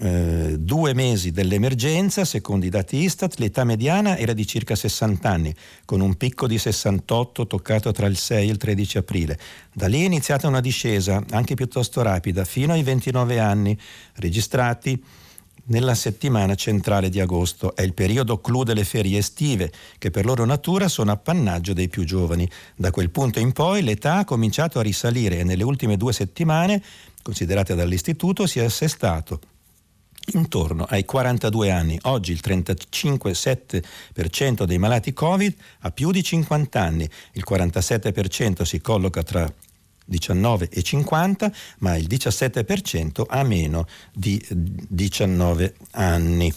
eh, 0.00 0.56
due 0.58 0.94
mesi 0.94 1.32
dell'emergenza, 1.32 2.24
secondo 2.24 2.64
i 2.64 2.68
dati 2.68 2.98
Istat, 2.98 3.38
l'età 3.38 3.64
mediana 3.64 4.16
era 4.16 4.32
di 4.32 4.46
circa 4.46 4.76
60 4.76 5.28
anni, 5.28 5.54
con 5.84 6.00
un 6.00 6.14
picco 6.16 6.46
di 6.46 6.56
68 6.56 7.48
toccato 7.48 7.90
tra 7.90 8.06
il 8.06 8.16
6 8.16 8.48
e 8.48 8.50
il 8.50 8.58
13 8.58 8.98
aprile. 8.98 9.38
Da 9.72 9.88
lì 9.88 10.02
è 10.02 10.06
iniziata 10.06 10.46
una 10.46 10.60
discesa, 10.60 11.22
anche 11.30 11.54
piuttosto 11.54 12.00
rapida, 12.02 12.44
fino 12.44 12.74
ai 12.74 12.84
29 12.84 13.40
anni, 13.40 13.76
registrati 14.14 15.02
nella 15.64 15.96
settimana 15.96 16.54
centrale 16.54 17.08
di 17.08 17.18
agosto. 17.18 17.74
È 17.74 17.82
il 17.82 17.92
periodo 17.92 18.40
clou 18.40 18.62
delle 18.62 18.84
ferie 18.84 19.18
estive, 19.18 19.72
che 19.98 20.10
per 20.10 20.24
loro 20.24 20.44
natura 20.44 20.86
sono 20.86 21.10
appannaggio 21.10 21.72
dei 21.72 21.88
più 21.88 22.04
giovani. 22.04 22.48
Da 22.76 22.92
quel 22.92 23.10
punto 23.10 23.40
in 23.40 23.50
poi 23.50 23.82
l'età 23.82 24.18
ha 24.18 24.24
cominciato 24.24 24.78
a 24.78 24.82
risalire 24.82 25.40
e 25.40 25.44
nelle 25.44 25.64
ultime 25.64 25.96
due 25.96 26.12
settimane, 26.12 26.80
considerate 27.20 27.74
dall'Istituto, 27.74 28.46
si 28.46 28.60
è 28.60 28.64
assestato 28.64 29.40
intorno 30.32 30.84
ai 30.84 31.04
42 31.04 31.70
anni. 31.70 31.98
Oggi 32.02 32.32
il 32.32 32.40
35,7% 32.44 34.64
dei 34.64 34.78
malati 34.78 35.12
Covid 35.12 35.54
ha 35.80 35.90
più 35.90 36.10
di 36.10 36.22
50 36.22 36.80
anni, 36.80 37.06
il 37.32 37.44
47% 37.48 38.62
si 38.62 38.80
colloca 38.80 39.22
tra 39.22 39.52
19 40.04 40.68
e 40.70 40.82
50, 40.82 41.52
ma 41.78 41.96
il 41.96 42.06
17% 42.06 43.22
ha 43.26 43.42
meno 43.42 43.86
di 44.12 44.44
19 44.50 45.74
anni. 45.92 46.52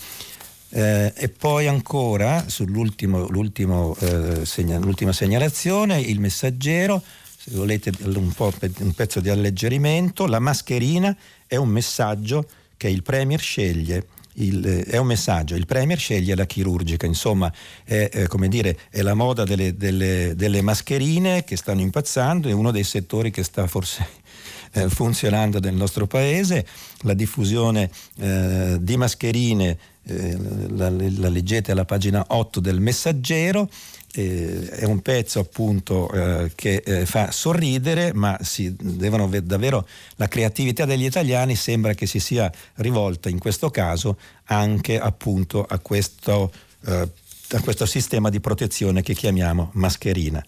Eh, 0.74 1.12
e 1.14 1.28
poi 1.28 1.68
ancora 1.68 2.46
sull'ultimo, 2.48 3.94
eh, 4.00 4.46
segna, 4.46 4.80
segnalazione, 5.12 6.00
il 6.00 6.22
messaggero, 6.22 7.04
se 7.38 7.52
volete 7.56 7.92
un, 8.04 8.34
un 8.38 8.94
pezzo 8.94 9.20
di 9.20 9.30
alleggerimento, 9.30 10.28
la 10.28 10.40
mascherina 10.40 11.14
è 11.46 11.58
un 11.58 11.68
messaggio 11.68 12.48
che 12.82 12.90
il 12.90 13.04
Premier 13.04 13.40
sceglie 13.40 14.08
il, 14.38 14.66
è 14.88 14.98
un 14.98 15.06
messaggio, 15.06 15.54
il 15.54 15.68
Premier 15.68 16.00
sceglie 16.00 16.34
la 16.34 16.46
chirurgica, 16.46 17.06
insomma 17.06 17.54
è, 17.84 18.10
è, 18.10 18.48
dire, 18.48 18.76
è 18.90 19.04
la 19.04 19.14
moda 19.14 19.44
delle, 19.44 19.78
delle, 19.78 20.34
delle, 20.36 20.64
mascherine 20.64 21.44
che 21.44 21.58
stanno 21.58 21.82
impazzando, 21.82 22.50
è 22.50 22.52
uno 22.54 22.72
dei 22.72 22.84
settori 22.84 23.30
che 23.30 23.44
sta 23.44 23.68
forse 23.68 24.04
eh, 24.74 24.90
funzionando 24.90 25.60
nel 25.60 25.76
nostro 25.76 26.08
paese, 26.08 26.66
la 27.02 27.14
diffusione 27.14 27.92
eh, 28.18 28.78
di 28.80 28.98
mascherine 28.98 29.78
eh, 30.04 30.36
la, 30.70 30.90
la 30.90 31.30
leggete 31.30 31.72
alla 31.72 31.86
pagina 31.86 32.26
8 32.30 32.60
del 32.60 32.80
messaggero 32.80 33.70
eh, 34.14 34.70
è 34.70 34.84
un 34.86 35.00
pezzo 35.02 35.40
appunto 35.40 36.12
eh, 36.12 36.52
che 36.56 36.84
eh, 36.86 37.06
fa 37.06 37.32
sorridere, 37.32 38.14
ma 38.14 38.38
si 38.42 38.76
devono 38.78 39.30
davvero 39.42 39.88
la 40.16 40.28
creatività 40.28 40.86
degli 40.86 41.06
italiani 41.06 41.56
sembra 41.56 41.94
che 41.94 42.06
si 42.06 42.20
sia 42.20 42.52
rivolta 42.76 43.30
in 43.30 43.40
questo 43.40 43.70
caso 43.70 44.18
anche 44.46 45.00
appunto 45.00 45.64
a 45.64 45.80
questo, 45.80 46.52
eh, 46.86 47.10
a 47.52 47.60
questo 47.62 47.86
sistema 47.86 48.30
di 48.30 48.40
protezione 48.40 49.02
che 49.02 49.14
chiamiamo 49.14 49.72
mascherina. 49.74 50.44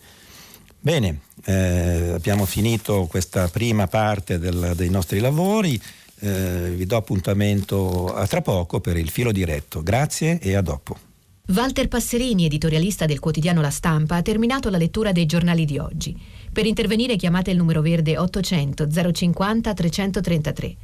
Bene, 0.80 1.22
eh, 1.45 2.11
abbiamo 2.14 2.45
finito 2.45 3.05
questa 3.09 3.47
prima 3.47 3.88
parte 3.88 4.38
del, 4.38 4.74
dei 4.76 4.89
nostri 4.89 5.20
lavori. 5.20 5.82
Eh, 6.20 6.74
vi 6.76 6.86
do 6.86 6.97
appuntamento 6.97 8.14
a 8.14 8.28
tra 8.28 8.41
poco 8.41 8.82
per 8.82 8.97
il 8.97 9.09
filo 9.09 9.32
diretto. 9.32 9.82
Grazie 9.82 10.39
e 10.39 10.55
a 10.55 10.61
dopo. 10.61 11.12
Walter 11.46 11.89
Passerini, 11.89 12.46
editorialista 12.46 13.06
del 13.06 13.20
quotidiano 13.20 13.60
La 13.60 13.70
Stampa, 13.70 14.16
ha 14.16 14.22
terminato 14.22 14.70
la 14.70 14.78
lettura 14.78 15.12
dei 15.12 15.26
giornali 15.26 15.66
di 15.66 15.78
oggi. 15.78 16.18
Per 16.50 16.66
intervenire 16.66 17.18
chiamate 17.18 17.52
il 17.52 17.58
numero 17.58 17.82
verde 17.82 18.18
800 18.18 18.88
050 19.12 19.74
333. 19.74 20.76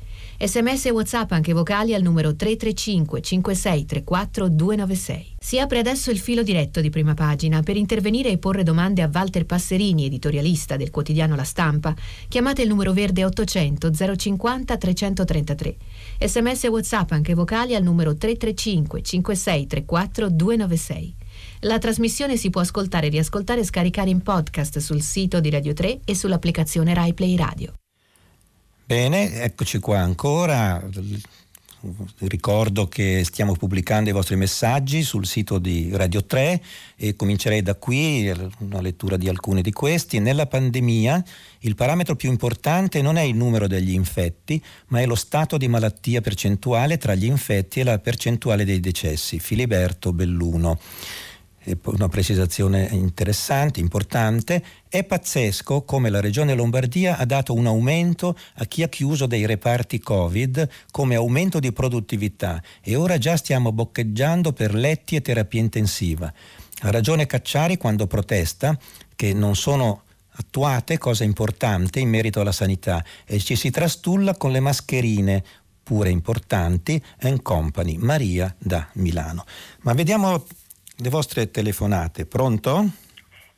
Sms 0.41 0.85
e 0.85 0.91
WhatsApp 0.91 1.33
anche 1.33 1.51
vocali 1.51 1.93
al 1.93 2.01
numero 2.01 2.33
335 2.33 3.21
5634 3.21 4.47
296. 4.47 5.35
Si 5.37 5.59
apre 5.59 5.79
adesso 5.79 6.11
il 6.11 6.17
filo 6.17 6.43
diretto 6.43 6.79
di 6.79 6.89
prima 6.89 7.13
pagina. 7.13 7.61
Per 7.61 7.75
intervenire 7.75 8.29
e 8.29 8.37
porre 8.37 8.63
domande 8.63 9.01
a 9.01 9.09
Walter 9.11 9.45
Passerini, 9.45 10.05
editorialista 10.05 10.77
del 10.77 10.91
quotidiano 10.91 11.35
La 11.35 11.43
Stampa, 11.43 11.93
chiamate 12.29 12.61
il 12.61 12.69
numero 12.69 12.93
verde 12.93 13.25
800 13.25 13.91
050 14.15 14.77
333. 14.77 15.77
Sms 16.21 16.63
e 16.63 16.67
WhatsApp 16.69 17.11
anche 17.11 17.33
vocali 17.33 17.75
al 17.75 17.83
numero 17.83 18.15
335 18.15 19.01
5634 19.01 20.29
296. 20.29 21.15
La 21.61 21.79
trasmissione 21.79 22.37
si 22.37 22.49
può 22.49 22.61
ascoltare, 22.61 23.09
riascoltare 23.09 23.59
e 23.59 23.65
scaricare 23.65 24.09
in 24.09 24.21
podcast 24.21 24.79
sul 24.79 25.01
sito 25.01 25.41
di 25.41 25.49
Radio 25.49 25.73
3 25.73 25.99
e 26.05 26.15
sull'applicazione 26.15 26.93
RaiPlay 26.93 27.35
Radio. 27.35 27.78
Bene, 28.89 29.43
eccoci 29.43 29.77
qua 29.77 29.99
ancora. 29.99 30.83
Ricordo 32.21 32.87
che 32.87 33.21
stiamo 33.23 33.53
pubblicando 33.53 34.09
i 34.09 34.13
vostri 34.13 34.35
messaggi 34.35 35.03
sul 35.03 35.27
sito 35.27 35.59
di 35.59 35.91
Radio 35.93 36.25
3 36.25 36.59
e 36.95 37.15
comincerei 37.15 37.61
da 37.61 37.75
qui 37.75 38.33
una 38.57 38.81
lettura 38.81 39.15
di 39.15 39.29
alcuni 39.29 39.61
di 39.61 39.71
questi. 39.71 40.17
Nella 40.17 40.47
pandemia 40.47 41.23
il 41.59 41.75
parametro 41.75 42.15
più 42.15 42.31
importante 42.31 43.03
non 43.03 43.17
è 43.17 43.21
il 43.21 43.35
numero 43.35 43.67
degli 43.67 43.93
infetti, 43.93 44.59
ma 44.87 45.01
è 45.01 45.05
lo 45.05 45.13
stato 45.13 45.57
di 45.57 45.67
malattia 45.67 46.21
percentuale 46.21 46.97
tra 46.97 47.13
gli 47.13 47.25
infetti 47.25 47.81
e 47.81 47.83
la 47.83 47.99
percentuale 47.99 48.65
dei 48.65 48.79
decessi. 48.79 49.37
Filiberto 49.37 50.13
Belluno 50.13 50.79
una 51.85 52.07
precisazione 52.07 52.87
interessante, 52.91 53.79
importante, 53.79 54.63
è 54.87 55.03
pazzesco 55.03 55.83
come 55.83 56.09
la 56.09 56.19
Regione 56.19 56.53
Lombardia 56.53 57.17
ha 57.17 57.25
dato 57.25 57.53
un 57.53 57.67
aumento 57.67 58.37
a 58.55 58.65
chi 58.65 58.83
ha 58.83 58.89
chiuso 58.89 59.25
dei 59.25 59.45
reparti 59.45 59.99
Covid 59.99 60.69
come 60.91 61.15
aumento 61.15 61.59
di 61.59 61.71
produttività 61.71 62.61
e 62.81 62.95
ora 62.95 63.17
già 63.17 63.35
stiamo 63.37 63.71
boccheggiando 63.71 64.53
per 64.53 64.73
letti 64.73 65.15
e 65.15 65.21
terapia 65.21 65.59
intensiva. 65.59 66.31
Ha 66.81 66.91
ragione 66.91 67.25
Cacciari 67.25 67.77
quando 67.77 68.07
protesta 68.07 68.77
che 69.15 69.33
non 69.33 69.55
sono 69.55 70.03
attuate 70.31 70.97
cose 70.97 71.25
importanti 71.25 71.99
in 71.99 72.09
merito 72.09 72.39
alla 72.39 72.53
sanità 72.53 73.03
e 73.25 73.39
ci 73.39 73.55
si 73.55 73.69
trastulla 73.69 74.35
con 74.35 74.51
le 74.51 74.61
mascherine 74.61 75.43
pure 75.83 76.09
importanti 76.09 77.03
and 77.21 77.41
company 77.41 77.97
Maria 77.97 78.53
da 78.57 78.87
Milano. 78.93 79.43
Ma 79.81 79.93
vediamo 79.93 80.45
le 81.01 81.09
vostre 81.09 81.49
telefonate. 81.49 82.25
Pronto? 82.25 82.83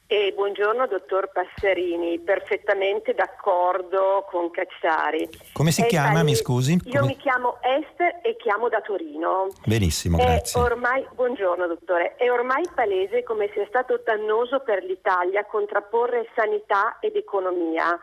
E 0.06 0.34
buongiorno 0.36 0.88
dottor 0.88 1.32
Passerini, 1.32 2.20
perfettamente 2.20 3.14
d'accordo 3.14 4.26
con 4.30 4.52
Cacciari. 4.52 5.28
Come 5.54 5.72
si 5.72 5.84
È 5.84 5.86
chiama, 5.86 6.22
mi 6.22 6.36
scusi? 6.36 6.74
Io 6.84 7.00
Come- 7.00 7.14
mi 7.14 7.18
chiamo 7.18 7.60
Esther 7.62 8.20
e 8.22 8.36
chiamo 8.36 8.68
da 8.68 8.82
Torino. 8.82 9.48
Benissimo, 9.66 10.18
È 10.18 10.24
grazie. 10.26 10.60
ormai, 10.60 11.08
buongiorno 11.16 11.66
dottore, 11.66 12.16
è 12.16 12.30
ormai 12.30 12.64
palese 12.76 13.24
come 13.24 13.50
sia 13.54 13.66
stato 13.70 14.02
dannoso 14.04 14.60
per 14.60 14.84
l'Italia 14.84 15.46
contrapporre 15.46 16.28
sanità 16.36 16.98
ed 17.00 17.16
economia. 17.16 17.98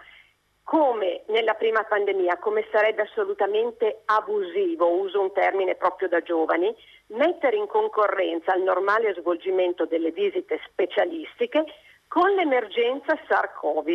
Come 0.68 1.22
nella 1.28 1.54
prima 1.54 1.82
pandemia, 1.84 2.36
come 2.36 2.68
sarebbe 2.70 3.00
assolutamente 3.00 4.02
abusivo, 4.04 5.00
uso 5.00 5.18
un 5.18 5.32
termine 5.32 5.76
proprio 5.76 6.08
da 6.08 6.20
giovani, 6.20 6.70
mettere 7.06 7.56
in 7.56 7.66
concorrenza 7.66 8.54
il 8.54 8.64
normale 8.64 9.14
svolgimento 9.14 9.86
delle 9.86 10.10
visite 10.10 10.60
specialistiche 10.66 11.64
con 12.06 12.34
l'emergenza 12.34 13.18
SARS-CoV. 13.26 13.88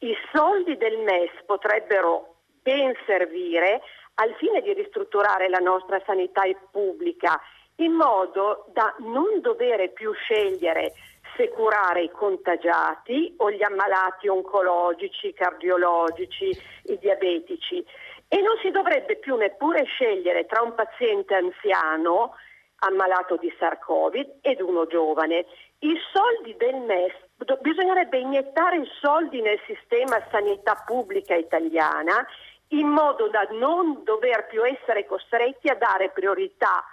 I 0.00 0.14
soldi 0.30 0.76
del 0.76 0.98
MES 0.98 1.30
potrebbero 1.46 2.34
ben 2.60 2.94
servire 3.06 3.80
al 4.16 4.34
fine 4.34 4.60
di 4.60 4.74
ristrutturare 4.74 5.48
la 5.48 5.56
nostra 5.56 6.02
sanità 6.04 6.42
pubblica 6.70 7.40
in 7.76 7.92
modo 7.92 8.66
da 8.74 8.94
non 8.98 9.40
dover 9.40 9.90
più 9.92 10.12
scegliere 10.12 10.92
se 11.38 11.48
curare 11.50 12.02
i 12.02 12.10
contagiati 12.10 13.32
o 13.38 13.50
gli 13.52 13.62
ammalati 13.62 14.26
oncologici, 14.26 15.32
cardiologici, 15.32 16.50
i 16.86 16.98
diabetici 16.98 17.84
e 18.26 18.40
non 18.42 18.58
si 18.60 18.70
dovrebbe 18.70 19.16
più 19.16 19.36
neppure 19.36 19.84
scegliere 19.84 20.46
tra 20.46 20.62
un 20.62 20.74
paziente 20.74 21.34
anziano 21.34 22.34
ammalato 22.80 23.36
di 23.36 23.52
SARS-CoV 23.58 24.38
ed 24.40 24.60
uno 24.60 24.86
giovane. 24.86 25.46
I 25.78 25.96
soldi 26.12 26.54
del 26.56 26.76
MES, 26.76 27.12
bisognerebbe 27.60 28.18
iniettare 28.18 28.78
i 28.78 28.88
soldi 29.00 29.40
nel 29.40 29.60
sistema 29.66 30.20
sanità 30.30 30.82
pubblica 30.84 31.34
italiana 31.34 32.26
in 32.72 32.88
modo 32.88 33.28
da 33.28 33.46
non 33.52 34.02
dover 34.04 34.46
più 34.48 34.62
essere 34.64 35.06
costretti 35.06 35.68
a 35.68 35.74
dare 35.74 36.10
priorità 36.10 36.84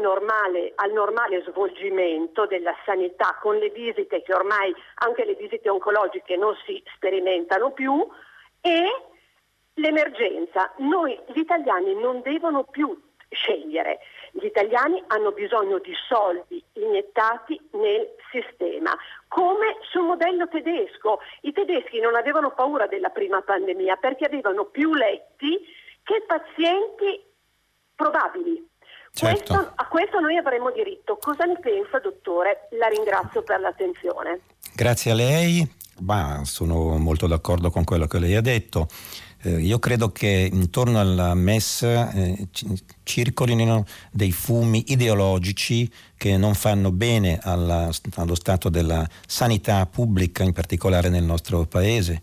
normale- 0.00 0.72
al 0.76 0.92
normale 0.92 1.42
svolgimento 1.46 2.46
della 2.46 2.74
sanità 2.84 3.38
con 3.40 3.56
le 3.56 3.70
visite 3.70 4.22
che 4.22 4.34
ormai 4.34 4.74
anche 4.96 5.24
le 5.24 5.34
visite 5.34 5.68
oncologiche 5.68 6.36
non 6.36 6.54
si 6.64 6.82
sperimentano 6.94 7.72
più 7.72 8.06
e 8.60 8.84
l'emergenza. 9.74 10.72
Noi 10.78 11.18
gli 11.26 11.38
italiani 11.38 11.94
non 11.94 12.20
devono 12.22 12.64
più 12.64 12.96
scegliere, 13.28 13.98
gli 14.30 14.44
italiani 14.44 15.02
hanno 15.08 15.32
bisogno 15.32 15.78
di 15.78 15.94
soldi 16.08 16.62
iniettati 16.74 17.60
nel 17.72 18.14
sistema, 18.30 18.96
come 19.28 19.76
sul 19.90 20.04
modello 20.04 20.48
tedesco. 20.48 21.20
I 21.42 21.52
tedeschi 21.52 22.00
non 22.00 22.14
avevano 22.14 22.52
paura 22.52 22.86
della 22.86 23.10
prima 23.10 23.42
pandemia 23.42 23.96
perché 23.96 24.24
avevano 24.24 24.64
più 24.66 24.94
letti 24.94 25.60
che 26.02 26.22
pazienti 26.26 27.22
probabili. 27.94 28.68
Certo. 29.16 29.54
Questo- 29.54 29.72
a 29.76 29.86
questo 29.86 30.18
noi 30.18 30.36
avremmo 30.36 30.72
diritto. 30.72 31.16
Cosa 31.20 31.44
ne 31.44 31.56
pensa, 31.60 32.00
dottore? 32.02 32.68
La 32.78 32.88
ringrazio 32.88 33.42
per 33.44 33.60
l'attenzione. 33.60 34.40
Grazie 34.74 35.12
a 35.12 35.14
lei, 35.14 35.72
ma 36.00 36.40
sono 36.44 36.98
molto 36.98 37.28
d'accordo 37.28 37.70
con 37.70 37.84
quello 37.84 38.06
che 38.08 38.18
lei 38.18 38.34
ha 38.34 38.40
detto. 38.40 38.88
Eh, 39.42 39.60
io 39.60 39.78
credo 39.78 40.10
che 40.10 40.48
intorno 40.50 40.98
alla 40.98 41.34
MES 41.34 41.82
eh, 41.82 42.48
ci- 42.50 42.66
circolino 43.04 43.84
dei 44.10 44.32
fumi 44.32 44.84
ideologici 44.88 45.88
che 46.16 46.36
non 46.36 46.54
fanno 46.54 46.90
bene 46.90 47.38
alla- 47.40 47.90
allo 48.16 48.34
stato 48.34 48.68
della 48.68 49.06
sanità 49.28 49.86
pubblica, 49.86 50.42
in 50.42 50.52
particolare 50.52 51.08
nel 51.08 51.22
nostro 51.24 51.66
paese. 51.66 52.20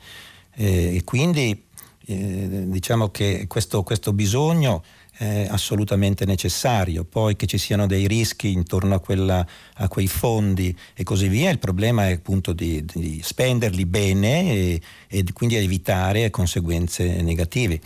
Eh, 0.56 0.98
e 0.98 1.04
quindi 1.06 1.68
eh, 2.08 2.64
diciamo 2.68 3.10
che 3.10 3.46
questo, 3.48 3.84
questo 3.84 4.12
bisogno 4.12 4.84
è 5.12 5.48
assolutamente 5.50 6.26
necessario. 6.26 7.04
Poi 7.04 7.36
che 7.36 7.46
ci 7.46 7.58
siano 7.58 7.86
dei 7.86 8.08
rischi 8.08 8.52
intorno 8.52 8.96
a, 8.96 9.00
quella- 9.00 9.46
a 9.76 9.88
quei 9.88 10.08
fondi 10.08 10.76
e 10.96 11.04
così 11.04 11.28
via, 11.28 11.50
il 11.50 11.60
problema 11.60 12.08
è 12.10 12.14
appunto 12.14 12.54
di, 12.54 12.84
di 12.86 13.20
spenderli 13.24 13.86
bene 13.86 14.52
e, 14.52 14.82
e 15.08 15.24
di- 15.24 15.34
quindi 15.34 15.56
evitare 15.56 16.30
conseguenze 16.30 17.22
negative. 17.22 17.80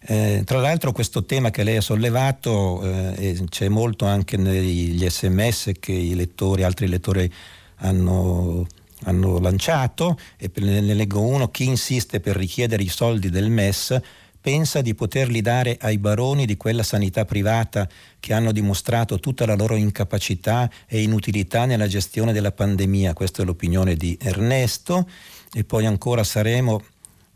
Eh, 0.00 0.42
tra 0.44 0.60
l'altro 0.60 0.92
questo 0.92 1.24
tema 1.24 1.50
che 1.50 1.64
lei 1.64 1.76
ha 1.76 1.80
sollevato 1.80 2.82
eh, 3.16 3.44
c'è 3.48 3.68
molto 3.68 4.06
anche 4.06 4.36
negli 4.36 5.04
sms 5.08 5.72
che 5.80 5.92
i 5.92 6.14
lettori, 6.14 6.62
altri 6.62 6.86
lettori 6.86 7.30
hanno, 7.78 8.64
hanno 9.02 9.38
lanciato 9.40 10.18
e 10.36 10.50
ne 10.54 10.94
leggo 10.94 11.20
uno, 11.20 11.50
chi 11.50 11.64
insiste 11.64 12.20
per 12.20 12.36
richiedere 12.36 12.82
i 12.84 12.88
soldi 12.88 13.28
del 13.28 13.50
MES 13.50 14.00
pensa 14.40 14.80
di 14.80 14.94
poterli 14.94 15.40
dare 15.40 15.76
ai 15.80 15.98
baroni 15.98 16.46
di 16.46 16.56
quella 16.56 16.82
sanità 16.82 17.24
privata 17.24 17.88
che 18.20 18.32
hanno 18.32 18.52
dimostrato 18.52 19.18
tutta 19.20 19.46
la 19.46 19.54
loro 19.54 19.76
incapacità 19.76 20.70
e 20.86 21.02
inutilità 21.02 21.64
nella 21.64 21.86
gestione 21.86 22.32
della 22.32 22.52
pandemia. 22.52 23.12
Questa 23.12 23.42
è 23.42 23.44
l'opinione 23.44 23.94
di 23.94 24.16
Ernesto. 24.20 25.08
E 25.52 25.64
poi 25.64 25.86
ancora 25.86 26.24
saremo 26.24 26.82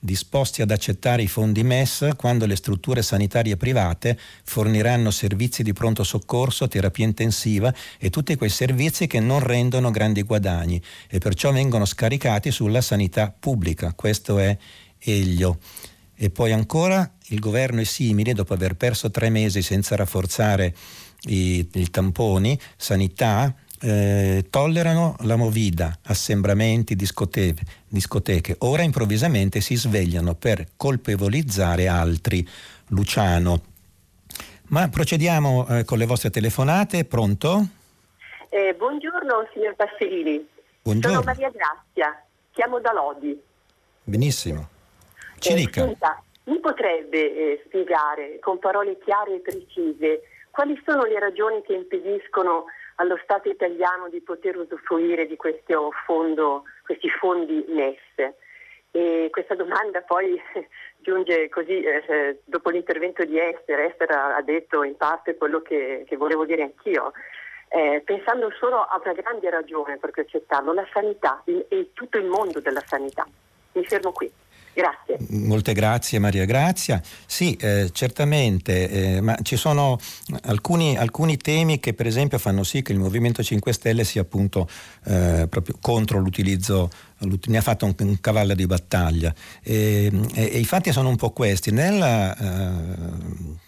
disposti 0.04 0.62
ad 0.62 0.72
accettare 0.72 1.22
i 1.22 1.28
fondi 1.28 1.62
MES 1.62 2.10
quando 2.16 2.44
le 2.44 2.56
strutture 2.56 3.02
sanitarie 3.02 3.56
private 3.56 4.18
forniranno 4.42 5.12
servizi 5.12 5.62
di 5.62 5.72
pronto 5.72 6.02
soccorso, 6.02 6.66
terapia 6.66 7.04
intensiva 7.04 7.72
e 7.98 8.10
tutti 8.10 8.34
quei 8.34 8.50
servizi 8.50 9.06
che 9.06 9.20
non 9.20 9.38
rendono 9.38 9.90
grandi 9.90 10.22
guadagni 10.22 10.82
e 11.08 11.18
perciò 11.18 11.52
vengono 11.52 11.84
scaricati 11.84 12.50
sulla 12.50 12.80
sanità 12.80 13.32
pubblica. 13.38 13.92
Questo 13.94 14.38
è 14.38 14.56
Elio. 14.98 15.58
E 16.22 16.30
poi 16.30 16.52
ancora 16.52 17.14
il 17.30 17.40
governo 17.40 17.80
e 17.80 17.84
simili, 17.84 18.32
dopo 18.32 18.54
aver 18.54 18.76
perso 18.76 19.10
tre 19.10 19.28
mesi 19.28 19.60
senza 19.60 19.96
rafforzare 19.96 20.72
i, 21.22 21.68
i 21.72 21.90
tamponi, 21.90 22.56
sanità, 22.76 23.52
eh, 23.80 24.46
tollerano 24.48 25.16
la 25.22 25.34
movida, 25.34 25.98
assembramenti, 26.04 26.94
discoteche, 26.94 27.64
discoteche. 27.88 28.54
Ora 28.60 28.82
improvvisamente 28.82 29.60
si 29.60 29.74
svegliano 29.74 30.36
per 30.36 30.68
colpevolizzare 30.76 31.88
altri. 31.88 32.48
Luciano. 32.90 33.60
Ma 34.68 34.88
procediamo 34.88 35.66
eh, 35.66 35.84
con 35.84 35.98
le 35.98 36.06
vostre 36.06 36.30
telefonate. 36.30 37.04
Pronto? 37.04 37.66
Eh, 38.48 38.76
buongiorno 38.78 39.48
signor 39.52 39.74
Passerini. 39.74 40.46
Buongiorno. 40.82 41.20
Sono 41.20 41.32
Maria 41.32 41.50
Grazia, 41.50 42.24
chiamo 42.52 42.78
da 42.78 42.92
Lodi. 42.92 43.36
Benissimo. 44.04 44.71
Ci 45.42 45.52
Eh, 45.52 45.54
dica. 45.56 45.82
senta, 45.82 46.22
mi 46.44 46.60
potrebbe 46.60 47.18
eh, 47.18 47.62
spiegare 47.66 48.38
con 48.38 48.60
parole 48.60 48.96
chiare 48.98 49.34
e 49.34 49.40
precise 49.40 50.22
quali 50.52 50.80
sono 50.86 51.02
le 51.02 51.18
ragioni 51.18 51.62
che 51.62 51.72
impediscono 51.74 52.66
allo 52.96 53.18
Stato 53.24 53.48
italiano 53.48 54.08
di 54.08 54.20
poter 54.20 54.56
usufruire 54.56 55.26
di 55.26 55.34
questo 55.36 55.90
fondo, 56.06 56.62
questi 56.84 57.08
fondi 57.08 57.64
MES? 57.68 58.34
E 58.92 59.28
questa 59.32 59.54
domanda 59.56 60.02
poi 60.02 60.40
giunge 60.98 61.48
così 61.48 61.82
eh, 61.82 62.04
eh, 62.06 62.38
dopo 62.44 62.70
l'intervento 62.70 63.24
di 63.24 63.36
Esther. 63.40 63.80
Esther 63.80 64.10
ha 64.12 64.42
detto 64.42 64.84
in 64.84 64.96
parte 64.96 65.36
quello 65.36 65.60
che, 65.60 66.04
che 66.06 66.16
volevo 66.16 66.44
dire 66.44 66.62
anch'io. 66.62 67.12
Eh, 67.68 68.02
pensando 68.04 68.48
solo 68.60 68.76
a 68.82 69.00
una 69.02 69.14
grande 69.14 69.50
ragione 69.50 69.96
per 69.96 70.10
cui 70.12 70.22
accettarlo, 70.22 70.72
la 70.72 70.86
sanità 70.92 71.42
e 71.44 71.90
tutto 71.94 72.18
il 72.18 72.26
mondo 72.26 72.60
della 72.60 72.82
sanità. 72.86 73.26
Mi 73.72 73.84
fermo 73.86 74.12
qui. 74.12 74.30
Grazie. 74.74 75.18
Molte 75.28 75.74
grazie 75.74 76.18
Maria 76.18 76.46
Grazia. 76.46 77.00
Sì, 77.26 77.54
eh, 77.56 77.90
certamente, 77.92 78.88
eh, 79.16 79.20
ma 79.20 79.36
ci 79.42 79.56
sono 79.56 79.98
alcuni, 80.44 80.96
alcuni 80.96 81.36
temi 81.36 81.78
che 81.78 81.92
per 81.92 82.06
esempio 82.06 82.38
fanno 82.38 82.62
sì 82.62 82.80
che 82.82 82.92
il 82.92 82.98
Movimento 82.98 83.42
5 83.42 83.72
Stelle 83.72 84.04
sia 84.04 84.22
appunto 84.22 84.66
eh, 85.04 85.46
proprio 85.48 85.76
contro 85.80 86.18
l'utilizzo, 86.20 86.90
l'ut- 87.18 87.46
ne 87.48 87.58
ha 87.58 87.62
fatto 87.62 87.84
un, 87.84 87.94
un 87.98 88.18
cavallo 88.20 88.54
di 88.54 88.64
battaglia. 88.66 89.34
E, 89.62 90.10
e- 90.34 90.50
e 90.52 90.58
i 90.58 90.64
fatti 90.64 90.90
sono 90.90 91.10
un 91.10 91.16
po' 91.16 91.30
questi. 91.30 91.70
Nella, 91.70 92.34
eh, 92.36 93.60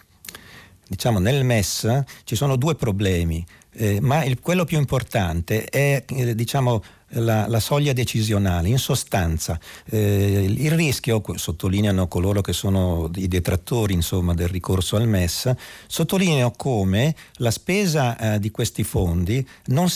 diciamo, 0.87 1.19
nel 1.19 1.43
MES 1.43 2.03
ci 2.23 2.35
sono 2.35 2.55
due 2.55 2.75
problemi, 2.75 3.45
eh, 3.73 3.99
ma 4.01 4.23
il- 4.23 4.39
quello 4.39 4.65
più 4.65 4.77
importante 4.79 5.65
è 5.65 6.03
eh, 6.07 6.33
diciamo, 6.35 6.83
la, 7.09 7.47
la 7.47 7.59
soglia 7.59 7.93
decisionale. 7.93 8.69
In 8.69 8.77
sostanza, 8.77 9.59
eh, 9.85 10.45
il 10.47 10.71
rischio, 10.71 11.21
sottolineano 11.35 12.07
coloro 12.07 12.41
che 12.41 12.53
sono 12.53 13.09
i 13.15 13.27
detrattori 13.27 13.93
insomma, 13.93 14.33
del 14.33 14.47
ricorso 14.47 14.95
al 14.95 15.07
MES, 15.07 15.53
sottolineano 15.87 16.51
come 16.51 17.15
la 17.35 17.51
spesa 17.51 18.17
eh, 18.17 18.39
di 18.39 18.51
questi 18.51 18.83
fondi 18.83 19.45
non, 19.65 19.89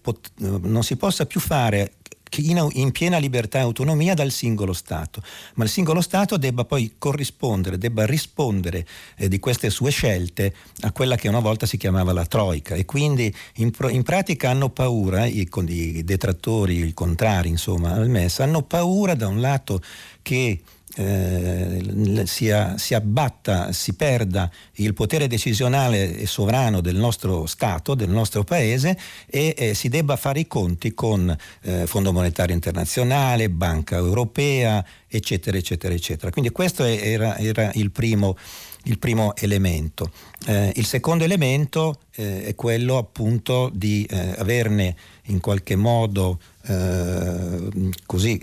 pot- 0.00 0.30
non 0.36 0.82
si 0.82 0.96
possa 0.96 1.26
più 1.26 1.40
fare 1.40 1.92
in, 2.38 2.92
piena 2.92 3.18
libertà 3.18 3.58
e 3.58 3.62
autonomia 3.62 4.14
dal 4.14 4.30
singolo 4.30 4.72
Stato, 4.72 5.22
ma 5.54 5.64
il 5.64 5.70
singolo 5.70 6.00
Stato 6.00 6.36
debba 6.36 6.64
poi 6.64 6.94
corrispondere, 6.98 7.78
debba 7.78 8.06
rispondere 8.06 8.86
eh, 9.16 9.28
di 9.28 9.38
queste 9.38 9.70
sue 9.70 9.90
scelte 9.90 10.54
a 10.80 10.92
quella 10.92 11.16
che 11.16 11.28
una 11.28 11.40
volta 11.40 11.66
si 11.66 11.76
chiamava 11.76 12.12
la 12.12 12.26
Troica. 12.26 12.74
E 12.74 12.84
quindi 12.84 13.34
in, 13.56 13.70
in 13.88 14.02
pratica 14.02 14.50
hanno 14.50 14.70
paura, 14.70 15.26
i, 15.26 15.48
i 15.66 16.04
detrattori, 16.04 16.86
i 16.86 16.94
contrari 16.94 17.48
insomma 17.48 17.92
al 17.92 18.08
MES, 18.08 18.40
hanno 18.40 18.62
paura 18.62 19.14
da 19.14 19.26
un 19.26 19.40
lato 19.40 19.82
che 20.22 20.60
eh, 20.96 22.22
sia, 22.24 22.76
si 22.76 22.94
abbatta, 22.94 23.72
si 23.72 23.94
perda 23.94 24.50
il 24.74 24.92
potere 24.94 25.26
decisionale 25.28 26.16
e 26.16 26.26
sovrano 26.26 26.80
del 26.80 26.96
nostro 26.96 27.46
Stato, 27.46 27.94
del 27.94 28.08
nostro 28.08 28.42
Paese 28.44 28.98
e 29.26 29.54
eh, 29.56 29.74
si 29.74 29.88
debba 29.88 30.16
fare 30.16 30.40
i 30.40 30.46
conti 30.46 30.92
con 30.92 31.34
eh, 31.62 31.86
Fondo 31.86 32.12
Monetario 32.12 32.54
Internazionale, 32.54 33.50
Banca 33.50 33.96
Europea, 33.96 34.84
eccetera, 35.06 35.56
eccetera, 35.56 35.94
eccetera. 35.94 36.30
Quindi 36.30 36.50
questo 36.50 36.84
era, 36.84 37.36
era 37.38 37.70
il, 37.74 37.90
primo, 37.90 38.36
il, 38.84 38.98
primo, 38.98 39.34
elemento. 39.36 40.10
Eh, 40.46 40.72
il 40.74 40.86
secondo 40.86 41.24
elemento 41.24 42.00
eh, 42.16 42.44
è 42.44 42.54
quello 42.54 42.96
appunto 42.96 43.70
di 43.72 44.04
eh, 44.10 44.34
averne 44.38 44.96
in 45.26 45.40
qualche 45.40 45.76
modo 45.76 46.40
così 48.04 48.38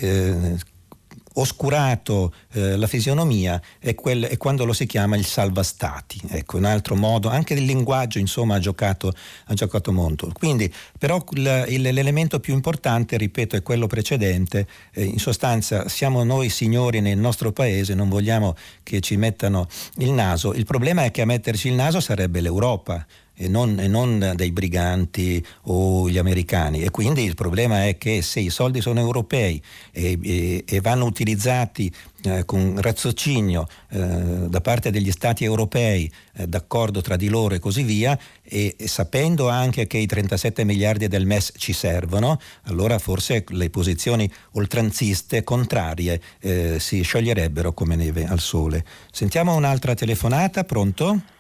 oscurato 1.40 2.34
eh, 2.54 2.76
la 2.78 2.88
fisionomia 2.88 3.62
è, 3.80 3.96
quel, 3.96 4.24
è, 4.24 4.38
quando 4.38 4.66
lo 4.66 4.74
si 4.74 4.86
chiama 4.86 5.16
il 5.16 5.26
salvastati. 5.26 6.20
Ecco, 6.30 6.58
un 6.58 6.66
altro 6.66 6.96
modo, 6.96 7.30
anche 7.30 7.54
il 7.54 7.64
linguaggio 7.64 8.20
insomma 8.20 8.56
ha 8.56 8.60
giocato, 8.60 9.14
ha 9.46 9.54
giocato 9.54 9.92
molto. 9.92 10.32
Quindi, 10.34 10.72
però 10.98 11.24
l'elemento 11.32 12.40
più 12.40 12.54
importante, 12.54 13.18
ripeto, 13.18 13.56
è 13.56 13.62
quello 13.62 13.88
precedente. 13.88 14.68
Eh, 14.92 15.04
in 15.04 15.20
sostanza 15.20 15.88
siamo 15.88 16.24
noi 16.24 16.50
signori 16.50 17.02
nel 17.02 17.18
nostro 17.18 17.52
paese, 17.52 17.94
non 17.94 18.10
vogliamo 18.10 18.56
che 18.84 19.00
ci 19.00 19.16
mettano 19.16 19.68
il 19.98 20.12
naso. 20.12 20.54
Il 20.54 20.66
problema 20.66 21.04
è 21.04 21.12
che 21.12 21.22
a 21.22 21.26
metterci 21.26 21.68
il 21.68 21.76
naso 21.76 22.00
sarebbe 22.00 22.42
l'Europa 22.42 23.06
e 23.38 23.48
non, 23.48 23.80
e 23.80 23.88
non, 23.88 24.34
dei 24.36 24.52
briganti 24.52 25.44
o 25.64 26.10
gli 26.10 26.18
americani. 26.18 26.82
E 26.82 26.90
quindi 26.90 27.24
il 27.24 27.36
problema 27.36 27.86
è 27.86 27.98
che 27.98 28.22
se 28.24 28.40
i 28.40 28.50
soldi 28.50 28.82
sono 28.82 29.00
europei 29.00 29.62
e, 29.92 30.18
e, 30.22 30.64
e 30.68 30.82
vanno 30.82 31.06
utilizzati 31.06 31.92
eh, 32.24 32.46
con 32.46 32.82
razzocinio 32.82 33.68
eh, 33.90 34.00
da 34.00 34.60
parte 34.60 34.90
degli 34.90 35.12
stati 35.12 35.44
europei, 35.44 36.12
eh, 36.34 36.48
d'accordo 36.48 37.02
tra 37.02 37.16
di 37.16 37.30
loro 37.30 37.54
e 37.54 37.60
così 37.60 37.84
via, 37.84 38.18
e, 38.42 38.76
e, 38.76 38.88
sapendo 38.88 39.50
anche 39.50 39.86
che 39.86 40.00
i 40.00 40.08
37 40.08 40.64
miliardi 40.64 41.08
del 41.08 41.28
MES 41.28 41.54
ci 41.58 41.74
servono, 41.74 42.40
allora 42.64 42.98
forse 42.98 43.44
le 43.50 43.70
posizioni 43.70 44.30
oltranziste, 44.54 45.44
contrarie, 45.44 46.20
eh, 46.40 46.80
si 46.80 47.04
scioglierebbero 47.04 47.72
come 47.74 47.96
neve 47.96 48.26
al 48.26 48.40
sole. 48.40 48.84
Sentiamo 49.12 49.54
un'altra 49.56 49.94
telefonata, 49.94 50.64
pronto? 50.64 51.36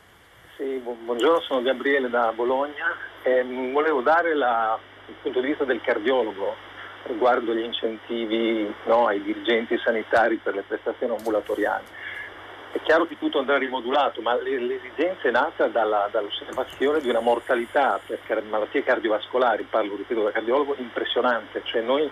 Buongiorno, 0.59 1.41
sono 1.41 1.61
Gabriele 1.61 2.09
da 2.09 2.31
Bologna 2.33 2.95
e 3.21 3.43
volevo 3.43 4.01
dare 4.01 4.33
la, 4.33 4.77
il 5.05 5.13
punto 5.21 5.39
di 5.39 5.47
vista 5.47 5.65
del 5.65 5.81
cardiologo 5.81 6.55
riguardo 7.03 7.53
gli 7.53 7.63
incentivi 7.63 8.73
no, 8.85 9.05
ai 9.05 9.21
dirigenti 9.21 9.77
sanitari 9.77 10.37
per 10.37 10.55
le 10.55 10.63
prestazioni 10.67 11.15
ambulatoriali. 11.15 11.83
È 12.71 12.79
chiaro 12.81 13.05
che 13.05 13.19
tutto 13.19 13.37
andrà 13.37 13.57
rimodulato, 13.57 14.21
ma 14.21 14.35
l'esigenza 14.35 15.27
è 15.27 15.31
nata 15.31 15.67
dalla, 15.67 16.09
dall'osservazione 16.11 17.01
di 17.01 17.09
una 17.09 17.19
mortalità 17.21 17.99
per 18.25 18.41
malattie 18.43 18.83
cardiovascolari, 18.83 19.67
parlo 19.69 19.95
ripeto 19.95 20.23
da 20.23 20.31
cardiologo, 20.31 20.75
impressionante, 20.77 21.61
cioè 21.65 21.81
noi 21.81 22.09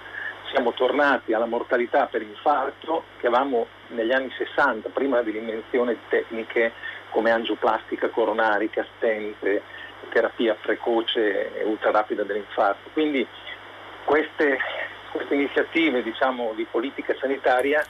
siamo 0.52 0.72
tornati 0.74 1.34
alla 1.34 1.46
mortalità 1.46 2.06
per 2.06 2.22
infarto 2.22 3.06
che 3.20 3.28
avevamo 3.28 3.66
negli 3.88 4.12
anni 4.12 4.32
60, 4.38 4.90
prima 4.90 5.22
dell'invenzione 5.22 5.94
di 5.94 6.00
tecniche 6.10 6.72
come 7.16 7.32
angioplastica 7.32 8.10
coronarica, 8.10 8.86
stent, 8.98 9.62
terapia 10.10 10.54
precoce 10.62 11.58
e 11.58 11.64
ultra 11.64 11.92
rapida 11.92 12.24
dell'infarto. 12.24 12.90
Quindi 12.92 13.26
queste, 14.04 14.58
queste 15.14 15.34
iniziative 15.34 16.04
diciamo, 16.04 16.52
di 16.56 16.68
politica 16.70 17.16
sanitaria 17.18 17.86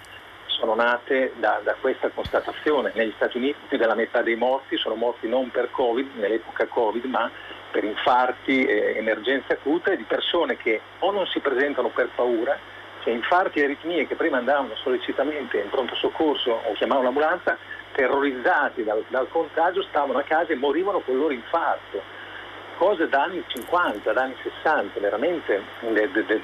sono 0.46 0.76
nate 0.76 1.34
da, 1.38 1.60
da, 1.64 1.76
questa 1.82 2.10
constatazione. 2.10 2.92
Negli 2.94 3.14
Stati 3.16 3.38
Uniti 3.38 3.58
più 3.68 3.80
della 3.80 3.96
metà 3.96 4.22
dei 4.22 4.36
morti 4.36 4.78
sono 4.78 4.94
morti 4.94 5.28
non 5.28 5.50
per 5.50 5.72
Covid, 5.72 6.12
nell'epoca 6.18 6.68
Covid, 6.68 7.06
ma 7.06 7.30
per 7.72 7.84
infarti 7.84 8.64
e 8.64 8.94
emergenze 8.96 9.54
acute 9.54 9.98
di 9.98 10.04
persone 10.04 10.56
che 10.56 10.80
o 11.00 11.10
non 11.10 11.26
si 11.26 11.40
presentano 11.40 11.88
per 11.90 12.10
paura, 12.14 12.56
cioè 13.04 13.12
infarti 13.12 13.60
e 13.60 13.64
aritmie 13.64 14.06
che 14.06 14.14
prima 14.14 14.38
andavano 14.38 14.76
sollecitamente 14.76 15.58
in 15.58 15.70
pronto 15.70 15.96
soccorso 15.96 16.62
o 16.64 16.74
chiamavano 16.74 17.06
l'ambulanza, 17.06 17.58
terrorizzati 17.96 18.84
dal, 18.84 19.04
dal, 19.08 19.28
contagio 19.30 19.82
stavano 19.84 20.20
a 20.20 20.24
casa 20.24 20.52
e 20.52 20.56
morivano 20.56 21.00
con 21.00 21.16
il 21.16 21.22
loro 21.22 21.34
infarto. 21.34 22.02
Cose 22.78 23.08
da 23.08 23.24
anni 23.24 23.42
50, 23.48 24.12
da 24.12 24.24
anni 24.24 24.36
60, 24.44 25.00
veramente 25.00 25.64
de, 25.80 26.12
de, 26.12 26.26
de, 26.26 26.44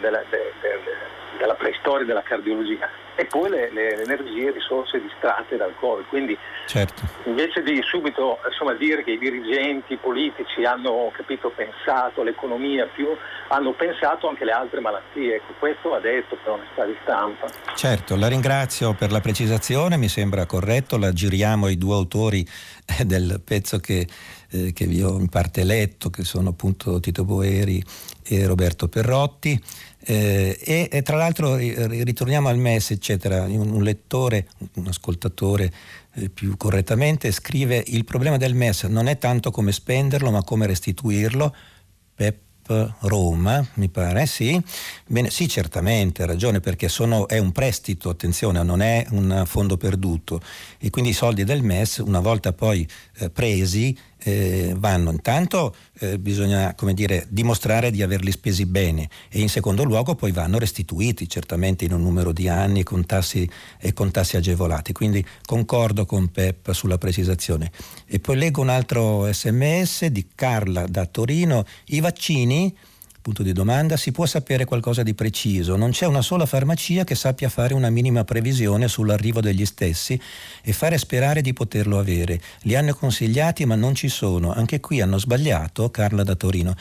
della 1.38 1.56
preistoria 1.56 2.06
della 2.06 2.24
cardiologia. 2.24 2.89
E 3.22 3.26
poi 3.26 3.51
le, 3.51 3.69
le 3.72 4.01
energie 4.01 4.47
e 4.47 4.51
risorse 4.51 4.99
distratte 4.99 5.55
dal 5.55 5.76
Covid. 5.80 6.07
Quindi 6.07 6.36
certo. 6.65 7.03
invece 7.26 7.61
di 7.61 7.80
subito 7.84 8.39
insomma, 8.49 8.74
dire 8.74 9.03
che 9.03 9.11
i 9.11 9.19
dirigenti 9.19 9.95
politici 9.97 10.63
hanno 10.63 11.11
capito, 11.13 11.51
pensato 11.55 12.24
l'economia 12.24 12.88
più, 12.88 13.07
hanno 13.49 13.74
pensato 13.74 14.28
anche 14.28 14.43
le 14.43 14.53
altre 14.53 14.80
malattie. 14.80 15.36
Ecco, 15.36 15.53
questo 15.59 15.89
va 15.89 15.99
detto 15.99 16.36
per 16.43 16.53
onestà 16.53 16.86
di 16.86 16.97
stampa. 17.03 17.47
Certo, 17.76 18.15
la 18.15 18.28
ringrazio 18.28 18.93
per 18.93 19.11
la 19.11 19.22
precisazione, 19.22 19.97
mi 19.97 20.07
sembra 20.07 20.47
corretto, 20.47 20.97
la 20.97 21.13
giriamo 21.13 21.67
ai 21.67 21.78
due 21.78 21.93
autori 21.93 22.43
eh, 22.97 23.05
del 23.05 23.39
pezzo 23.45 23.78
che, 23.78 24.07
eh, 24.52 24.74
che 24.74 24.86
vi 24.86 25.02
ho 25.02 25.18
in 25.18 25.28
parte 25.28 25.64
letto, 25.64 26.10
che 26.10 26.24
sono 26.24 26.49
appunto 26.49 26.99
Tito 26.99 27.26
Boeri 27.26 27.84
e 28.24 28.45
Roberto 28.45 28.88
Perrotti. 28.88 29.62
Eh, 30.04 30.58
e, 30.60 30.89
e, 30.91 31.02
tra 31.04 31.18
l'altro 31.18 31.56
ritorniamo 31.56 32.47
al 32.47 32.58
MES, 32.58 32.91
eccetera, 32.91 33.43
un, 33.43 33.72
un 33.72 33.84
lettore, 33.84 34.47
un 34.76 34.88
ascoltatore 34.88 35.72
eh, 36.14 36.30
più 36.30 36.58
correttamente 36.58 37.32
scrive 37.32 37.82
il 37.88 38.04
problema 38.04 38.38
del 38.38 38.54
MES 38.54 38.84
non 38.84 39.08
è 39.08 39.18
tanto 39.18 39.52
come 39.52 39.72
spenderlo 39.72 40.32
ma 40.32 40.43
come 40.43 40.66
restituirlo. 40.68 41.56
Pep 42.14 42.39
Roma, 42.99 43.66
mi 43.76 43.89
pare, 43.89 44.26
sì. 44.26 44.62
Bene, 45.08 45.30
sì, 45.30 45.47
certamente, 45.47 46.24
ha 46.24 46.26
ragione, 46.26 46.60
perché 46.60 46.88
sono, 46.88 47.28
è 47.28 47.38
un 47.38 47.52
prestito, 47.52 48.10
attenzione, 48.10 48.64
non 48.64 48.82
è 48.82 49.06
un 49.10 49.43
fondo 49.45 49.78
perduto. 49.78 50.41
E 50.78 50.89
quindi 50.89 51.12
i 51.12 51.14
soldi 51.14 51.43
del 51.43 51.64
MES, 51.64 51.97
una 51.97 52.20
volta 52.20 52.54
poi 52.54 52.88
eh, 53.18 53.30
presi, 53.30 53.97
eh, 54.24 54.74
vanno 54.78 55.11
intanto 55.11 55.76
eh, 55.99 56.19
bisogna 56.19 56.76
dire, 56.93 57.26
dimostrare 57.30 57.91
di 57.91 58.01
averli 58.01 58.32
spesi 58.32 58.65
bene 58.65 59.09
e 59.30 59.39
in 59.39 59.49
secondo 59.49 59.84
luogo 59.84 60.15
poi 60.15 60.32
vanno 60.32 60.59
restituiti 60.59 61.28
certamente 61.28 61.86
in 61.86 61.93
un 61.93 62.01
numero 62.01 62.32
di 62.32 62.47
anni 62.47 62.84
con 62.84 63.05
tassi, 63.05 63.49
e 63.80 63.93
con 63.93 64.11
tassi 64.11 64.38
agevolati. 64.38 64.93
Quindi 64.93 65.26
concordo 65.45 66.05
con 66.05 66.30
Pep 66.30 66.72
sulla 66.72 66.97
precisazione. 66.97 67.72
E 68.05 68.19
poi 68.19 68.38
leggo 68.38 68.61
un 68.61 68.69
altro 68.69 69.32
sms 69.32 70.05
di 70.05 70.28
Carla 70.34 70.86
da 70.88 71.05
Torino. 71.05 71.65
I 71.86 71.99
vaccini 71.99 72.76
punto 73.22 73.43
di 73.43 73.53
domanda, 73.53 73.97
si 73.97 74.11
può 74.11 74.26
sapere 74.26 74.65
qualcosa 74.65 75.03
di 75.03 75.13
preciso. 75.13 75.76
Non 75.76 75.91
c'è 75.91 76.05
una 76.05 76.22
sola 76.22 76.45
farmacia 76.45 77.03
che 77.03 77.15
sappia 77.15 77.49
fare 77.49 77.74
una 77.74 77.89
minima 77.89 78.24
previsione 78.24 78.88
sull'arrivo 78.88 79.41
degli 79.41 79.65
stessi 79.65 80.19
e 80.61 80.74
fare 80.74 80.97
sperare 80.97 81.41
di 81.41 81.53
poterlo 81.53 81.99
avere. 81.99 82.41
Li 82.61 82.76
hanno 82.76 82.93
consigliati 82.93 83.65
ma 83.65 83.76
non 83.76 83.95
ci 83.95 84.09
sono. 84.09 84.51
Anche 84.51 84.80
qui 84.80 85.01
hanno 85.01 85.19
sbagliato, 85.19 85.89
Carla 85.91 86.24
da 86.24 86.36
Torino. 86.36 86.76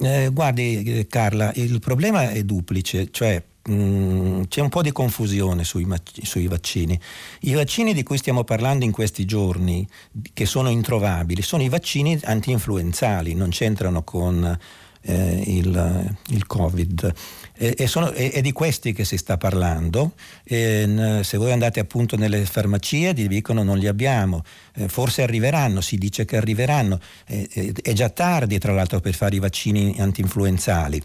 Eh, 0.00 0.30
guardi 0.32 0.82
eh, 0.82 1.06
Carla, 1.06 1.52
il 1.54 1.78
problema 1.78 2.30
è 2.30 2.42
duplice, 2.42 3.08
cioè 3.12 3.40
mm, 3.70 4.42
c'è 4.48 4.60
un 4.60 4.68
po' 4.68 4.82
di 4.82 4.90
confusione 4.90 5.62
sui, 5.64 5.86
sui, 6.22 6.48
vaccini. 6.48 6.98
I 7.40 7.52
vaccini 7.52 7.94
di 7.94 8.02
cui 8.02 8.18
stiamo 8.18 8.42
parlando 8.42 8.84
in 8.84 8.90
questi 8.90 9.24
giorni, 9.24 9.86
che 10.32 10.46
sono 10.46 10.68
introvabili, 10.68 11.42
sono 11.42 11.62
i 11.62 11.68
vaccini 11.68 12.18
anti-influenzali, 12.24 13.34
non 13.34 13.50
c'entrano 13.50 14.02
con 14.02 14.58
eh, 15.04 15.42
il, 15.46 16.16
il, 16.28 16.46
Covid. 16.46 17.12
E, 17.56 17.74
e 17.76 17.86
sono, 17.86 18.10
è, 18.12 18.32
è, 18.32 18.40
di 18.40 18.52
questi 18.52 18.92
che 18.92 19.04
si 19.04 19.16
sta 19.16 19.36
parlando. 19.36 20.12
E, 20.44 21.20
se 21.22 21.36
voi 21.36 21.52
andate 21.52 21.80
appunto 21.80 22.16
nelle 22.16 22.44
farmacie 22.44 23.14
ti 23.14 23.28
dicono 23.28 23.62
non 23.62 23.78
li 23.78 23.86
abbiamo, 23.86 24.42
eh, 24.74 24.88
forse 24.88 25.22
arriveranno, 25.22 25.80
si 25.80 25.96
dice 25.96 26.24
che 26.24 26.36
arriveranno. 26.36 26.98
Eh, 27.26 27.72
è 27.82 27.92
già 27.92 28.08
tardi 28.08 28.58
tra 28.58 28.72
l'altro 28.72 29.00
per 29.00 29.14
fare 29.14 29.36
i 29.36 29.40
vaccini 29.40 29.96
antinfluenzali. 29.98 31.02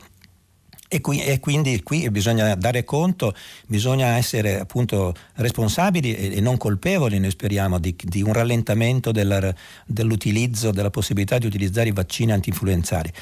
E, 0.91 1.01
qui, 1.01 1.21
e, 1.21 1.39
quindi 1.39 1.83
qui 1.83 2.09
bisogna 2.09 2.55
dare 2.55 2.83
conto, 2.83 3.35
bisogna 3.67 4.15
essere 4.17 4.59
appunto 4.59 5.13
responsabili 5.35 6.15
e, 6.15 6.37
e 6.37 6.41
non 6.41 6.57
colpevoli, 6.57 7.19
noi 7.19 7.29
speriamo, 7.29 7.77
di, 7.77 7.95
di 7.95 8.23
un 8.23 8.33
rallentamento 8.33 9.11
della, 9.11 9.53
dell'utilizzo, 9.85 10.71
della 10.71 10.89
possibilità 10.89 11.37
di 11.37 11.45
utilizzare 11.45 11.89
i 11.89 11.91
vaccini 11.91 12.31
antinfluenzali. 12.31 13.13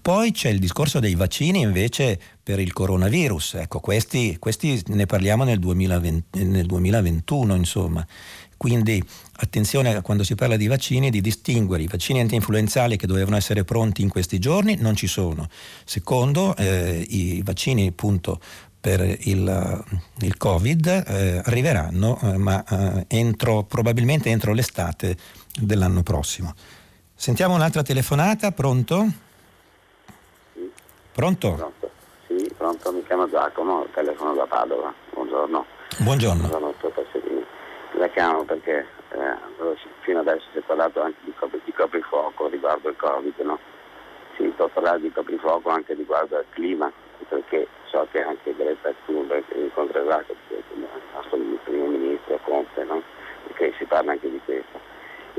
Poi 0.00 0.32
c'è 0.32 0.48
il 0.48 0.58
discorso 0.58 1.00
dei 1.00 1.14
vaccini 1.14 1.60
invece 1.60 2.18
per 2.42 2.58
il 2.58 2.72
coronavirus, 2.72 3.54
ecco 3.54 3.80
questi, 3.80 4.36
questi 4.38 4.82
ne 4.86 5.06
parliamo 5.06 5.44
nel, 5.44 5.58
2020, 5.58 6.44
nel 6.44 6.66
2021 6.66 7.54
insomma. 7.54 8.06
Quindi 8.56 9.00
attenzione 9.36 10.00
quando 10.02 10.24
si 10.24 10.34
parla 10.34 10.56
di 10.56 10.66
vaccini 10.66 11.10
di 11.10 11.20
distinguere 11.20 11.84
i 11.84 11.86
vaccini 11.86 12.20
anti-influenzali 12.20 12.96
che 12.96 13.06
dovevano 13.06 13.36
essere 13.36 13.62
pronti 13.62 14.02
in 14.02 14.08
questi 14.08 14.40
giorni 14.40 14.76
non 14.80 14.96
ci 14.96 15.06
sono. 15.06 15.48
Secondo, 15.84 16.56
eh, 16.56 17.06
i 17.08 17.40
vaccini 17.44 17.86
appunto 17.86 18.40
per 18.80 19.00
il, 19.00 19.84
il 20.20 20.36
Covid 20.36 20.86
eh, 20.86 21.42
arriveranno, 21.44 22.18
eh, 22.20 22.36
ma 22.36 22.64
eh, 22.64 23.04
entro, 23.08 23.64
probabilmente 23.64 24.30
entro 24.30 24.52
l'estate 24.52 25.16
dell'anno 25.60 26.02
prossimo. 26.02 26.54
Sentiamo 27.14 27.54
un'altra 27.54 27.82
telefonata, 27.82 28.52
pronto? 28.52 29.26
Pronto? 31.18 31.54
Pronto? 31.54 31.90
Sì, 32.28 32.48
pronto, 32.56 32.92
mi 32.92 33.02
chiamo 33.02 33.28
Giacomo, 33.28 33.84
telefono 33.92 34.34
da 34.34 34.46
Padova. 34.46 34.94
Buongiorno. 35.10 35.66
Buongiorno. 35.98 36.46
Buongiorno, 36.46 36.74
La 37.94 38.08
chiamo 38.10 38.44
perché 38.44 38.86
eh, 39.10 39.34
fino 40.02 40.20
adesso 40.20 40.46
si 40.52 40.58
è 40.58 40.60
parlato 40.60 41.00
anche 41.02 41.18
di, 41.24 41.32
copri, 41.36 41.60
di 41.64 41.72
coprifuoco 41.72 42.46
riguardo 42.46 42.88
il 42.90 42.94
Covid, 42.94 43.36
no? 43.38 43.58
Si 44.36 44.44
può 44.54 44.68
parlare 44.68 45.00
di 45.00 45.10
coprifuoco 45.10 45.68
anche 45.70 45.94
riguardo 45.94 46.36
al 46.36 46.44
clima, 46.50 46.88
perché 47.28 47.66
so 47.86 48.06
che 48.12 48.22
anche 48.22 48.54
Greta 48.54 48.92
Thunberg 49.04 49.42
incontrerà 49.56 50.24
il 50.28 51.58
primo 51.64 51.86
ministro 51.86 52.38
Conte, 52.44 52.84
no? 52.84 53.02
perché 53.48 53.74
si 53.76 53.84
parla 53.86 54.12
anche 54.12 54.30
di 54.30 54.40
questo. 54.44 54.78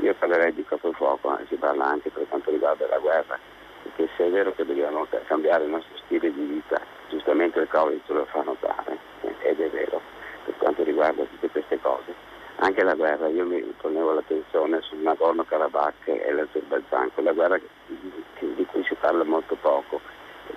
Io 0.02 0.12
parlerei 0.12 0.52
di 0.52 0.62
coprifuoco 0.62 1.38
e 1.38 1.46
si 1.48 1.54
parla 1.54 1.86
anche 1.86 2.10
per 2.10 2.28
quanto 2.28 2.50
riguarda 2.50 2.86
la 2.86 2.98
guerra, 2.98 3.38
perché 3.82 4.08
se 4.16 4.26
è 4.26 4.30
vero 4.30 4.52
che 4.52 4.64
dobbiamo 4.64 5.06
cambiare 5.26 5.64
il 5.64 5.70
nostro 5.70 5.96
stile 6.04 6.32
di 6.32 6.44
vita, 6.44 6.80
giustamente 7.08 7.60
il 7.60 7.68
Covid 7.68 8.00
ce 8.06 8.12
lo 8.12 8.24
fa 8.26 8.42
notare, 8.42 8.98
ed 9.40 9.60
è 9.60 9.70
vero, 9.70 10.00
per 10.44 10.54
quanto 10.58 10.82
riguarda 10.82 11.24
tutte 11.24 11.48
queste 11.48 11.80
cose. 11.80 12.28
Anche 12.56 12.82
la 12.82 12.94
guerra, 12.94 13.28
io 13.28 13.46
mi 13.46 13.60
ponevo 13.80 14.12
l'attenzione 14.12 14.82
sul 14.82 14.98
Nagorno-Karabakh 14.98 16.08
e 16.08 16.32
l'Azerbaijan, 16.32 17.10
quella 17.14 17.32
guerra 17.32 17.58
di 18.38 18.66
cui 18.66 18.84
si 18.84 18.94
parla 18.94 19.24
molto 19.24 19.56
poco, 19.60 20.00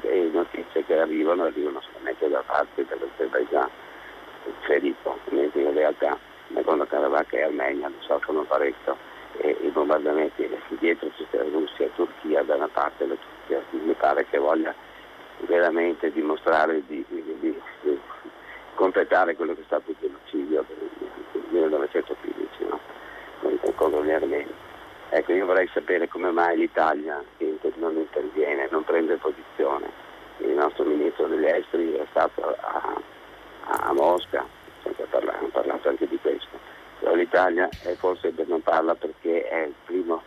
e 0.01 0.29
notizie 0.33 0.83
che 0.83 0.99
arrivano 0.99 1.43
arrivano 1.43 1.81
solamente 1.81 2.27
da 2.27 2.43
parte 2.45 2.85
dell'Azerbaijan 2.85 3.69
ferito, 4.61 5.19
mentre 5.29 5.61
in 5.61 5.73
realtà 5.73 6.17
Nagorno-Karabakh 6.47 7.33
e 7.33 7.43
Armenia 7.43 7.87
ne 7.87 7.95
soffrono 7.99 8.43
parecchio 8.43 8.97
e 9.37 9.57
i 9.61 9.69
bombardamenti 9.69 10.49
dietro 10.79 11.09
c'è 11.09 11.43
Russia 11.51 11.85
e 11.85 11.91
Turchia 11.95 12.43
da 12.43 12.55
una 12.55 12.67
parte 12.67 13.05
la 13.05 13.15
Turchia 13.15 13.63
mi 13.71 13.93
pare 13.93 14.25
che 14.29 14.37
voglia 14.37 14.73
veramente 15.39 16.11
dimostrare 16.11 16.83
di, 16.85 17.03
di, 17.07 17.23
di, 17.39 17.61
di 17.81 17.99
completare 18.75 19.35
quello 19.35 19.53
che 19.53 19.61
è 19.61 19.65
stato 19.65 19.91
il 19.91 19.97
genocidio 19.99 20.65
del 21.31 21.43
1915 21.49 22.65
no? 22.69 22.79
contro 23.75 24.03
gli 24.03 24.11
armeni. 24.11 24.51
Ecco, 25.09 25.31
io 25.33 25.45
vorrei 25.45 25.69
sapere 25.73 26.07
come 26.07 26.31
mai 26.31 26.57
l'Italia 26.57 27.23
non 27.75 27.95
interviene, 27.95 28.67
non 28.71 28.83
prende 28.83 29.15
posizione. 29.17 29.89
Il 30.37 30.51
nostro 30.51 30.85
ministro 30.85 31.27
degli 31.27 31.45
esteri 31.45 31.93
è 31.93 32.05
stato 32.09 32.55
a, 32.59 32.95
a 33.65 33.93
Mosca, 33.93 34.45
hanno 34.83 35.49
parlato 35.51 35.89
anche 35.89 36.07
di 36.07 36.17
questo 36.19 36.72
però 37.03 37.15
l'Italia 37.15 37.67
è 37.83 37.95
forse 37.95 38.33
non 38.47 38.61
parla 38.61 38.95
perché 38.95 39.45
è 39.45 39.65
il 39.65 39.73
primo 39.83 40.21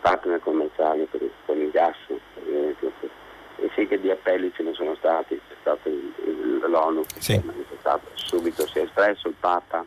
partner 0.00 0.40
commerciale 0.40 1.04
per, 1.04 1.20
per 1.46 1.56
il 1.56 1.70
gas 1.70 1.96
e 2.08 3.70
sì 3.74 3.86
che 3.86 4.00
di 4.00 4.10
appelli 4.10 4.50
ce 4.52 4.64
ne 4.64 4.72
sono 4.72 4.96
stati, 4.96 5.36
c'è 5.36 5.54
stato 5.60 5.88
il, 5.88 6.12
il, 6.24 6.64
l'ONU 6.66 7.02
che 7.02 7.20
sì. 7.20 7.32
si 7.34 7.38
è 7.38 7.42
manifestato 7.44 8.08
subito, 8.14 8.66
si 8.66 8.78
è 8.78 8.82
espresso 8.82 9.28
il 9.28 9.34
Papa, 9.38 9.84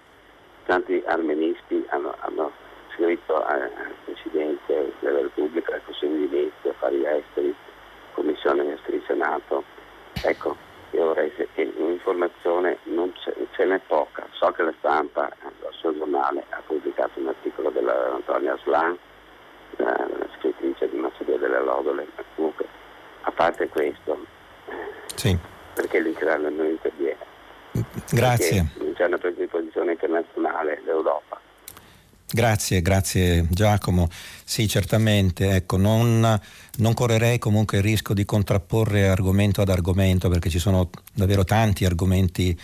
tanti 0.65 1.03
armenisti 1.05 1.84
hanno, 1.89 2.15
hanno 2.19 2.51
scritto 2.95 3.43
al 3.43 3.69
Presidente 4.05 4.93
della 4.99 5.21
Repubblica, 5.21 5.74
al 5.74 5.82
Consiglio 5.84 6.15
di 6.15 6.28
Ministri, 6.28 6.69
Affari 6.69 7.03
Esteri, 7.03 7.53
Commissione 8.13 8.74
Esteri 8.74 9.03
Senato. 9.07 9.63
Ecco, 10.24 10.55
io 10.93 11.05
vorrei 11.05 11.31
che 11.33 11.73
un'informazione 11.75 12.77
non 12.83 13.11
ce, 13.51 13.65
n'è 13.65 13.79
poca. 13.87 14.25
So 14.31 14.51
che 14.51 14.63
la 14.63 14.73
stampa, 14.77 15.29
il 15.43 15.67
suo 15.71 15.95
giornale, 15.95 16.43
ha 16.49 16.61
pubblicato 16.65 17.19
un 17.19 17.27
articolo 17.27 17.69
dell'Antonia 17.69 18.57
Slan, 18.63 18.97
la, 19.77 20.07
scrittrice 20.37 20.89
di 20.89 20.97
Masseria 20.97 21.37
delle 21.37 21.61
Lodole, 21.63 22.07
comunque 22.35 22.65
a 23.21 23.31
parte 23.31 23.67
questo, 23.69 24.25
sì. 25.15 25.35
perché 25.73 25.99
l'Israele 25.99 26.49
non 26.49 26.67
interviene? 26.67 27.31
Grazie. 28.11 28.61
Perché 28.61 28.83
non 28.83 28.93
c'è 28.93 29.05
una 29.05 29.17
presa 29.17 29.39
di 29.39 29.47
posizione. 29.47 29.97
Grazie, 32.36 32.81
grazie 32.81 33.45
Giacomo. 33.47 34.09
Sì, 34.43 34.67
certamente, 34.67 35.51
ecco, 35.51 35.77
non, 35.77 36.39
non, 36.77 36.93
correrei 36.95 37.38
comunque 37.38 37.77
il 37.77 37.84
rischio 37.84 38.15
di 38.15 38.25
contrapporre 38.25 39.07
argomento 39.07 39.61
ad 39.61 39.69
argomento 39.69 40.29
perché 40.29 40.49
ci 40.49 40.57
sono 40.57 40.89
davvero 41.13 41.43
tanti 41.43 41.86
argomenti 41.86 42.59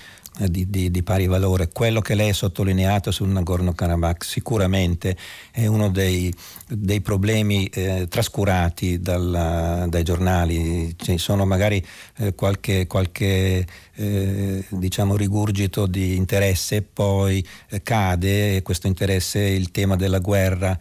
di, 0.47 0.69
di, 0.69 0.89
di, 0.91 1.03
pari 1.03 1.27
valore. 1.27 1.69
Quello 1.69 2.01
che 2.01 2.15
lei 2.15 2.29
ha 2.29 2.33
sottolineato 2.33 3.11
sul 3.11 3.29
Nagorno-Karabakh 3.29 4.23
sicuramente 4.23 5.17
è 5.51 5.65
uno 5.65 5.89
dei, 5.89 6.33
dei 6.67 7.01
problemi 7.01 7.65
eh, 7.67 8.07
trascurati 8.09 8.99
dal, 8.99 9.87
dai 9.89 10.03
giornali. 10.03 10.95
Ci 10.97 11.17
sono 11.17 11.45
magari 11.45 11.85
eh, 12.17 12.33
qualche, 12.35 12.87
qualche 12.87 13.65
eh, 13.95 14.65
diciamo, 14.69 15.17
rigurgito 15.17 15.85
di 15.85 16.15
interesse 16.15 16.81
poi 16.81 17.45
eh, 17.69 17.81
cade 17.81 18.61
questo 18.61 18.87
interesse, 18.87 19.39
il 19.39 19.71
tema 19.71 19.95
della 19.95 20.19
guerra. 20.19 20.77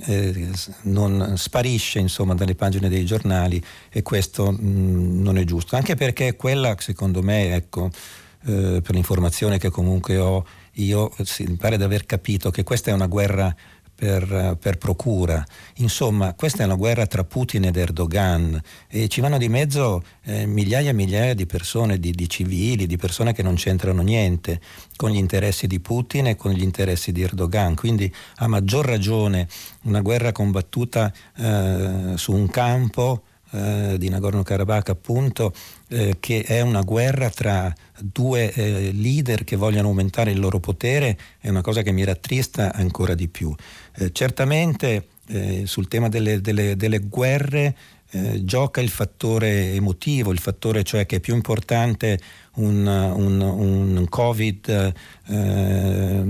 Eh, 0.00 0.48
non 0.82 1.34
sparisce 1.36 1.98
insomma 1.98 2.34
dalle 2.34 2.54
pagine 2.54 2.88
dei 2.88 3.04
giornali 3.04 3.60
e 3.90 4.02
questo 4.02 4.52
mh, 4.52 4.58
mm, 4.62 5.22
non 5.22 5.38
è 5.38 5.42
giusto 5.42 5.74
anche 5.74 5.96
perché 5.96 6.36
quella 6.36 6.76
secondo 6.78 7.20
me 7.20 7.52
ecco 7.52 7.90
eh, 8.48 8.80
per 8.82 8.94
l'informazione 8.94 9.58
che 9.58 9.70
comunque 9.70 10.16
ho 10.18 10.44
io, 10.74 11.12
sì, 11.24 11.44
mi 11.44 11.56
pare 11.56 11.76
di 11.76 11.82
aver 11.82 12.06
capito 12.06 12.50
che 12.50 12.62
questa 12.62 12.90
è 12.90 12.94
una 12.94 13.06
guerra 13.06 13.54
per, 13.98 14.56
per, 14.60 14.78
procura. 14.78 15.44
Insomma, 15.76 16.32
questa 16.34 16.62
è 16.62 16.66
una 16.66 16.76
guerra 16.76 17.04
tra 17.06 17.24
Putin 17.24 17.64
ed 17.64 17.76
Erdogan 17.76 18.60
e 18.86 19.08
ci 19.08 19.20
vanno 19.20 19.38
di 19.38 19.48
mezzo 19.48 20.04
eh, 20.22 20.46
migliaia 20.46 20.90
e 20.90 20.92
migliaia 20.92 21.34
di 21.34 21.46
persone, 21.46 21.98
di, 21.98 22.12
di, 22.12 22.28
civili, 22.28 22.86
di 22.86 22.96
persone 22.96 23.32
che 23.32 23.42
non 23.42 23.56
c'entrano 23.56 24.02
niente 24.02 24.60
con 24.94 25.10
gli 25.10 25.16
interessi 25.16 25.66
di 25.66 25.80
Putin 25.80 26.28
e 26.28 26.36
con 26.36 26.52
gli 26.52 26.62
interessi 26.62 27.10
di 27.10 27.22
Erdogan. 27.22 27.74
Quindi 27.74 28.12
a 28.36 28.46
maggior 28.46 28.86
ragione 28.86 29.48
una 29.82 30.00
guerra 30.00 30.30
combattuta 30.30 31.12
eh, 31.36 32.12
su 32.14 32.32
un 32.32 32.48
campo 32.48 33.24
eh, 33.50 33.96
di 33.98 34.10
Nagorno-Karabakh 34.10 34.90
appunto 34.90 35.52
eh, 35.88 36.16
che 36.20 36.42
è 36.42 36.60
una 36.60 36.82
guerra 36.82 37.30
tra 37.30 37.74
due 37.98 38.52
eh, 38.52 38.92
leader 38.92 39.44
che 39.44 39.56
vogliono 39.56 39.88
aumentare 39.88 40.30
il 40.30 40.40
loro 40.40 40.60
potere 40.60 41.18
è 41.38 41.48
una 41.48 41.62
cosa 41.62 41.82
che 41.82 41.92
mi 41.92 42.04
rattrista 42.04 42.72
ancora 42.72 43.14
di 43.14 43.28
più. 43.28 43.54
Eh, 43.96 44.12
certamente 44.12 45.08
eh, 45.28 45.62
sul 45.66 45.88
tema 45.88 46.08
delle, 46.08 46.40
delle, 46.40 46.76
delle 46.76 46.98
guerre 47.00 47.74
eh, 48.10 48.44
gioca 48.44 48.80
il 48.80 48.88
fattore 48.88 49.74
emotivo, 49.74 50.32
il 50.32 50.38
fattore 50.38 50.82
cioè 50.82 51.04
che 51.06 51.16
è 51.16 51.20
più 51.20 51.34
importante 51.34 52.18
un, 52.54 52.86
un, 52.86 53.40
un 53.40 54.06
Covid 54.08 54.94
eh, 55.26 56.24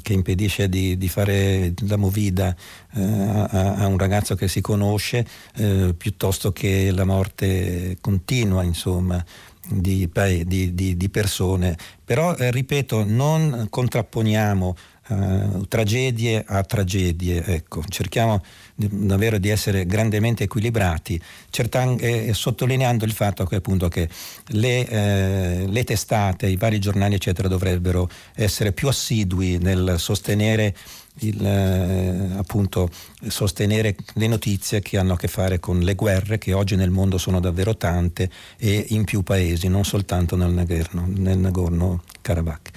che 0.00 0.12
impedisce 0.12 0.68
di, 0.68 0.96
di, 0.96 1.08
fare 1.08 1.74
la 1.88 1.96
movida 1.96 2.54
eh, 2.94 3.02
a, 3.02 3.74
a, 3.74 3.86
un 3.86 3.98
ragazzo 3.98 4.34
che 4.34 4.48
si 4.48 4.60
conosce 4.60 5.26
eh, 5.56 5.94
piuttosto 5.96 6.52
che 6.52 6.90
la 6.90 7.04
morte 7.04 7.96
continua 8.00 8.62
insomma 8.62 9.22
di, 9.66 10.08
di, 10.44 10.96
di 10.96 11.08
persone. 11.08 11.76
Però 12.04 12.34
eh, 12.36 12.50
ripeto, 12.50 13.04
non 13.04 13.66
contrapponiamo 13.70 14.76
Uh, 15.06 15.66
tragedie 15.68 16.42
a 16.46 16.62
tragedie. 16.62 17.44
Ecco, 17.44 17.82
cerchiamo 17.88 18.42
di, 18.74 18.88
davvero 18.90 19.36
di 19.36 19.50
essere 19.50 19.84
grandemente 19.84 20.44
equilibrati, 20.44 21.20
certan- 21.50 21.98
eh, 22.00 22.32
sottolineando 22.32 23.04
il 23.04 23.12
fatto 23.12 23.44
che, 23.44 23.56
appunto, 23.56 23.88
che 23.88 24.08
le, 24.48 24.88
eh, 24.88 25.66
le, 25.68 25.84
testate, 25.84 26.46
i 26.46 26.56
vari 26.56 26.78
giornali, 26.78 27.16
eccetera, 27.16 27.48
dovrebbero 27.48 28.08
essere 28.34 28.72
più 28.72 28.88
assidui 28.88 29.58
nel 29.58 29.96
sostenere 29.98 30.74
il, 31.20 31.44
eh, 31.44 32.36
appunto, 32.38 32.90
sostenere 33.28 33.94
le 34.14 34.26
notizie 34.26 34.80
che 34.80 34.98
hanno 34.98 35.12
a 35.12 35.16
che 35.16 35.28
fare 35.28 35.60
con 35.60 35.80
le 35.80 35.94
guerre 35.94 36.38
che 36.38 36.52
oggi 36.52 36.76
nel 36.76 36.90
mondo 36.90 37.18
sono 37.18 37.40
davvero 37.40 37.76
tante 37.76 38.30
e 38.56 38.86
in 38.88 39.04
più 39.04 39.22
paesi, 39.22 39.68
non 39.68 39.84
soltanto 39.84 40.34
nel 40.34 40.50
Nagorno, 40.50 41.06
nel 41.06 41.38
Nagorno-Karabakh. 41.38 42.70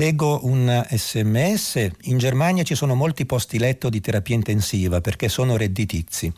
Leggo 0.00 0.46
un 0.46 0.82
sms, 0.88 1.90
in 2.04 2.16
Germania 2.16 2.62
ci 2.62 2.74
sono 2.74 2.94
molti 2.94 3.26
posti 3.26 3.58
letto 3.58 3.90
di 3.90 4.00
terapia 4.00 4.34
intensiva 4.34 5.02
perché 5.02 5.28
sono 5.28 5.58
redditizi. 5.58 6.32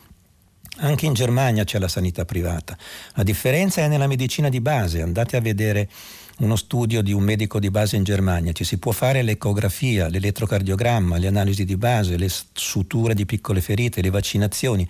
Anche 0.79 1.05
in 1.05 1.13
Germania 1.13 1.63
c'è 1.63 1.79
la 1.79 1.87
sanità 1.87 2.25
privata. 2.25 2.77
La 3.13 3.23
differenza 3.23 3.79
è 3.79 3.87
nella 3.87 4.07
medicina 4.07 4.49
di 4.49 4.59
base. 4.59 5.01
Andate 5.01 5.37
a 5.37 5.39
vedere 5.39 5.87
uno 6.39 6.57
studio 6.57 7.01
di 7.01 7.13
un 7.13 7.23
medico 7.23 7.57
di 7.57 7.71
base 7.71 7.95
in 7.95 8.03
Germania. 8.03 8.51
Ci 8.51 8.65
si 8.65 8.79
può 8.79 8.91
fare 8.91 9.21
l'ecografia, 9.21 10.09
l'elettrocardiogramma, 10.09 11.17
le 11.17 11.27
analisi 11.27 11.63
di 11.63 11.77
base, 11.77 12.17
le 12.17 12.29
suture 12.51 13.13
di 13.13 13.25
piccole 13.25 13.61
ferite, 13.61 14.01
le 14.01 14.09
vaccinazioni. 14.09 14.85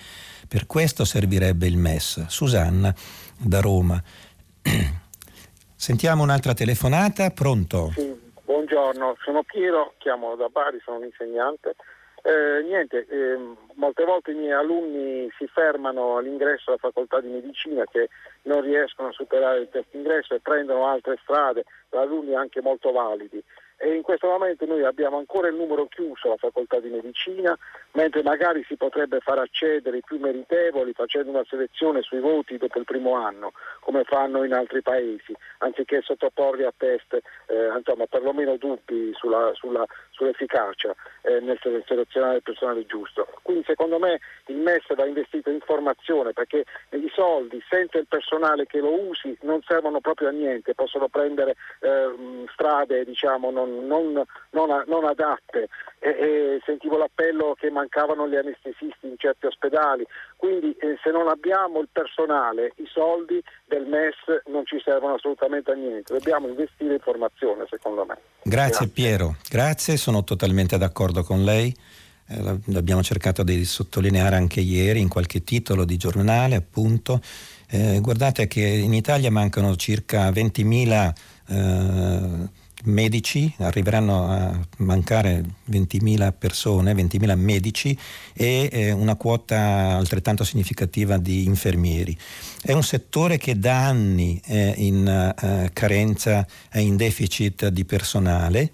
Per 0.48 0.66
questo 0.66 1.06
servirebbe 1.06 1.68
il 1.68 1.78
MES. 1.78 2.26
Susanna 2.26 2.92
da 3.38 3.60
Roma. 3.60 4.02
Sentiamo 5.76 6.24
un'altra 6.24 6.56
telefonata, 6.56 7.30
pronto? 7.30 7.92
Sì, 7.94 8.13
buongiorno, 8.74 9.16
sono 9.24 9.44
Piero, 9.44 9.94
chiamo 10.00 10.36
da 10.36 10.50
Bari, 10.50 10.82
sono 10.84 10.98
un 10.98 11.04
insegnante. 11.04 11.76
Eh, 12.24 12.64
niente, 12.64 13.06
eh, 13.08 13.38
molte 13.76 14.04
volte 14.04 14.32
i 14.32 14.36
miei 14.36 14.54
alunni 14.54 15.30
si 15.38 15.46
fermano 15.46 16.18
all'ingresso 16.18 16.70
alla 16.70 16.80
facoltà 16.80 17.20
di 17.20 17.28
medicina 17.28 17.84
che 17.84 18.10
non 18.44 18.62
riescono 18.62 19.10
a 19.10 19.12
superare 19.12 19.60
il 19.60 19.70
test 19.70 19.94
ingresso 19.94 20.34
e 20.34 20.40
prendono 20.40 20.88
altre 20.88 21.20
strade, 21.22 21.66
alunni 21.92 22.34
anche 22.34 22.62
molto 22.62 22.92
validi 22.92 23.44
e 23.84 23.96
in 23.96 24.02
questo 24.02 24.28
momento 24.28 24.66
noi 24.66 24.86
abbiamo 24.86 25.18
ancora 25.18 25.50
il 25.50 25.56
numero 25.56 25.88
chiuso 25.88 26.28
alla 26.28 26.38
facoltà 26.38 26.80
di 26.80 26.88
medicina, 26.88 27.58
mentre 27.92 28.24
magari 28.24 28.64
si 28.66 28.78
potrebbe 28.78 29.20
far 29.20 29.40
accedere 29.40 29.98
i 29.98 30.02
più 30.02 30.20
meritevoli 30.20 30.94
facendo 30.94 31.32
una 31.32 31.44
selezione 31.50 32.02
sui 32.02 32.20
voti 32.20 32.58
dopo 32.58 32.80
il 32.80 32.86
primo 32.86 33.16
anno, 33.16 33.52
come 33.82 34.06
fanno 34.06 34.46
in 34.46 34.54
altri 34.54 34.82
paesi, 34.82 35.36
anziché 35.58 36.02
sottoporli 36.02 36.64
a 36.64 36.74
test, 36.76 37.14
eh, 37.14 37.76
insomma 37.76 38.06
perlomeno 38.06 38.56
dubbi 38.56 39.12
sulla, 39.16 39.52
sulla, 39.54 39.86
sull'efficacia 40.12 40.96
eh, 41.24 41.42
nel 41.42 41.60
selezionare 41.86 42.38
il 42.38 42.44
personale 42.44 42.86
giusto. 42.86 43.28
Quindi 43.42 43.66
secondo 43.66 44.00
me 44.00 44.20
il 44.46 44.56
MES 44.56 44.96
va 44.96 45.06
investito 45.06 45.50
in 45.50 45.60
formazione 45.60 46.32
perché 46.32 46.64
i 46.92 47.12
soldi 47.14 47.62
senza 47.70 47.98
il 47.98 48.08
personale 48.08 48.66
che 48.66 48.80
lo 48.80 48.94
usi 48.94 49.38
non 49.42 49.62
servono 49.68 50.00
proprio 50.00 50.30
a 50.30 50.32
niente, 50.32 50.74
possono 50.74 51.10
prendere 51.10 51.56
eh, 51.82 52.46
strade 52.54 53.04
diciamo, 53.04 53.52
non, 53.52 53.73
non, 53.82 54.24
non, 54.52 54.84
non 54.88 55.06
adatte 55.06 55.70
e, 56.00 56.10
e, 56.10 56.62
sentivo 56.66 56.98
l'appello 56.98 57.56
che 57.60 57.70
mancavano 57.70 58.28
gli 58.28 58.36
anestesisti 58.36 59.08
in 59.08 59.16
certi 59.18 59.46
ospedali, 59.46 60.06
quindi 60.36 60.76
eh, 60.80 60.98
se 61.02 61.12
non 61.12 61.28
abbiamo 61.28 61.80
il 61.80 61.90
personale 61.92 62.74
i 62.78 62.88
soldi 62.92 63.42
del 63.66 63.86
MES 63.86 64.44
non 64.48 64.66
ci 64.66 64.82
servono 64.84 65.16
assolutamente 65.16 65.72
a 65.72 65.76
niente, 65.76 66.14
dobbiamo 66.14 66.48
investire 66.48 66.94
in 66.94 67.00
formazione 67.00 67.66
secondo 67.70 68.06
me. 68.06 68.18
Grazie, 68.44 68.86
Grazie. 68.86 68.88
Piero, 68.88 69.36
grazie, 69.50 69.98
sono 69.98 70.24
totalmente 70.24 70.78
d'accordo 70.78 71.24
con 71.24 71.44
lei. 71.44 71.74
Eh, 72.28 72.60
l'abbiamo 72.68 73.04
cercato 73.04 73.44
di 73.44 73.66
sottolineare 73.66 74.36
anche 74.36 74.62
ieri 74.62 75.00
in 75.00 75.10
qualche 75.10 75.44
titolo 75.44 75.84
di 75.86 75.98
giornale, 75.98 76.56
appunto. 76.56 77.22
Eh, 77.70 78.00
guardate 78.02 78.48
che 78.48 78.62
in 78.62 78.94
Italia 78.94 79.32
mancano 79.32 79.76
circa 79.76 80.30
20.000 80.30 81.14
eh, 81.50 82.62
medici, 82.86 83.54
arriveranno 83.60 84.28
a 84.28 84.60
mancare 84.78 85.44
20.000 85.70 86.34
persone, 86.38 86.94
20.000 86.94 87.36
medici 87.38 87.98
e 88.34 88.70
eh, 88.72 88.92
una 88.92 89.16
quota 89.16 89.96
altrettanto 89.96 90.44
significativa 90.44 91.18
di 91.18 91.46
infermieri. 91.46 92.18
È 92.62 92.72
un 92.72 92.84
settore 92.84 93.38
che 93.38 93.58
da 93.58 93.88
anni 93.88 94.42
è 94.44 94.74
in 94.78 95.08
eh, 95.08 95.70
carenza, 95.74 96.46
è 96.70 96.80
in 96.80 96.96
deficit 96.96 97.68
di 97.68 97.86
personale 97.86 98.72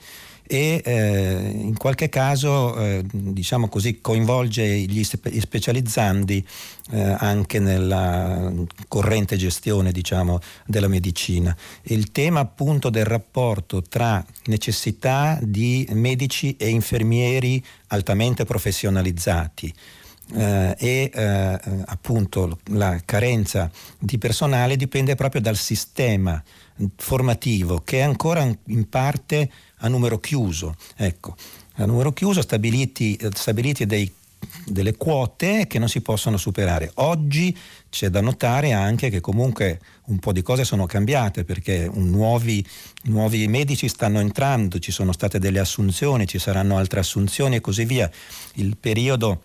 e 0.51 0.81
eh, 0.83 1.51
in 1.53 1.77
qualche 1.77 2.09
caso 2.09 2.75
eh, 2.75 3.03
diciamo 3.05 3.69
così, 3.69 4.01
coinvolge 4.01 4.65
gli 4.65 5.03
specializzandi 5.03 6.43
eh, 6.89 7.15
anche 7.19 7.59
nella 7.59 8.51
corrente 8.87 9.37
gestione 9.37 9.91
diciamo, 9.91 10.39
della 10.65 10.87
medicina. 10.87 11.55
Il 11.83 12.11
tema 12.11 12.39
appunto 12.39 12.89
del 12.89 13.05
rapporto 13.05 13.83
tra 13.83 14.25
necessità 14.45 15.37
di 15.39 15.87
medici 15.91 16.55
e 16.57 16.69
infermieri 16.69 17.63
altamente 17.89 18.43
professionalizzati 18.43 19.71
eh, 20.33 20.75
e 20.79 21.11
eh, 21.13 21.59
appunto 21.85 22.57
la 22.69 22.99
carenza 23.05 23.69
di 23.99 24.17
personale 24.17 24.77
dipende 24.77 25.13
proprio 25.13 25.41
dal 25.41 25.57
sistema 25.57 26.41
formativo 26.95 27.81
che 27.83 27.99
è 27.99 28.01
ancora 28.01 28.51
in 28.65 28.89
parte 28.89 29.49
a 29.80 29.88
numero 29.88 30.19
chiuso. 30.19 30.75
Ecco, 30.95 31.36
a 31.75 31.86
numero 31.86 32.11
chiuso 32.11 32.41
stabiliti, 32.41 33.17
stabiliti 33.34 33.86
dei, 33.86 34.11
delle 34.65 34.95
quote 34.95 35.67
che 35.67 35.80
non 35.80 35.89
si 35.89 36.01
possono 36.01 36.38
superare. 36.38 36.91
Oggi 36.95 37.55
c'è 37.89 38.09
da 38.09 38.21
notare 38.21 38.71
anche 38.71 39.09
che 39.09 39.19
comunque 39.21 39.80
un 40.05 40.19
po' 40.19 40.32
di 40.32 40.41
cose 40.41 40.63
sono 40.63 40.86
cambiate 40.86 41.43
perché 41.43 41.89
nuovi, 41.93 42.65
nuovi 43.03 43.47
medici 43.47 43.88
stanno 43.88 44.19
entrando, 44.19 44.80
ci 44.80 44.91
sono 44.91 45.11
state 45.11 45.39
delle 45.39 45.59
assunzioni, 45.59 46.27
ci 46.27 46.39
saranno 46.39 46.77
altre 46.77 46.99
assunzioni 46.99 47.57
e 47.57 47.61
così 47.61 47.86
via. 47.86 48.09
Il 48.55 48.77
periodo 48.77 49.43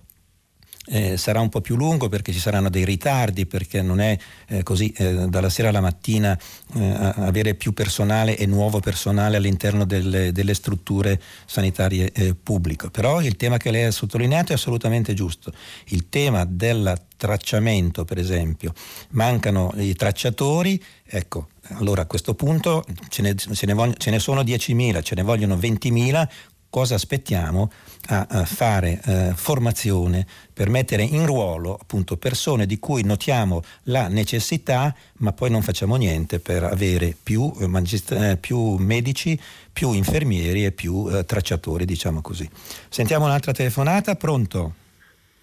eh, 0.87 1.16
sarà 1.16 1.41
un 1.41 1.49
po' 1.49 1.61
più 1.61 1.76
lungo 1.76 2.09
perché 2.09 2.32
ci 2.32 2.39
saranno 2.39 2.68
dei 2.68 2.85
ritardi, 2.85 3.47
perché 3.47 3.82
non 3.82 4.01
è 4.01 4.16
eh, 4.49 4.62
così 4.62 4.91
eh, 4.97 5.28
dalla 5.28 5.49
sera 5.49 5.68
alla 5.68 5.80
mattina 5.80 6.39
eh, 6.74 7.12
avere 7.16 7.55
più 7.55 7.72
personale 7.72 8.37
e 8.37 8.47
nuovo 8.47 8.80
personale 8.80 9.37
all'interno 9.37 9.85
delle, 9.85 10.32
delle 10.32 10.55
strutture 10.55 11.20
sanitarie 11.47 12.12
eh, 12.12 12.35
pubbliche. 12.35 12.91
Però 12.91 13.20
il 13.20 13.37
tema 13.37 13.57
che 13.57 13.70
lei 13.70 13.85
ha 13.85 13.91
sottolineato 13.91 14.53
è 14.53 14.55
assolutamente 14.55 15.14
giusto. 15.14 15.53
Il 15.87 16.09
tema 16.09 16.45
del 16.45 16.93
tracciamento, 17.16 18.05
per 18.05 18.18
esempio, 18.18 18.72
mancano 19.11 19.72
i 19.76 19.95
tracciatori, 19.95 20.82
ecco, 21.07 21.49
allora 21.68 22.03
a 22.03 22.07
questo 22.07 22.35
punto 22.35 22.85
ce 23.09 23.22
ne, 23.22 23.35
ce 23.35 23.66
ne, 23.66 23.72
voglio, 23.72 23.95
ce 23.95 24.11
ne 24.11 24.18
sono 24.18 24.43
10.000, 24.43 25.03
ce 25.03 25.14
ne 25.14 25.22
vogliono 25.22 25.57
20.000, 25.57 26.28
cosa 26.75 26.97
aspettiamo 26.97 27.70
a, 28.09 28.45
fare 28.45 29.01
eh, 29.07 29.33
formazione 29.37 30.27
per 30.53 30.68
mettere 30.68 31.05
in 31.05 31.25
ruolo 31.25 31.79
appunto 31.81 32.16
persone 32.16 32.66
di 32.66 32.81
cui 32.81 33.05
notiamo 33.05 33.62
la 33.85 34.09
necessità 34.09 34.93
ma 35.18 35.31
poi 35.31 35.51
non 35.51 35.62
facciamo 35.62 35.95
niente 35.95 36.41
per 36.41 36.64
avere 36.64 37.14
più, 37.22 37.53
eh, 37.61 37.70
eh, 37.70 38.37
più 38.39 38.75
medici, 38.75 39.41
più 39.72 39.93
infermieri 39.93 40.64
e 40.64 40.72
più 40.72 41.07
eh, 41.09 41.25
tracciatori 41.25 41.85
diciamo 41.85 42.20
così. 42.20 42.51
Sentiamo 42.89 43.27
un'altra 43.27 43.53
telefonata, 43.53 44.16
pronto? 44.16 44.72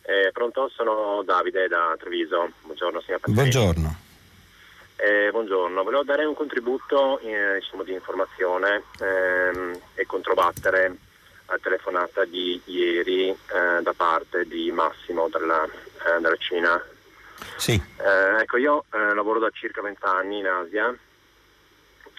Eh, 0.02 0.32
pronto, 0.34 0.70
sono 0.76 1.24
Davide 1.24 1.70
da 1.70 1.96
Treviso, 1.98 2.52
buongiorno 2.64 3.00
signor 3.00 3.22
Presidente. 3.22 3.58
Buongiorno. 3.58 3.96
Eh, 4.98 5.32
buongiorno, 5.32 5.82
volevo 5.82 6.04
dare 6.04 6.26
un 6.26 6.36
contributo 6.36 7.20
eh, 7.20 7.60
diciamo, 7.62 7.84
di 7.84 7.94
informazione 7.94 8.84
ehm, 9.00 9.80
e 9.96 10.06
controbattere 10.06 10.98
telefonata 11.60 12.26
di 12.26 12.62
ieri 12.66 13.30
eh, 13.30 13.82
da 13.82 13.94
parte 13.94 14.46
di 14.46 14.72
Massimo 14.72 15.30
della, 15.30 15.64
eh, 15.66 16.20
della 16.20 16.36
Cina. 16.38 16.84
Sì. 17.58 17.74
Eh, 17.74 18.42
ecco, 18.42 18.58
io 18.58 18.86
eh, 18.92 19.14
lavoro 19.14 19.40
da 19.40 19.50
circa 19.52 19.82
vent'anni 19.82 20.40
in 20.40 20.48
Asia, 20.48 20.96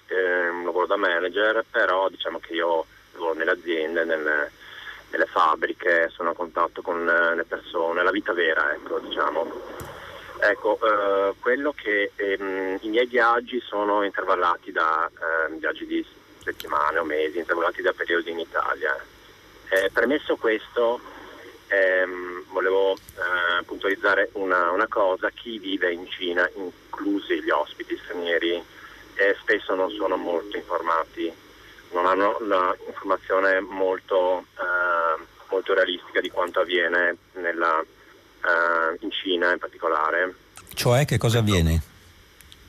ehm, 0.06 0.64
lavoro 0.64 0.86
da 0.86 0.96
manager, 0.96 1.64
però 1.70 2.08
diciamo 2.08 2.38
che 2.38 2.54
io 2.54 2.86
lavoro 3.12 3.34
nelle 3.34 3.52
aziende, 3.52 4.04
nelle, 4.04 4.50
nelle 5.10 5.26
fabbriche, 5.26 6.10
sono 6.10 6.30
a 6.30 6.34
contatto 6.34 6.82
con 6.82 7.08
eh, 7.08 7.34
le 7.34 7.44
persone, 7.44 8.02
la 8.02 8.10
vita 8.10 8.32
vera, 8.32 8.72
ecco, 8.72 8.98
diciamo. 8.98 9.50
Ecco, 10.40 10.78
eh, 10.82 11.34
quello 11.40 11.72
che 11.72 12.10
ehm, 12.16 12.78
i 12.80 12.88
miei 12.88 13.06
viaggi 13.06 13.60
sono 13.60 14.02
intervallati 14.02 14.72
da 14.72 15.08
ehm, 15.46 15.58
viaggi 15.58 15.86
di 15.86 16.04
settimane 16.42 16.98
o 16.98 17.04
mesi, 17.04 17.38
intervallati 17.38 17.82
da 17.82 17.92
periodi 17.92 18.30
in 18.30 18.40
Italia. 18.40 18.96
Eh, 19.72 19.88
premesso 19.90 20.36
questo, 20.36 21.00
ehm, 21.68 22.44
volevo 22.50 22.92
eh, 22.92 23.64
puntualizzare 23.64 24.28
una, 24.34 24.70
una, 24.70 24.86
cosa, 24.86 25.30
chi 25.30 25.58
vive 25.58 25.90
in 25.90 26.06
Cina, 26.10 26.46
inclusi 26.56 27.42
gli 27.42 27.48
ospiti 27.48 27.96
stranieri, 28.04 28.62
eh, 29.14 29.36
spesso 29.40 29.74
non 29.74 29.90
sono 29.90 30.16
molto 30.16 30.58
informati, 30.58 31.32
non 31.92 32.04
hanno 32.04 32.36
l'informazione 32.40 33.60
molto, 33.60 34.44
eh, 34.58 35.24
molto 35.48 35.72
realistica 35.72 36.20
di 36.20 36.28
quanto 36.28 36.60
avviene 36.60 37.16
nella, 37.36 37.80
eh, 37.80 38.96
in 39.00 39.10
Cina 39.10 39.52
in 39.52 39.58
particolare. 39.58 40.34
Cioè 40.74 41.06
che 41.06 41.16
cosa 41.16 41.38
avviene? 41.38 41.82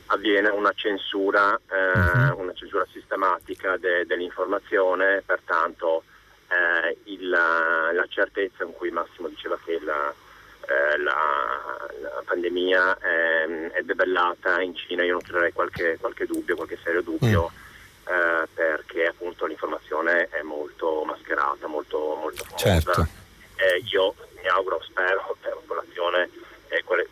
avviene 0.06 0.48
una 0.48 0.72
censura, 0.74 1.58
eh, 1.68 2.30
uh-huh. 2.30 2.40
una 2.40 2.52
censura 2.54 2.86
sistematica 2.90 3.76
de, 3.76 4.06
dell'informazione, 4.06 5.22
pertanto 5.24 6.04
eh, 6.54 6.96
il, 7.04 7.28
la 7.28 8.06
certezza 8.08 8.64
con 8.64 8.74
cui 8.74 8.90
Massimo 8.90 9.28
diceva 9.28 9.58
che 9.64 9.80
la, 9.80 10.12
eh, 10.66 10.98
la, 10.98 11.88
la 12.00 12.22
pandemia 12.24 12.98
è, 12.98 13.70
è, 13.72 13.82
debellata 13.82 14.60
in 14.60 14.74
Cina, 14.74 15.04
io 15.04 15.12
non 15.12 15.22
troverei 15.22 15.52
qualche, 15.52 15.96
qualche 16.00 16.26
dubbio, 16.26 16.56
qualche 16.56 16.78
serio 16.82 17.02
dubbio. 17.02 17.50
Mm. 17.52 17.62
Eh, 18.06 18.46
perché 18.52 19.06
appunto 19.06 19.46
l'informazione 19.46 20.28
è 20.28 20.42
molto 20.42 21.04
mascherata, 21.04 21.66
molto, 21.66 22.18
molto. 22.20 22.44
Certo. 22.54 23.08
io 23.90 24.14
mi 24.42 24.46
auguro, 24.48 24.78
spero 24.82 25.34
per 25.40 25.54
la 25.54 25.56
popolazione, 25.56 26.28
eh, 26.68 26.84
quelle, 26.84 27.08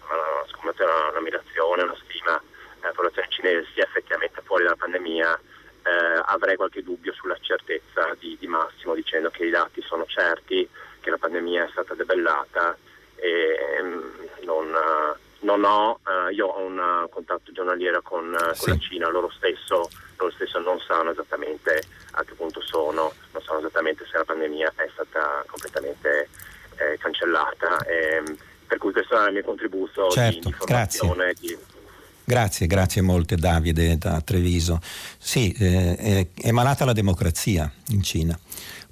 fate 0.73 0.83
una, 0.83 1.09
una 1.11 1.21
migrazione, 1.21 1.83
una 1.83 1.97
stima 2.05 2.37
eh, 2.37 2.89
popolazione 2.89 3.29
cinese 3.31 3.69
sia 3.73 3.85
effettivamente 3.85 4.41
fuori 4.45 4.65
dalla 4.65 4.77
pandemia, 4.77 5.41
eh, 5.83 6.23
avrei 6.27 6.57
qualche 6.57 6.83
dubbio 6.83 7.13
sulla 7.13 7.37
certezza 7.41 8.15
di, 8.19 8.37
di, 8.39 8.47
Massimo 8.47 8.95
dicendo 8.95 9.31
che 9.31 9.47
i 9.47 9.51
dati 9.51 9.83
sono 9.83 10.05
certi, 10.07 10.69
che 11.01 11.11
la 11.11 11.19
pandemia 11.19 11.67
è 11.67 11.71
stata 11.71 11.95
debellata 11.95 12.77
e 13.17 13.83
mm, 13.83 14.01
non, 14.45 14.75
non 15.41 15.65
ho, 15.65 16.01
eh, 16.07 16.33
io 16.35 16.47
ho 16.47 16.61
un 16.65 17.07
contatto 17.11 17.53
giornaliero 17.53 18.03
con, 18.03 18.37
sì. 18.53 18.65
con 18.65 18.73
la 18.75 18.79
Cina, 18.79 19.09
loro 19.09 19.31
stesso, 19.31 19.89
loro 20.17 20.33
stesso 20.33 20.59
non 20.61 20.79
sanno 20.81 21.11
esattamente 21.11 21.83
a 22.13 22.25
che 22.25 22.35
punto 22.35 22.61
sono, 22.61 23.13
non 23.33 23.43
sanno 23.43 23.59
esattamente 23.59 24.05
se 24.11 24.19
la 24.19 24.25
pandemia 24.25 24.73
è 24.77 24.89
stata 24.93 25.45
completamente 25.47 26.29
eh, 26.77 26.99
cancellata. 26.99 27.79
E, 27.85 28.23
per 28.73 28.81
cui 28.81 28.93
questo 28.93 29.23
è 29.23 29.27
il 29.27 29.35
mio 29.35 29.45
contributo 29.45 30.09
certo, 30.09 30.39
di, 30.41 30.47
informazione. 30.47 31.25
Grazie. 31.25 31.57
Di... 31.57 31.72
Grazie, 32.25 32.67
grazie 32.69 33.03
molte 33.03 33.37
Davide 33.37 33.99
da 33.99 34.21
Treviso. 34.21 34.81
Sì, 35.19 35.51
eh, 35.53 36.29
è, 36.35 36.51
malata 36.53 36.85
la 36.85 36.93
democrazia 36.93 37.71
in 37.89 38.03
Cina. 38.03 38.39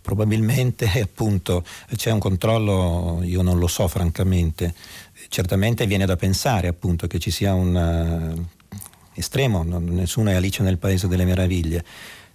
Probabilmente 0.00 0.86
appunto 1.00 1.64
c'è 1.94 2.10
un 2.10 2.18
controllo, 2.18 3.20
io 3.22 3.42
non 3.42 3.58
lo 3.58 3.68
so 3.68 3.86
francamente, 3.86 4.74
certamente 5.28 5.86
viene 5.86 6.06
da 6.06 6.16
pensare 6.16 6.68
appunto 6.68 7.06
che 7.06 7.18
ci 7.18 7.30
sia 7.30 7.54
un 7.54 8.34
uh, 8.36 8.76
estremo, 9.14 9.62
nessuno 9.62 10.30
è 10.30 10.34
Alice 10.34 10.62
nel 10.62 10.78
Paese 10.78 11.06
delle 11.06 11.24
Meraviglie, 11.24 11.84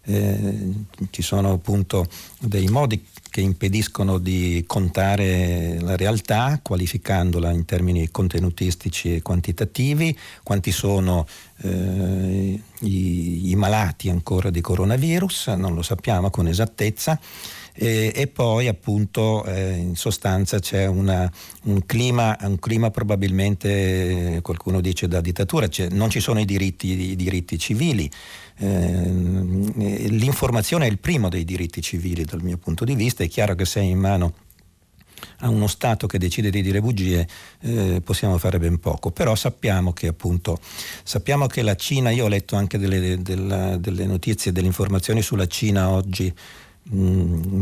eh, 0.04 0.74
ci 1.10 1.22
sono 1.22 1.52
appunto 1.52 2.08
dei 2.40 2.68
modi 2.68 3.04
che 3.36 3.42
impediscono 3.42 4.18
di 4.18 4.64
contare 4.66 5.78
la 5.82 5.98
realtà, 5.98 6.58
qualificandola 6.64 7.52
in 7.52 7.66
termini 7.66 8.10
contenutistici 8.10 9.14
e 9.14 9.22
quantitativi, 9.22 10.18
quanti 10.42 10.72
sono 10.72 11.28
eh, 11.64 12.58
i, 12.80 13.50
i 13.50 13.56
malati 13.58 14.10
ancora 14.10 14.50
di 14.50 14.62
coronavirus, 14.62 15.48
non 15.48 15.74
lo 15.74 15.82
sappiamo 15.82 16.30
con 16.30 16.48
esattezza. 16.48 17.20
E, 17.78 18.14
e, 18.16 18.28
poi 18.28 18.68
appunto 18.70 19.44
eh, 19.44 19.74
in 19.76 19.96
sostanza 19.96 20.60
c'è 20.60 20.86
una, 20.86 21.30
un, 21.64 21.86
clima, 21.86 22.38
un, 22.42 22.58
clima, 22.58 22.90
probabilmente 22.90 24.40
qualcuno 24.42 24.80
dice 24.80 25.10
da 25.10 25.20
dittatura, 25.20 25.68
cioè 25.68 25.90
non 25.90 26.10
ci 26.10 26.22
sono 26.22 26.40
i 26.40 26.46
diritti, 26.46 27.12
i 27.12 27.16
diritti 27.18 27.60
civili, 27.60 28.10
eh, 28.58 29.10
l'informazione 30.08 30.88
è 30.88 30.90
il 30.90 31.00
primo 31.00 31.28
dei 31.28 31.44
diritti 31.44 31.82
civili 31.82 32.24
dal 32.24 32.42
mio 32.42 32.58
punto 32.58 32.86
di 32.86 32.96
vista, 32.96 33.24
è 33.24 33.28
chiaro 33.28 33.56
che 33.56 33.66
se 33.66 33.82
è 33.82 33.84
in 33.84 34.00
mano 34.00 34.34
a 35.40 35.50
uno 35.50 35.68
Stato 35.68 36.08
che 36.08 36.18
decide 36.18 36.50
di 36.50 36.62
dire 36.62 36.82
bugie 36.82 37.28
eh, 37.62 38.02
possiamo 38.04 38.38
fare 38.38 38.58
ben 38.58 38.80
poco, 38.80 39.12
però 39.12 39.36
sappiamo 39.36 39.92
che 39.92 40.08
appunto 40.08 40.60
sappiamo 41.04 41.48
che 41.48 41.62
la 41.62 41.76
Cina, 41.76 42.10
io 42.10 42.26
ho 42.26 42.30
letto 42.30 42.56
anche 42.56 42.78
delle, 42.78 43.22
della, 43.22 43.76
delle 43.78 44.06
notizie, 44.06 44.52
delle 44.52 44.68
informazioni 44.68 45.22
sulla 45.22 45.48
Cina 45.48 45.90
oggi, 45.90 46.34
mm, 46.94 47.62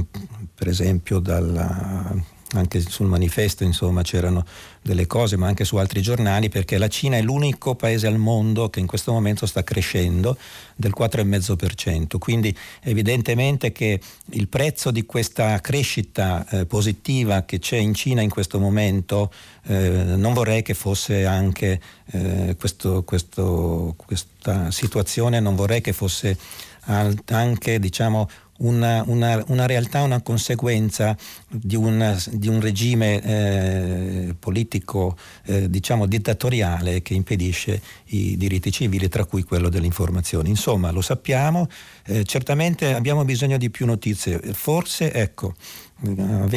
per 0.56 0.68
esempio 0.68 1.20
dalla, 1.20 2.16
anche 2.54 2.80
sul 2.82 3.08
manifesto 3.08 3.64
insomma 3.64 4.02
c'erano 4.02 4.46
delle 4.82 5.08
cose, 5.08 5.38
ma 5.38 5.48
anche 5.48 5.64
su 5.64 5.78
altri 5.78 6.02
giornali, 6.02 6.50
perché 6.50 6.78
la 6.78 6.88
Cina 6.88 7.18
è 7.18 7.22
l'unico 7.22 7.76
paese 7.76 8.08
al 8.08 8.18
mondo 8.18 8.70
che 8.70 8.80
in 8.80 8.88
questo 8.88 9.12
momento 9.12 9.46
sta 9.46 9.64
crescendo 9.64 10.38
del 10.76 10.94
4,5%. 10.98 12.18
Quindi 12.18 12.56
evidentemente 12.82 13.72
che 13.72 14.00
il 14.32 14.48
prezzo 14.48 14.92
di 14.92 15.06
questa 15.06 15.60
crescita 15.62 16.46
eh, 16.50 16.66
positiva 16.66 17.44
che 17.44 17.60
c'è 17.60 17.78
in 17.78 17.94
Cina 17.94 18.22
in 18.22 18.30
questo 18.30 18.60
momento 18.60 19.32
eh, 19.66 19.90
non 19.90 20.34
vorrei 20.34 20.62
che 20.62 20.74
fosse 20.74 21.26
anche 21.26 21.80
eh, 22.12 22.56
questo, 22.60 23.04
questo, 23.04 23.94
questa 23.96 24.70
situazione, 24.72 25.40
non 25.40 25.56
vorrei 25.56 25.82
che 25.82 25.94
fosse 25.94 26.38
anche 26.86 27.80
diciamo, 27.80 28.30
una, 28.64 29.04
una, 29.08 29.44
una 29.48 29.66
realtà, 29.66 30.02
una 30.02 30.22
conseguenza 30.22 31.16
di, 31.48 31.76
una, 31.76 32.18
di 32.32 32.48
un 32.48 32.60
regime 32.60 33.22
eh, 33.22 34.36
politico 34.38 35.18
eh, 35.46 35.70
diciamo 35.70 36.06
dittatoriale 36.06 37.02
che 37.02 37.14
impedisce 37.14 37.82
i 38.08 38.36
diritti 38.38 38.72
civili, 38.72 39.08
tra 39.08 39.26
cui 39.26 39.44
quello 39.44 39.70
dell'informazione. 39.70 40.50
Insomma, 40.50 40.92
lo 40.92 41.02
sappiamo, 41.02 41.68
eh, 42.06 42.24
certamente 42.24 42.94
abbiamo 42.94 43.24
bisogno 43.26 43.58
di 43.58 43.70
più 43.70 43.86
notizie, 43.86 44.40
forse 44.54 45.12
ecco, 45.14 45.56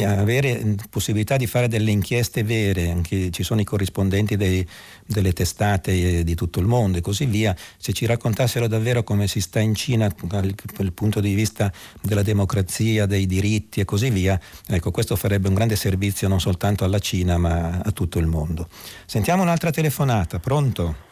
avere 0.05 0.75
possibilità 0.89 1.37
di 1.37 1.47
fare 1.47 1.67
delle 1.67 1.91
inchieste 1.91 2.43
vere, 2.43 2.89
anche 2.89 3.31
ci 3.31 3.43
sono 3.43 3.61
i 3.61 3.63
corrispondenti 3.63 4.35
dei, 4.35 4.65
delle 5.05 5.31
testate 5.31 6.23
di 6.23 6.35
tutto 6.35 6.59
il 6.59 6.65
mondo 6.65 6.97
e 6.97 7.01
così 7.01 7.25
via, 7.25 7.55
se 7.77 7.93
ci 7.93 8.05
raccontassero 8.05 8.67
davvero 8.67 9.03
come 9.03 9.27
si 9.27 9.39
sta 9.39 9.59
in 9.59 9.75
Cina 9.75 10.13
dal 10.23 10.91
punto 10.93 11.19
di 11.19 11.33
vista 11.33 11.71
della 12.01 12.23
democrazia, 12.23 13.05
dei 13.05 13.25
diritti 13.25 13.79
e 13.79 13.85
così 13.85 14.09
via, 14.09 14.39
ecco 14.67 14.91
questo 14.91 15.15
farebbe 15.15 15.47
un 15.47 15.53
grande 15.53 15.75
servizio 15.75 16.27
non 16.27 16.39
soltanto 16.39 16.83
alla 16.83 16.99
Cina 16.99 17.37
ma 17.37 17.79
a 17.79 17.91
tutto 17.91 18.19
il 18.19 18.25
mondo. 18.25 18.67
Sentiamo 19.05 19.43
un'altra 19.43 19.71
telefonata, 19.71 20.39
pronto? 20.39 21.05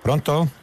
Pronto? 0.00 0.59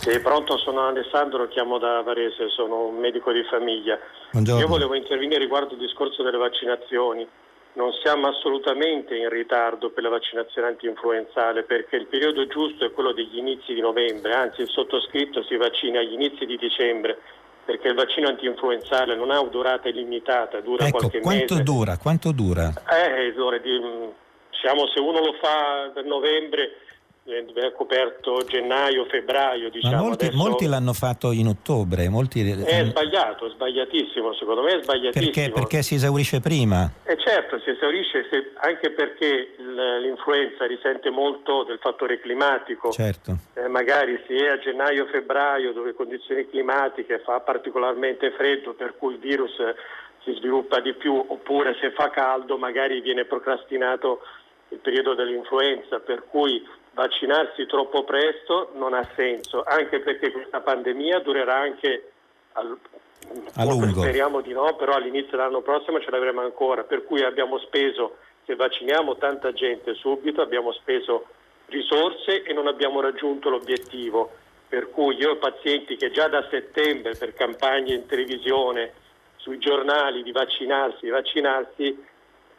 Sì, 0.00 0.18
pronto, 0.20 0.56
sono 0.56 0.86
Alessandro, 0.86 1.46
chiamo 1.48 1.76
da 1.76 2.00
Varese, 2.00 2.48
sono 2.48 2.86
un 2.86 2.96
medico 2.96 3.32
di 3.32 3.42
famiglia. 3.44 3.98
Buongiorno. 4.32 4.62
Io 4.62 4.66
volevo 4.66 4.94
intervenire 4.94 5.38
riguardo 5.38 5.74
il 5.74 5.78
discorso 5.78 6.22
delle 6.22 6.38
vaccinazioni. 6.38 7.28
Non 7.74 7.92
siamo 8.02 8.28
assolutamente 8.28 9.14
in 9.14 9.28
ritardo 9.28 9.90
per 9.90 10.02
la 10.02 10.08
vaccinazione 10.08 10.68
anti-influenzale 10.68 11.64
perché 11.64 11.96
il 11.96 12.06
periodo 12.06 12.46
giusto 12.46 12.86
è 12.86 12.92
quello 12.92 13.12
degli 13.12 13.36
inizi 13.36 13.74
di 13.74 13.80
novembre, 13.80 14.32
anzi 14.32 14.62
il 14.62 14.70
sottoscritto 14.70 15.42
si 15.44 15.56
vaccina 15.56 16.00
agli 16.00 16.14
inizi 16.14 16.46
di 16.46 16.56
dicembre 16.56 17.18
perché 17.62 17.88
il 17.88 17.94
vaccino 17.94 18.28
anti-influenzale 18.28 19.14
non 19.14 19.30
ha 19.30 19.40
durata 19.42 19.90
illimitata, 19.90 20.60
dura 20.60 20.86
ecco, 20.86 20.96
qualche 20.96 21.20
quanto 21.20 21.54
mese. 21.54 21.62
Dura, 21.62 21.98
quanto 21.98 22.32
dura? 22.32 22.72
Eh, 22.90 23.34
diciamo, 24.50 24.86
se 24.88 24.98
uno 24.98 25.20
lo 25.20 25.34
fa 25.34 25.90
per 25.92 26.04
novembre 26.06 26.88
ha 27.24 27.72
coperto 27.72 28.42
gennaio, 28.46 29.04
febbraio. 29.04 29.70
Diciamo. 29.70 29.94
Ma 29.94 30.02
molti, 30.02 30.26
Adesso... 30.26 30.42
molti, 30.42 30.66
l'hanno 30.66 30.92
fatto 30.92 31.32
in 31.32 31.46
ottobre. 31.46 32.08
Molti... 32.08 32.40
È 32.48 32.84
sbagliato, 32.84 33.46
è 33.46 33.50
sbagliatissimo, 33.50 34.34
secondo 34.34 34.62
me 34.62 34.78
è 34.78 34.82
sbagliatissimo. 34.82 35.32
Perché? 35.32 35.50
Perché 35.52 35.82
si 35.82 35.94
esaurisce 35.94 36.40
prima? 36.40 36.90
Eh 37.04 37.16
certo, 37.18 37.60
si 37.60 37.70
esaurisce 37.70 38.26
se... 38.30 38.52
anche 38.60 38.90
perché 38.90 39.54
l'influenza 39.58 40.66
risente 40.66 41.10
molto 41.10 41.64
del 41.64 41.78
fattore 41.78 42.20
climatico. 42.20 42.90
Certo. 42.90 43.36
Eh, 43.54 43.68
magari 43.68 44.20
se 44.26 44.34
è 44.34 44.48
a 44.48 44.58
gennaio, 44.58 45.06
febbraio, 45.06 45.72
dove 45.72 45.94
condizioni 45.94 46.48
climatiche 46.48 47.20
fa 47.20 47.40
particolarmente 47.40 48.32
freddo, 48.32 48.72
per 48.74 48.96
cui 48.96 49.14
il 49.14 49.20
virus 49.20 49.52
si 50.24 50.34
sviluppa 50.34 50.80
di 50.80 50.94
più, 50.94 51.14
oppure 51.14 51.76
se 51.80 51.92
fa 51.92 52.10
caldo 52.10 52.58
magari 52.58 53.00
viene 53.00 53.24
procrastinato 53.24 54.20
il 54.68 54.78
periodo 54.78 55.14
dell'influenza, 55.14 55.98
per 55.98 56.24
cui 56.28 56.62
vaccinarsi 56.92 57.66
troppo 57.66 58.04
presto 58.04 58.70
non 58.74 58.94
ha 58.94 59.06
senso, 59.14 59.62
anche 59.64 60.00
perché 60.00 60.30
questa 60.30 60.60
pandemia 60.60 61.20
durerà 61.20 61.56
anche 61.56 62.12
al, 62.52 62.76
a 63.54 63.64
lungo. 63.64 64.00
Speriamo 64.00 64.40
di 64.40 64.52
no, 64.52 64.74
però 64.76 64.94
all'inizio 64.94 65.36
dell'anno 65.36 65.60
prossimo 65.60 66.00
ce 66.00 66.10
l'avremo 66.10 66.40
ancora, 66.40 66.82
per 66.84 67.04
cui 67.04 67.22
abbiamo 67.22 67.58
speso, 67.58 68.16
se 68.44 68.54
vacciniamo 68.54 69.16
tanta 69.16 69.52
gente 69.52 69.94
subito, 69.94 70.42
abbiamo 70.42 70.72
speso 70.72 71.26
risorse 71.66 72.42
e 72.42 72.52
non 72.52 72.66
abbiamo 72.66 73.00
raggiunto 73.00 73.48
l'obiettivo. 73.48 74.32
Per 74.68 74.90
cui 74.90 75.16
io 75.16 75.32
ho 75.32 75.36
pazienti 75.36 75.96
che 75.96 76.12
già 76.12 76.28
da 76.28 76.46
settembre 76.48 77.16
per 77.16 77.34
campagne 77.34 77.94
in 77.94 78.06
televisione, 78.06 78.92
sui 79.36 79.58
giornali 79.58 80.22
di 80.22 80.30
vaccinarsi, 80.32 80.98
di 81.06 81.10
vaccinarsi, 81.10 82.06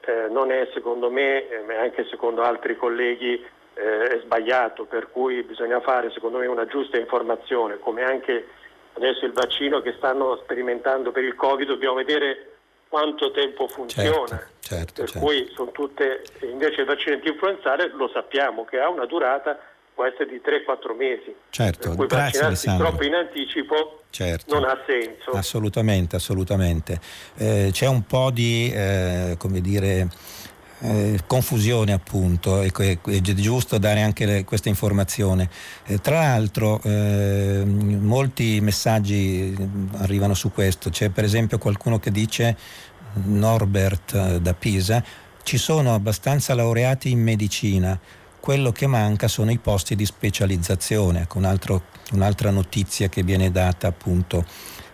eh, 0.01 0.27
non 0.29 0.51
è 0.51 0.67
secondo 0.73 1.09
me, 1.09 1.47
eh, 1.47 1.75
anche 1.75 2.05
secondo 2.09 2.41
altri 2.41 2.75
colleghi, 2.75 3.41
eh, 3.73 4.17
è 4.17 4.19
sbagliato, 4.23 4.85
per 4.85 5.09
cui 5.11 5.43
bisogna 5.43 5.79
fare 5.81 6.11
secondo 6.11 6.37
me 6.37 6.47
una 6.47 6.65
giusta 6.65 6.97
informazione, 6.97 7.79
come 7.79 8.03
anche 8.03 8.47
adesso 8.93 9.25
il 9.25 9.31
vaccino 9.31 9.81
che 9.81 9.93
stanno 9.97 10.37
sperimentando 10.37 11.11
per 11.11 11.23
il 11.23 11.35
Covid, 11.35 11.67
dobbiamo 11.67 11.95
vedere 11.95 12.57
quanto 12.89 13.31
tempo 13.31 13.67
funziona. 13.67 14.27
Certo, 14.27 14.47
certo, 14.59 15.01
per 15.01 15.09
certo. 15.09 15.25
cui 15.25 15.49
sono 15.53 15.71
tutte, 15.71 16.23
invece 16.41 16.81
il 16.81 16.87
vaccino 16.87 17.15
anti-influenzale 17.15 17.89
lo 17.93 18.09
sappiamo 18.09 18.65
che 18.65 18.79
ha 18.79 18.89
una 18.89 19.05
durata 19.05 19.57
può 19.93 20.05
essere 20.05 20.27
di 20.27 20.41
3-4 20.43 20.95
mesi. 20.95 21.35
Certo, 21.49 21.89
per 21.89 21.97
cui 21.97 22.07
grazie 22.07 22.41
Alessandro. 22.41 22.87
troppo 22.87 23.03
in 23.03 23.13
anticipo 23.13 24.01
certo. 24.09 24.53
non 24.53 24.67
ha 24.67 24.77
senso. 24.85 25.31
Assolutamente, 25.31 26.15
assolutamente. 26.15 26.99
Eh, 27.37 27.69
c'è 27.71 27.87
un 27.87 28.03
po' 28.05 28.31
di, 28.31 28.71
eh, 28.73 29.35
come 29.37 29.61
dire, 29.61 30.07
eh, 30.81 31.19
confusione 31.27 31.93
appunto 31.93 32.61
e 32.61 32.71
è 32.71 33.21
giusto 33.21 33.77
dare 33.77 34.01
anche 34.01 34.25
le, 34.25 34.43
questa 34.43 34.69
informazione. 34.69 35.49
Eh, 35.85 35.99
tra 35.99 36.19
l'altro 36.21 36.81
eh, 36.83 37.63
molti 37.65 38.59
messaggi 38.61 39.55
arrivano 39.97 40.33
su 40.33 40.51
questo, 40.51 40.89
c'è 40.89 41.09
per 41.09 41.23
esempio 41.23 41.57
qualcuno 41.57 41.99
che 41.99 42.11
dice 42.11 42.57
Norbert 43.25 44.13
eh, 44.13 44.41
da 44.41 44.53
Pisa 44.53 45.03
ci 45.43 45.57
sono 45.57 45.93
abbastanza 45.93 46.53
laureati 46.53 47.09
in 47.11 47.21
medicina, 47.21 47.99
quello 48.39 48.71
che 48.71 48.87
manca 48.87 49.27
sono 49.27 49.51
i 49.51 49.57
posti 49.57 49.95
di 49.95 50.05
specializzazione. 50.05 51.21
Ecco, 51.21 51.37
un 51.37 51.45
altro, 51.45 51.83
un'altra 52.11 52.51
notizia 52.51 53.09
che 53.09 53.23
viene 53.23 53.51
data 53.51 53.87
appunto 53.87 54.45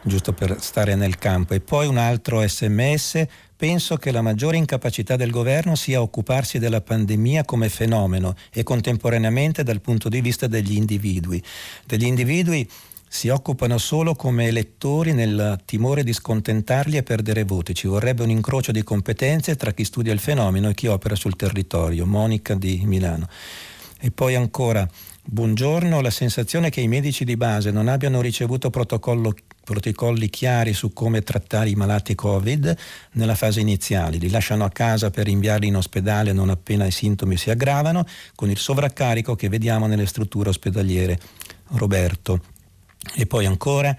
giusto 0.03 0.33
per 0.33 0.57
stare 0.59 0.95
nel 0.95 1.17
campo. 1.17 1.53
E 1.53 1.59
poi 1.59 1.87
un 1.87 1.97
altro 1.97 2.45
sms, 2.45 3.25
penso 3.57 3.97
che 3.97 4.11
la 4.11 4.21
maggiore 4.21 4.55
incapacità 4.55 5.15
del 5.15 5.31
governo 5.31 5.75
sia 5.75 6.01
occuparsi 6.01 6.59
della 6.59 6.79
pandemia 6.79 7.43
come 7.43 7.69
fenomeno 7.69 8.35
e 8.53 8.63
contemporaneamente 8.63 9.63
dal 9.63 9.81
punto 9.81 10.07
di 10.07 10.21
vista 10.21 10.45
degli 10.45 10.75
individui. 10.75 11.43
Degli 11.85 12.05
individui 12.05 12.69
si 13.09 13.29
occupano 13.29 13.77
solo 13.77 14.13
come 14.13 14.47
elettori 14.47 15.13
nel 15.13 15.59
timore 15.65 16.03
di 16.03 16.13
scontentarli 16.13 16.97
e 16.97 17.03
perdere 17.03 17.43
voti. 17.45 17.73
Ci 17.73 17.87
vorrebbe 17.87 18.21
un 18.21 18.29
incrocio 18.29 18.71
di 18.71 18.83
competenze 18.83 19.55
tra 19.55 19.71
chi 19.71 19.83
studia 19.83 20.13
il 20.13 20.19
fenomeno 20.19 20.69
e 20.69 20.73
chi 20.75 20.87
opera 20.87 21.15
sul 21.15 21.35
territorio. 21.35 22.05
Monica 22.05 22.53
di 22.53 22.81
Milano. 22.85 23.27
E 23.99 24.11
poi 24.11 24.35
ancora, 24.35 24.87
buongiorno, 25.23 26.01
la 26.01 26.11
sensazione 26.11 26.69
che 26.69 26.81
i 26.81 26.87
medici 26.87 27.23
di 27.23 27.37
base 27.37 27.71
non 27.71 27.87
abbiano 27.87 28.21
ricevuto 28.21 28.69
protocolli 29.67 30.29
chiari 30.29 30.71
su 30.71 30.93
come 30.93 31.23
trattare 31.23 31.69
i 31.69 31.75
malati 31.75 32.15
Covid 32.15 32.73
nella 33.13 33.35
fase 33.35 33.59
iniziale. 33.59 34.15
Li 34.15 34.29
lasciano 34.29 34.63
a 34.63 34.69
casa 34.69 35.09
per 35.09 35.27
inviarli 35.27 35.67
in 35.67 35.75
ospedale 35.75 36.31
non 36.31 36.49
appena 36.49 36.85
i 36.85 36.91
sintomi 36.91 37.35
si 37.35 37.49
aggravano, 37.49 38.05
con 38.33 38.49
il 38.49 38.57
sovraccarico 38.57 39.35
che 39.35 39.49
vediamo 39.49 39.85
nelle 39.85 40.05
strutture 40.05 40.47
ospedaliere. 40.47 41.19
Roberto. 41.71 42.39
E 43.13 43.25
poi 43.25 43.45
ancora 43.45 43.93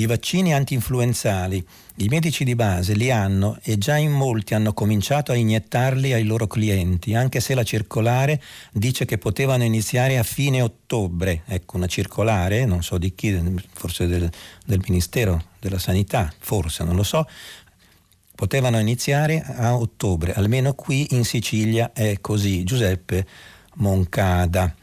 i 0.00 0.06
vaccini 0.06 0.54
anti-influenzali, 0.54 1.62
i 1.96 2.08
medici 2.08 2.42
di 2.42 2.54
base 2.54 2.94
li 2.94 3.10
hanno 3.10 3.58
e 3.62 3.76
già 3.76 3.98
in 3.98 4.12
molti 4.12 4.54
hanno 4.54 4.72
cominciato 4.72 5.30
a 5.30 5.34
iniettarli 5.34 6.14
ai 6.14 6.24
loro 6.24 6.46
clienti, 6.46 7.14
anche 7.14 7.40
se 7.40 7.54
la 7.54 7.64
circolare 7.64 8.40
dice 8.72 9.04
che 9.04 9.18
potevano 9.18 9.62
iniziare 9.62 10.16
a 10.16 10.22
fine 10.22 10.62
ottobre. 10.62 11.42
Ecco, 11.46 11.76
una 11.76 11.86
circolare, 11.86 12.64
non 12.64 12.82
so 12.82 12.96
di 12.96 13.14
chi, 13.14 13.38
forse 13.74 14.06
del, 14.06 14.30
del 14.64 14.80
Ministero 14.86 15.44
della 15.58 15.78
Sanità, 15.78 16.32
forse, 16.38 16.82
non 16.82 16.96
lo 16.96 17.02
so, 17.02 17.28
potevano 18.34 18.78
iniziare 18.78 19.44
a 19.44 19.76
ottobre, 19.76 20.32
almeno 20.32 20.72
qui 20.72 21.08
in 21.10 21.26
Sicilia 21.26 21.92
è 21.92 22.22
così. 22.22 22.64
Giuseppe 22.64 23.26
Moncada. 23.74 24.74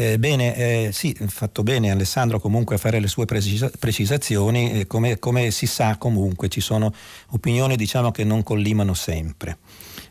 Eh, 0.00 0.16
bene, 0.16 0.54
eh, 0.54 0.92
sì, 0.92 1.12
fatto 1.26 1.64
bene 1.64 1.90
Alessandro 1.90 2.38
comunque 2.38 2.76
a 2.76 2.78
fare 2.78 3.00
le 3.00 3.08
sue 3.08 3.24
precisa- 3.24 3.68
precisazioni, 3.80 4.78
eh, 4.78 4.86
come, 4.86 5.18
come, 5.18 5.50
si 5.50 5.66
sa 5.66 5.96
comunque 5.98 6.46
ci 6.46 6.60
sono 6.60 6.92
opinioni 7.32 7.74
diciamo 7.74 8.12
che 8.12 8.22
non 8.22 8.44
collimano 8.44 8.94
sempre. 8.94 9.56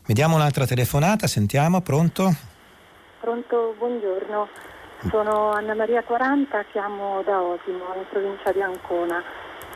Vediamo 0.06 0.34
un'altra 0.34 0.66
telefonata, 0.66 1.26
sentiamo, 1.26 1.80
pronto? 1.80 2.30
Pronto, 3.20 3.74
buongiorno, 3.78 4.48
sono 5.08 5.52
Anna 5.52 5.74
Maria 5.74 6.02
40, 6.02 6.64
chiamo 6.70 7.22
da 7.22 7.40
Osimo, 7.40 7.94
in 7.96 8.04
provincia 8.10 8.52
di 8.52 8.60
Ancona 8.60 9.22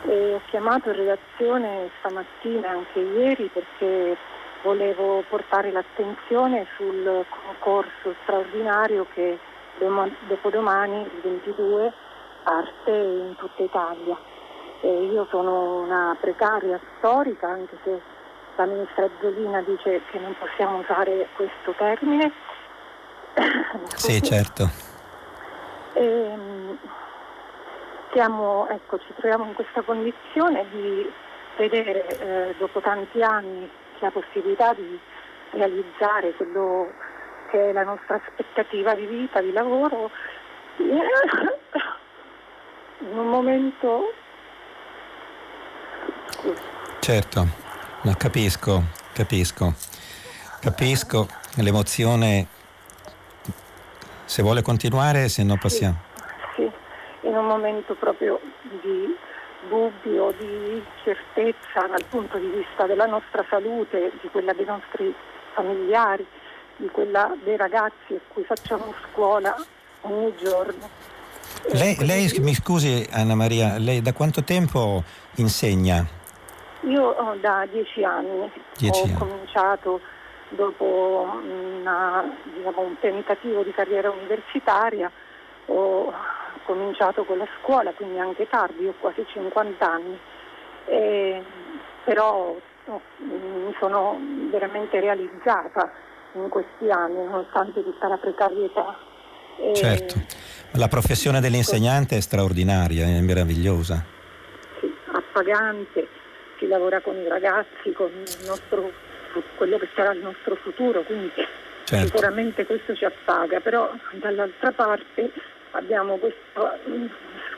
e 0.05 0.35
ho 0.35 0.41
chiamato 0.51 0.89
in 0.89 0.95
redazione 0.95 1.89
stamattina, 1.97 2.69
anche 2.69 2.99
ieri, 2.99 3.49
perché 3.51 4.15
volevo 4.61 5.23
portare 5.27 5.71
l'attenzione 5.71 6.67
sul 6.77 7.25
concorso 7.29 8.13
straordinario 8.21 9.07
che 9.15 9.39
dopodomani, 10.27 11.01
il 11.01 11.21
22, 11.21 11.93
arte 12.43 12.91
in 12.91 13.35
tutta 13.37 13.63
Italia. 13.63 14.17
E 14.81 15.05
io 15.05 15.25
sono 15.29 15.81
una 15.81 16.15
precaria 16.19 16.79
storica, 16.97 17.47
anche 17.47 17.77
se 17.83 18.01
la 18.55 18.65
ministra 18.65 19.09
Zolina 19.21 19.61
dice 19.61 20.01
che 20.11 20.19
non 20.19 20.35
possiamo 20.37 20.79
usare 20.79 21.27
questo 21.35 21.73
termine. 21.77 22.31
sì, 23.95 24.21
certo. 24.21 24.69
E, 25.93 26.35
siamo, 28.11 28.67
ecco, 28.69 28.99
ci 28.99 29.13
troviamo 29.15 29.45
in 29.45 29.53
questa 29.53 29.81
condizione 29.81 30.65
di 30.71 31.11
vedere 31.57 32.07
eh, 32.07 32.55
dopo 32.57 32.79
tanti 32.79 33.21
anni 33.21 33.69
la 33.99 34.11
possibilità 34.11 34.73
di 34.73 34.99
realizzare 35.51 36.33
quello 36.33 36.91
che 37.53 37.69
è 37.69 37.71
la 37.71 37.83
nostra 37.83 38.15
aspettativa 38.15 38.95
di 38.95 39.05
vita, 39.05 39.39
di 39.39 39.51
lavoro, 39.51 40.09
in 40.77 40.99
un 43.15 43.29
momento... 43.29 44.11
Certo, 46.99 47.45
no, 48.01 48.15
capisco, 48.17 48.81
capisco, 49.13 49.71
capisco 50.61 51.27
l'emozione. 51.57 52.47
Se 54.25 54.41
vuole 54.41 54.63
continuare, 54.63 55.29
se 55.29 55.43
no 55.43 55.55
passiamo. 55.61 55.97
Sì, 56.55 56.67
sì, 57.21 57.27
in 57.27 57.37
un 57.37 57.45
momento 57.45 57.93
proprio 57.93 58.39
di 58.81 59.15
dubbio, 59.69 60.33
di 60.39 60.83
certezza 61.03 61.85
dal 61.85 62.03
punto 62.09 62.39
di 62.39 62.47
vista 62.47 62.87
della 62.87 63.05
nostra 63.05 63.45
salute, 63.47 64.11
di 64.23 64.29
quella 64.29 64.53
dei 64.53 64.65
nostri 64.65 65.13
familiari 65.53 66.25
di 66.77 66.87
quella 66.89 67.35
dei 67.43 67.57
ragazzi 67.57 68.13
a 68.15 68.19
cui 68.27 68.43
facciamo 68.43 68.93
scuola 69.09 69.55
ogni 70.01 70.33
giorno. 70.41 70.89
Lei, 71.71 71.95
lei, 72.05 72.31
mi 72.39 72.53
scusi 72.53 73.07
Anna 73.11 73.35
Maria, 73.35 73.77
lei 73.77 74.01
da 74.01 74.13
quanto 74.13 74.43
tempo 74.43 75.03
insegna? 75.35 76.05
Io 76.81 77.37
da 77.39 77.65
dieci 77.71 78.03
anni 78.03 78.51
dieci 78.77 78.99
ho 78.99 79.03
anni. 79.03 79.13
cominciato 79.13 80.01
dopo 80.49 81.27
una, 81.41 82.23
diciamo, 82.55 82.81
un 82.81 82.99
tentativo 82.99 83.63
di 83.63 83.71
carriera 83.71 84.09
universitaria, 84.09 85.09
ho 85.67 86.13
cominciato 86.65 87.23
con 87.23 87.37
la 87.37 87.47
scuola, 87.59 87.91
quindi 87.91 88.19
anche 88.19 88.47
tardi, 88.47 88.87
ho 88.87 88.93
quasi 88.99 89.25
50 89.31 89.91
anni, 89.91 90.19
e, 90.85 91.43
però 92.03 92.55
oh, 92.85 93.01
mi 93.17 93.73
sono 93.79 94.19
veramente 94.49 94.99
realizzata 94.99 95.91
in 96.33 96.49
questi 96.49 96.89
anni, 96.89 97.23
nonostante 97.23 97.83
tutta 97.83 98.07
la 98.07 98.17
precarietà. 98.17 98.97
E 99.59 99.73
certo, 99.75 100.15
la 100.71 100.87
professione 100.87 101.39
dell'insegnante 101.39 102.17
è 102.17 102.19
straordinaria, 102.19 103.05
è 103.05 103.19
meravigliosa. 103.21 104.03
Sì, 104.79 104.91
appagante, 105.11 106.07
si 106.57 106.67
lavora 106.67 107.01
con 107.01 107.15
i 107.15 107.27
ragazzi, 107.27 107.91
con 107.93 108.11
nostro, 108.47 108.91
quello 109.55 109.77
che 109.77 109.89
sarà 109.95 110.11
il 110.13 110.21
nostro 110.21 110.55
futuro, 110.55 111.01
quindi 111.03 111.31
certo. 111.83 112.05
sicuramente 112.05 112.65
questo 112.65 112.95
ci 112.95 113.05
appaga, 113.05 113.59
però 113.59 113.91
dall'altra 114.13 114.71
parte 114.71 115.31
abbiamo 115.71 116.17
questo, 116.17 116.79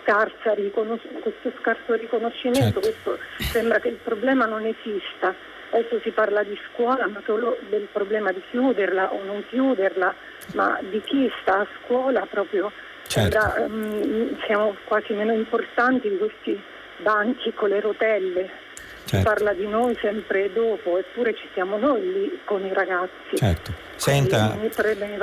questo 0.04 1.52
scarso 1.62 1.94
riconoscimento, 1.94 2.80
certo. 2.80 2.80
questo, 2.80 3.18
sembra 3.52 3.80
che 3.80 3.90
il 3.90 4.00
problema 4.04 4.46
non 4.46 4.66
esista 4.66 5.34
Adesso 5.72 6.00
si 6.02 6.12
parla 6.12 6.44
di 6.44 6.58
scuola, 6.72 7.08
ma 7.08 7.22
solo 7.26 7.58
del 7.70 7.88
problema 7.92 8.32
di 8.32 8.42
chiuderla 8.50 9.12
o 9.12 9.24
non 9.24 9.44
chiuderla, 9.50 10.14
ma 10.54 10.80
di 10.90 11.02
chi 11.04 11.30
sta 11.42 11.60
a 11.60 11.68
scuola 11.82 12.26
proprio 12.30 12.72
certo. 13.08 13.40
sembra, 13.40 13.66
um, 13.66 14.38
siamo 14.46 14.76
quasi 14.86 15.14
meno 15.14 15.34
importanti 15.34 16.10
di 16.10 16.18
questi 16.18 16.62
banchi 17.02 17.54
con 17.54 17.70
le 17.70 17.80
rotelle. 17.80 18.64
Certo. 19.06 19.18
Si 19.18 19.24
parla 19.24 19.54
di 19.54 19.68
noi 19.68 19.96
sempre 20.02 20.52
dopo, 20.52 20.98
eppure 20.98 21.36
ci 21.36 21.48
siamo 21.54 21.78
noi 21.78 22.02
lì 22.02 22.40
con 22.44 22.66
i 22.66 22.74
ragazzi. 22.74 23.36
Certo. 23.36 23.72
Senta, 23.96 24.58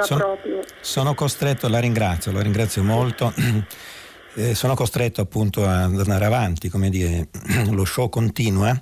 sono, 0.02 0.38
sono, 0.80 1.14
costretto, 1.14 1.68
la 1.68 1.80
ringrazio, 1.80 2.32
la 2.32 2.42
ringrazio 2.42 2.82
molto. 2.82 3.32
Eh, 4.34 4.54
sono 4.54 4.74
costretto 4.74 5.20
appunto 5.20 5.68
ad 5.68 5.98
andare 5.98 6.24
avanti, 6.24 6.70
come 6.70 6.88
dire, 6.88 7.28
lo 7.70 7.84
show 7.84 8.08
continua 8.08 8.74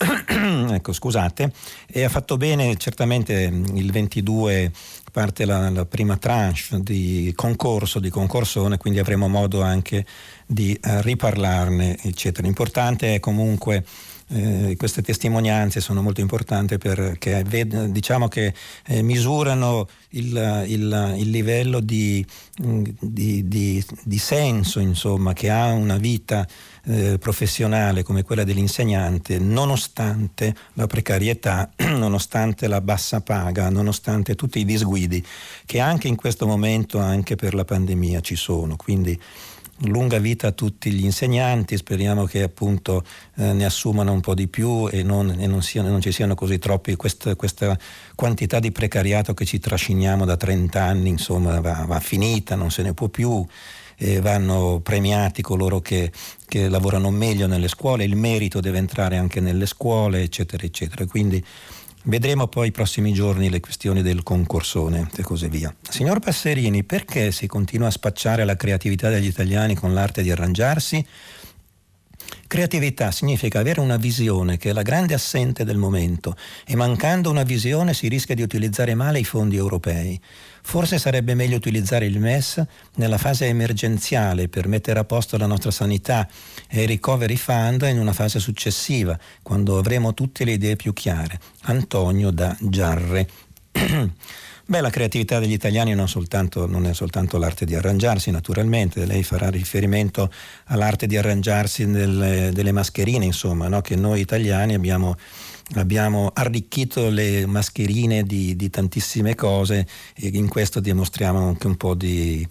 ecco, 0.72 0.92
scusate, 0.92 1.52
e 1.86 2.04
ha 2.04 2.08
fatto 2.08 2.36
bene 2.36 2.76
certamente 2.76 3.32
il 3.74 3.92
22 3.92 4.72
parte 5.12 5.44
la, 5.44 5.68
la, 5.70 5.84
prima 5.84 6.16
tranche 6.16 6.80
di 6.80 7.32
concorso, 7.34 7.98
di 7.98 8.10
concorsone, 8.10 8.78
quindi 8.78 8.98
avremo 8.98 9.28
modo 9.28 9.60
anche 9.60 10.06
di 10.46 10.78
uh, 10.82 11.00
riparlarne, 11.00 11.98
eccetera. 12.02 12.46
L'importante 12.46 13.16
è 13.16 13.20
comunque 13.20 13.84
eh, 14.32 14.76
queste 14.78 15.02
testimonianze 15.02 15.80
sono 15.80 16.02
molto 16.02 16.20
importanti 16.20 16.78
perché 16.78 17.44
diciamo 17.88 18.28
che 18.28 18.54
eh, 18.86 19.02
misurano 19.02 19.88
il, 20.10 20.64
il, 20.68 21.14
il 21.18 21.30
livello 21.30 21.80
di, 21.80 22.24
di, 22.56 23.48
di, 23.48 23.84
di, 24.04 24.18
senso 24.18 24.78
insomma, 24.78 25.32
che 25.32 25.50
ha 25.50 25.72
una 25.72 25.96
vita 25.96 26.46
eh, 26.84 27.18
professionale 27.18 28.02
come 28.02 28.22
quella 28.22 28.44
dell'insegnante, 28.44 29.38
nonostante 29.38 30.54
la 30.74 30.86
precarietà, 30.86 31.70
nonostante 31.96 32.68
la 32.68 32.80
bassa 32.80 33.20
paga, 33.20 33.68
nonostante 33.68 34.34
tutti 34.34 34.58
i 34.58 34.64
disguidi 34.64 35.24
che 35.66 35.80
anche 35.80 36.08
in 36.08 36.16
questo 36.16 36.46
momento, 36.46 36.98
anche 36.98 37.36
per 37.36 37.54
la 37.54 37.64
pandemia, 37.64 38.20
ci 38.20 38.36
sono. 38.36 38.76
Quindi 38.76 39.18
lunga 39.84 40.18
vita 40.18 40.48
a 40.48 40.52
tutti 40.52 40.90
gli 40.90 41.04
insegnanti, 41.04 41.76
speriamo 41.76 42.24
che 42.24 42.42
appunto 42.42 43.04
eh, 43.36 43.52
ne 43.52 43.64
assumano 43.64 44.12
un 44.12 44.20
po' 44.20 44.34
di 44.34 44.48
più 44.48 44.88
e 44.90 45.02
non, 45.02 45.34
e 45.38 45.46
non, 45.46 45.62
siano, 45.62 45.88
non 45.88 46.00
ci 46.00 46.12
siano 46.12 46.34
così 46.34 46.58
troppi 46.58 46.96
questa, 46.96 47.34
questa, 47.34 47.78
quantità 48.14 48.58
di 48.58 48.72
precariato 48.72 49.32
che 49.32 49.44
ci 49.44 49.58
trasciniamo 49.58 50.24
da 50.24 50.36
30 50.36 50.82
anni, 50.82 51.08
insomma 51.08 51.60
va, 51.60 51.84
va 51.86 52.00
finita, 52.00 52.54
non 52.56 52.70
se 52.70 52.82
ne 52.82 52.92
può 52.92 53.08
più. 53.08 53.46
E 54.02 54.20
vanno 54.20 54.80
premiati 54.82 55.42
coloro 55.42 55.80
che, 55.80 56.10
che 56.46 56.70
lavorano 56.70 57.10
meglio 57.10 57.46
nelle 57.46 57.68
scuole, 57.68 58.04
il 58.04 58.16
merito 58.16 58.60
deve 58.60 58.78
entrare 58.78 59.18
anche 59.18 59.40
nelle 59.40 59.66
scuole, 59.66 60.22
eccetera, 60.22 60.64
eccetera. 60.64 61.04
Quindi 61.04 61.44
Vedremo 62.04 62.48
poi 62.48 62.68
i 62.68 62.70
prossimi 62.70 63.12
giorni 63.12 63.50
le 63.50 63.60
questioni 63.60 64.00
del 64.00 64.22
concorsone 64.22 65.10
e 65.14 65.22
così 65.22 65.48
via. 65.48 65.74
Signor 65.86 66.18
Passerini, 66.18 66.82
perché 66.82 67.30
si 67.30 67.46
continua 67.46 67.88
a 67.88 67.90
spacciare 67.90 68.44
la 68.44 68.56
creatività 68.56 69.10
degli 69.10 69.26
italiani 69.26 69.74
con 69.74 69.92
l'arte 69.92 70.22
di 70.22 70.30
arrangiarsi? 70.30 71.06
Creatività 72.46 73.10
significa 73.10 73.60
avere 73.60 73.80
una 73.80 73.98
visione 73.98 74.56
che 74.56 74.70
è 74.70 74.72
la 74.72 74.82
grande 74.82 75.12
assente 75.12 75.62
del 75.64 75.76
momento 75.76 76.36
e 76.66 76.74
mancando 76.74 77.30
una 77.30 77.42
visione 77.42 77.92
si 77.92 78.08
rischia 78.08 78.34
di 78.34 78.42
utilizzare 78.42 78.94
male 78.94 79.18
i 79.18 79.24
fondi 79.24 79.56
europei. 79.56 80.18
Forse 80.62 80.98
sarebbe 80.98 81.34
meglio 81.34 81.56
utilizzare 81.56 82.06
il 82.06 82.18
MES 82.18 82.62
nella 82.96 83.18
fase 83.18 83.46
emergenziale 83.46 84.48
per 84.48 84.68
mettere 84.68 84.98
a 84.98 85.04
posto 85.04 85.36
la 85.36 85.46
nostra 85.46 85.70
sanità 85.70 86.28
e 86.68 86.82
il 86.82 86.88
recovery 86.88 87.36
fund 87.36 87.82
in 87.82 87.98
una 87.98 88.12
fase 88.12 88.38
successiva, 88.38 89.18
quando 89.42 89.78
avremo 89.78 90.14
tutte 90.14 90.44
le 90.44 90.52
idee 90.52 90.76
più 90.76 90.92
chiare. 90.92 91.38
Antonio 91.62 92.30
da 92.30 92.56
Giarre. 92.60 93.28
Beh, 94.70 94.80
la 94.80 94.90
creatività 94.90 95.40
degli 95.40 95.52
italiani 95.52 95.94
non, 95.94 96.08
soltanto, 96.08 96.66
non, 96.66 96.86
è 96.86 96.94
soltanto 96.94 97.38
l'arte 97.38 97.64
di 97.64 97.74
arrangiarsi, 97.74 98.30
naturalmente, 98.30 99.04
lei 99.04 99.24
farà 99.24 99.50
riferimento 99.50 100.30
all'arte 100.66 101.08
di 101.08 101.16
arrangiarsi 101.16 101.86
nelle, 101.86 102.50
delle 102.52 102.70
mascherine, 102.70 103.24
insomma, 103.24 103.66
no? 103.66 103.80
che 103.80 103.96
noi 103.96 104.20
italiani 104.20 104.74
abbiamo, 104.74 105.16
abbiamo 105.74 106.30
arricchito 106.32 107.08
le 107.08 107.46
mascherine 107.46 108.22
di, 108.22 108.54
di, 108.54 108.70
tantissime 108.70 109.34
cose 109.34 109.88
e 110.14 110.28
in 110.28 110.46
questo 110.46 110.78
dimostriamo 110.78 111.48
anche 111.48 111.66
un 111.66 111.76
po' 111.76 111.94
di, 111.94 112.46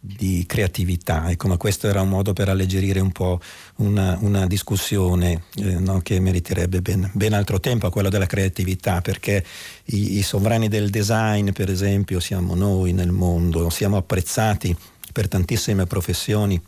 di 0.00 0.44
creatività. 0.46 1.30
Ecco, 1.30 1.48
ma 1.48 1.56
questo 1.56 1.88
era 1.88 2.00
un 2.00 2.08
modo 2.08 2.32
per 2.32 2.48
alleggerire 2.48 3.00
un 3.00 3.12
po' 3.12 3.40
una, 3.76 4.16
una 4.20 4.46
discussione 4.46 5.44
eh, 5.56 5.78
no, 5.78 6.00
che 6.02 6.20
meriterebbe 6.20 6.80
ben, 6.80 7.10
ben, 7.12 7.32
altro 7.32 7.60
tempo 7.60 7.86
a 7.86 7.90
quello 7.90 8.08
della 8.08 8.26
creatività, 8.26 9.00
perché 9.00 9.44
i, 9.86 10.18
i 10.18 10.22
sovrani 10.22 10.68
del 10.68 10.90
design, 10.90 11.50
per 11.50 11.70
esempio, 11.70 12.20
siamo 12.20 12.54
noi 12.54 12.92
nel 12.92 13.10
mondo, 13.10 13.70
siamo 13.70 13.96
apprezzati 13.96 14.76
per 15.12 15.28
tantissime 15.28 15.86
professioni 15.86 16.60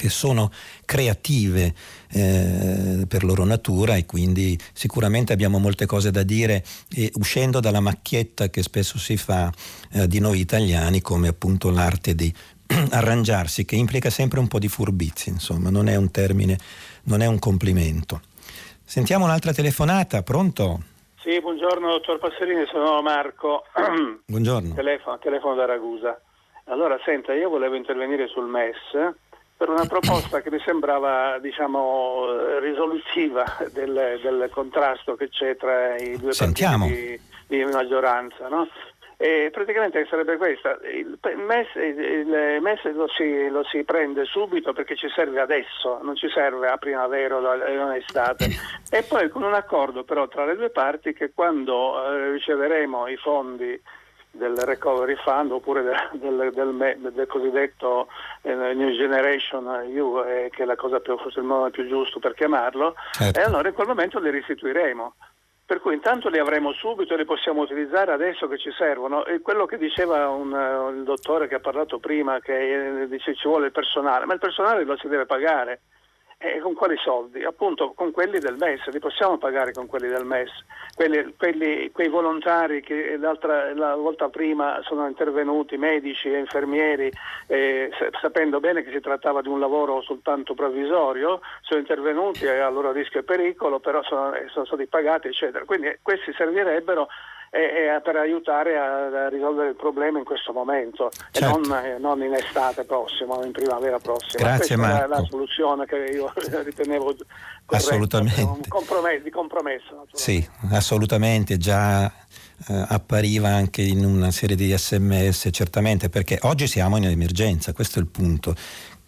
che 0.00 0.08
sono 0.08 0.50
creative 0.86 1.74
eh, 2.10 3.04
per 3.06 3.22
loro 3.22 3.44
natura 3.44 3.96
e 3.96 4.06
quindi 4.06 4.58
sicuramente 4.72 5.34
abbiamo 5.34 5.58
molte 5.58 5.84
cose 5.84 6.10
da 6.10 6.22
dire 6.22 6.64
e 6.90 7.12
uscendo 7.16 7.60
dalla 7.60 7.80
macchietta 7.80 8.48
che 8.48 8.62
spesso 8.62 8.96
si 8.98 9.18
fa 9.18 9.52
eh, 9.92 10.06
di 10.06 10.18
noi 10.18 10.40
italiani 10.40 11.02
come 11.02 11.28
appunto 11.28 11.68
l'arte 11.68 12.14
di 12.14 12.32
arrangiarsi 12.92 13.66
che 13.66 13.76
implica 13.76 14.08
sempre 14.08 14.40
un 14.40 14.48
po' 14.48 14.58
di 14.58 14.68
furbizia, 14.68 15.30
insomma, 15.30 15.68
non 15.68 15.86
è 15.86 15.96
un 15.96 16.10
termine, 16.10 16.56
non 17.04 17.20
è 17.20 17.26
un 17.26 17.38
complimento. 17.38 18.22
Sentiamo 18.82 19.26
un'altra 19.26 19.52
telefonata, 19.52 20.22
pronto? 20.22 20.80
Sì, 21.20 21.38
buongiorno 21.38 21.90
dottor 21.90 22.18
Passerini, 22.18 22.64
sono 22.72 23.02
Marco. 23.02 23.64
Buongiorno. 24.24 24.72
Telefono, 24.72 25.18
telefono 25.18 25.54
da 25.56 25.66
Ragusa. 25.66 26.18
Allora, 26.64 26.98
senta, 27.04 27.34
io 27.34 27.50
volevo 27.50 27.74
intervenire 27.74 28.28
sul 28.28 28.46
MES 28.46 29.28
per 29.60 29.68
una 29.68 29.84
proposta 29.84 30.40
che 30.40 30.50
mi 30.50 30.58
sembrava 30.64 31.38
diciamo, 31.38 32.58
risolutiva 32.60 33.44
del, 33.72 34.18
del, 34.22 34.48
contrasto 34.50 35.16
che 35.16 35.28
c'è 35.28 35.54
tra 35.56 35.98
i 35.98 36.16
due 36.16 36.32
Sentiamo. 36.32 36.86
partiti 36.86 37.20
di, 37.46 37.58
di 37.58 37.64
maggioranza. 37.66 38.48
No? 38.48 38.66
E 39.18 39.50
praticamente 39.52 40.06
sarebbe 40.08 40.38
questa, 40.38 40.78
il 40.90 41.18
MES, 41.46 41.74
il 41.74 42.58
MES 42.62 42.90
lo, 42.94 43.06
si, 43.08 43.50
lo, 43.50 43.62
si, 43.64 43.84
prende 43.84 44.24
subito 44.24 44.72
perché 44.72 44.96
ci 44.96 45.10
serve 45.10 45.42
adesso, 45.42 46.00
non 46.02 46.16
ci 46.16 46.30
serve 46.30 46.68
a 46.68 46.78
primavera 46.78 47.36
o 47.36 47.46
a 47.46 47.96
estate 47.96 48.48
e 48.90 49.02
poi 49.02 49.28
con 49.28 49.42
un 49.42 49.52
accordo 49.52 50.04
però 50.04 50.26
tra 50.26 50.46
le 50.46 50.56
due 50.56 50.70
parti 50.70 51.12
che 51.12 51.32
quando 51.34 52.02
eh, 52.02 52.30
riceveremo 52.30 53.08
i 53.08 53.16
fondi 53.16 53.78
del 54.30 54.56
Recovery 54.56 55.16
Fund 55.16 55.50
oppure 55.50 55.82
del, 55.82 55.96
del, 56.12 56.52
del, 56.52 57.12
del 57.12 57.26
cosiddetto 57.26 58.08
eh, 58.42 58.54
New 58.54 58.90
Generation 58.90 59.66
EU, 59.88 60.22
eh, 60.24 60.50
che 60.52 60.62
è 60.62 60.66
la 60.66 60.76
cosa 60.76 61.00
più, 61.00 61.18
forse 61.18 61.40
il 61.40 61.46
modo 61.46 61.70
più 61.70 61.86
giusto 61.88 62.18
per 62.18 62.34
chiamarlo, 62.34 62.94
certo. 63.12 63.38
e 63.38 63.42
allora 63.42 63.68
in 63.68 63.74
quel 63.74 63.88
momento 63.88 64.18
li 64.20 64.30
restituiremo. 64.30 65.14
Per 65.70 65.80
cui 65.80 65.94
intanto 65.94 66.28
li 66.28 66.38
avremo 66.38 66.72
subito 66.72 67.14
li 67.14 67.24
possiamo 67.24 67.62
utilizzare 67.62 68.10
adesso 68.10 68.48
che 68.48 68.58
ci 68.58 68.72
servono. 68.72 69.24
E 69.24 69.40
quello 69.40 69.66
che 69.66 69.78
diceva 69.78 70.28
un, 70.28 70.50
uh, 70.52 70.90
il 70.90 71.04
dottore 71.04 71.46
che 71.46 71.54
ha 71.54 71.60
parlato 71.60 72.00
prima, 72.00 72.40
che 72.40 73.02
eh, 73.02 73.08
dice 73.08 73.36
ci 73.36 73.46
vuole 73.46 73.66
il 73.66 73.72
personale, 73.72 74.26
ma 74.26 74.32
il 74.32 74.40
personale 74.40 74.82
lo 74.82 74.96
si 74.96 75.06
deve 75.06 75.26
pagare. 75.26 75.82
E 76.42 76.58
con 76.60 76.72
quali 76.72 76.96
soldi? 76.96 77.44
Appunto 77.44 77.92
con 77.92 78.12
quelli 78.12 78.38
del 78.38 78.56
MES, 78.58 78.86
li 78.86 78.98
possiamo 78.98 79.36
pagare 79.36 79.72
con 79.72 79.86
quelli 79.86 80.08
del 80.08 80.24
MES, 80.24 80.50
quelli, 80.94 81.34
quelli, 81.36 81.90
quei 81.90 82.08
volontari 82.08 82.80
che 82.80 83.18
la 83.18 83.94
volta 83.94 84.30
prima 84.30 84.80
sono 84.84 85.06
intervenuti, 85.06 85.76
medici 85.76 86.32
e 86.32 86.38
infermieri, 86.38 87.12
eh, 87.46 87.90
sapendo 88.22 88.58
bene 88.58 88.82
che 88.82 88.90
si 88.90 89.00
trattava 89.00 89.42
di 89.42 89.48
un 89.48 89.60
lavoro 89.60 90.00
soltanto 90.00 90.54
provvisorio, 90.54 91.42
sono 91.60 91.80
intervenuti 91.80 92.46
a 92.46 92.70
loro 92.70 92.90
rischio 92.90 93.20
e 93.20 93.24
pericolo, 93.24 93.78
però 93.78 94.02
sono, 94.02 94.32
sono 94.50 94.64
stati 94.64 94.86
pagati, 94.86 95.28
eccetera. 95.28 95.66
Quindi 95.66 95.98
questi 96.00 96.32
servirebbero 96.32 97.06
e, 97.50 97.58
e 97.58 98.00
per 98.02 98.14
aiutare 98.14 98.78
a, 98.78 99.24
a, 99.24 99.28
risolvere 99.28 99.70
il 99.70 99.74
problema 99.74 100.18
in 100.18 100.24
questo 100.24 100.52
momento 100.52 101.10
certo. 101.32 101.38
e 101.38 101.66
non, 101.66 101.84
eh, 101.84 101.98
non, 101.98 102.22
in 102.22 102.32
estate 102.32 102.84
prossima 102.84 103.34
o 103.34 103.44
in 103.44 103.50
primavera 103.50 103.98
prossima. 103.98 104.44
Grazie 104.44 104.76
Questa 104.76 104.94
Marco. 104.94 105.04
è 105.04 105.08
la, 105.08 105.26
soluzione 105.28 105.84
che 105.84 105.96
io 105.96 106.32
ritenevo 106.62 107.16
assolutamente. 107.66 108.68
Compromesso, 108.68 109.22
di 109.24 109.30
compromesso. 109.30 110.06
Sì, 110.12 110.48
assolutamente, 110.70 111.56
già 111.56 112.06
eh, 112.06 112.84
appariva 112.88 113.48
anche 113.48 113.82
in 113.82 114.04
una 114.04 114.30
serie 114.30 114.54
di 114.54 114.72
sms, 114.72 115.48
certamente, 115.50 116.08
perché 116.08 116.38
oggi 116.42 116.68
siamo 116.68 116.98
in 116.98 117.04
emergenza, 117.04 117.72
questo 117.72 117.98
è 117.98 118.02
il 118.02 118.08
punto. 118.08 118.54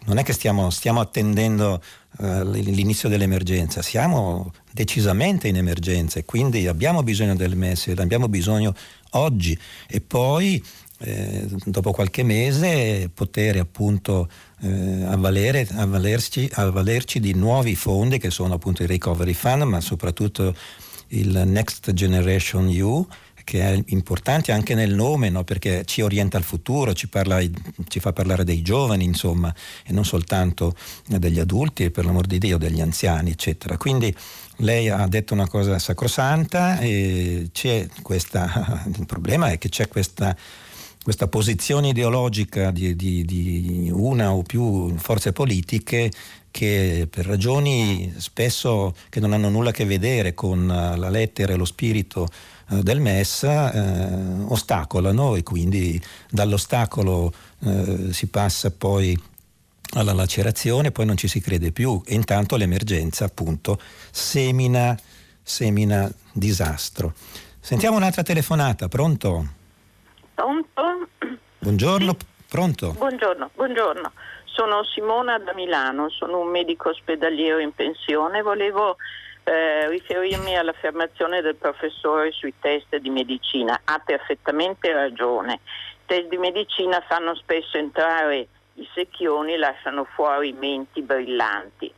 Non 0.04 0.18
è 0.18 0.24
che 0.24 0.32
stiamo, 0.32 0.68
stiamo 0.70 0.98
attendendo 0.98 1.80
l'inizio 2.18 3.08
dell'emergenza, 3.08 3.82
siamo 3.82 4.52
decisamente 4.70 5.48
in 5.48 5.56
emergenza 5.56 6.18
e 6.18 6.24
quindi 6.24 6.66
abbiamo 6.66 7.02
bisogno 7.02 7.34
del 7.34 7.56
MES, 7.56 7.92
abbiamo 7.96 8.28
bisogno 8.28 8.74
oggi 9.12 9.58
e 9.88 10.00
poi 10.00 10.62
eh, 10.98 11.46
dopo 11.64 11.90
qualche 11.90 12.22
mese 12.22 13.10
poter 13.12 13.58
appunto 13.58 14.28
eh, 14.60 15.04
avvalere, 15.04 15.66
avvalerci, 15.72 16.48
avvalerci 16.52 17.18
di 17.18 17.34
nuovi 17.34 17.74
fondi 17.74 18.18
che 18.18 18.30
sono 18.30 18.54
appunto 18.54 18.82
il 18.82 18.88
Recovery 18.88 19.32
Fund 19.32 19.62
ma 19.62 19.80
soprattutto 19.80 20.54
il 21.08 21.42
Next 21.46 21.92
Generation 21.92 22.68
EU 22.68 23.06
che 23.52 23.60
è 23.60 23.82
importante 23.88 24.50
anche 24.50 24.74
nel 24.74 24.94
nome, 24.94 25.28
no? 25.28 25.44
perché 25.44 25.84
ci 25.84 26.00
orienta 26.00 26.38
al 26.38 26.42
futuro, 26.42 26.94
ci, 26.94 27.06
parla, 27.08 27.38
ci, 27.86 28.00
fa 28.00 28.10
parlare 28.14 28.44
dei 28.44 28.62
giovani, 28.62 29.04
insomma, 29.04 29.54
e 29.84 29.92
non 29.92 30.06
soltanto 30.06 30.74
degli 31.06 31.38
adulti, 31.38 31.84
e 31.84 31.90
per 31.90 32.06
l'amor 32.06 32.24
di 32.24 32.38
Dio, 32.38 32.56
degli 32.56 32.80
anziani, 32.80 33.28
eccetera. 33.32 33.76
Quindi 33.76 34.14
lei 34.58 34.88
ha 34.88 35.06
detto 35.06 35.34
una 35.34 35.46
cosa 35.46 35.78
sacrosanta 35.78 36.78
e 36.78 37.50
questa, 38.00 38.84
il 38.96 39.04
problema 39.04 39.50
è 39.50 39.58
che 39.58 39.68
c'è 39.68 39.86
questa, 39.86 40.34
questa 41.02 41.28
posizione 41.28 41.88
ideologica 41.88 42.70
di, 42.70 42.96
di, 42.96 43.22
di 43.26 43.90
una 43.92 44.32
o 44.32 44.40
più 44.40 44.96
forze 44.96 45.32
politiche 45.32 46.10
che 46.50 47.06
per 47.10 47.26
ragioni 47.26 48.14
spesso 48.16 48.94
che 49.10 49.20
non 49.20 49.34
hanno 49.34 49.50
nulla 49.50 49.70
a 49.70 49.72
che 49.72 49.84
vedere 49.84 50.32
con 50.32 50.66
la 50.66 51.10
lettera 51.10 51.52
e 51.52 51.56
lo 51.56 51.66
spirito 51.66 52.28
del 52.80 53.00
MES 53.00 53.42
eh, 53.42 54.44
ostacolano 54.48 55.36
e 55.36 55.42
quindi 55.42 56.00
dall'ostacolo 56.30 57.32
eh, 57.64 58.12
si 58.12 58.28
passa 58.28 58.70
poi 58.70 59.20
alla 59.94 60.12
lacerazione, 60.12 60.90
poi 60.90 61.04
non 61.04 61.16
ci 61.16 61.28
si 61.28 61.40
crede 61.40 61.72
più 61.72 62.00
e 62.06 62.14
intanto 62.14 62.56
l'emergenza 62.56 63.26
appunto 63.26 63.78
semina, 64.10 64.96
semina 65.42 66.10
disastro. 66.32 67.12
Sentiamo 67.60 67.96
un'altra 67.96 68.22
telefonata, 68.22 68.88
pronto? 68.88 69.46
Pronto? 70.34 71.08
Buongiorno, 71.58 72.16
sì. 72.18 72.26
pronto? 72.48 72.92
Buongiorno, 72.92 73.50
buongiorno. 73.54 74.12
Sono 74.44 74.82
Simona 74.84 75.38
da 75.38 75.54
Milano, 75.54 76.10
sono 76.10 76.40
un 76.40 76.48
medico 76.48 76.90
ospedaliero 76.90 77.58
in 77.58 77.72
pensione, 77.72 78.42
volevo 78.42 78.96
eh, 79.44 79.88
riferirmi 79.88 80.56
all'affermazione 80.56 81.40
del 81.40 81.56
professore 81.56 82.30
sui 82.32 82.54
test 82.60 82.96
di 82.96 83.10
medicina. 83.10 83.80
Ha 83.84 84.00
perfettamente 84.04 84.92
ragione. 84.92 85.54
I 85.54 86.06
test 86.06 86.28
di 86.28 86.38
medicina 86.38 87.00
fanno 87.08 87.34
spesso 87.34 87.76
entrare 87.76 88.48
i 88.74 88.88
secchioni 88.94 89.56
lasciano 89.56 90.04
fuori 90.04 90.52
menti 90.52 91.02
brillanti. 91.02 91.92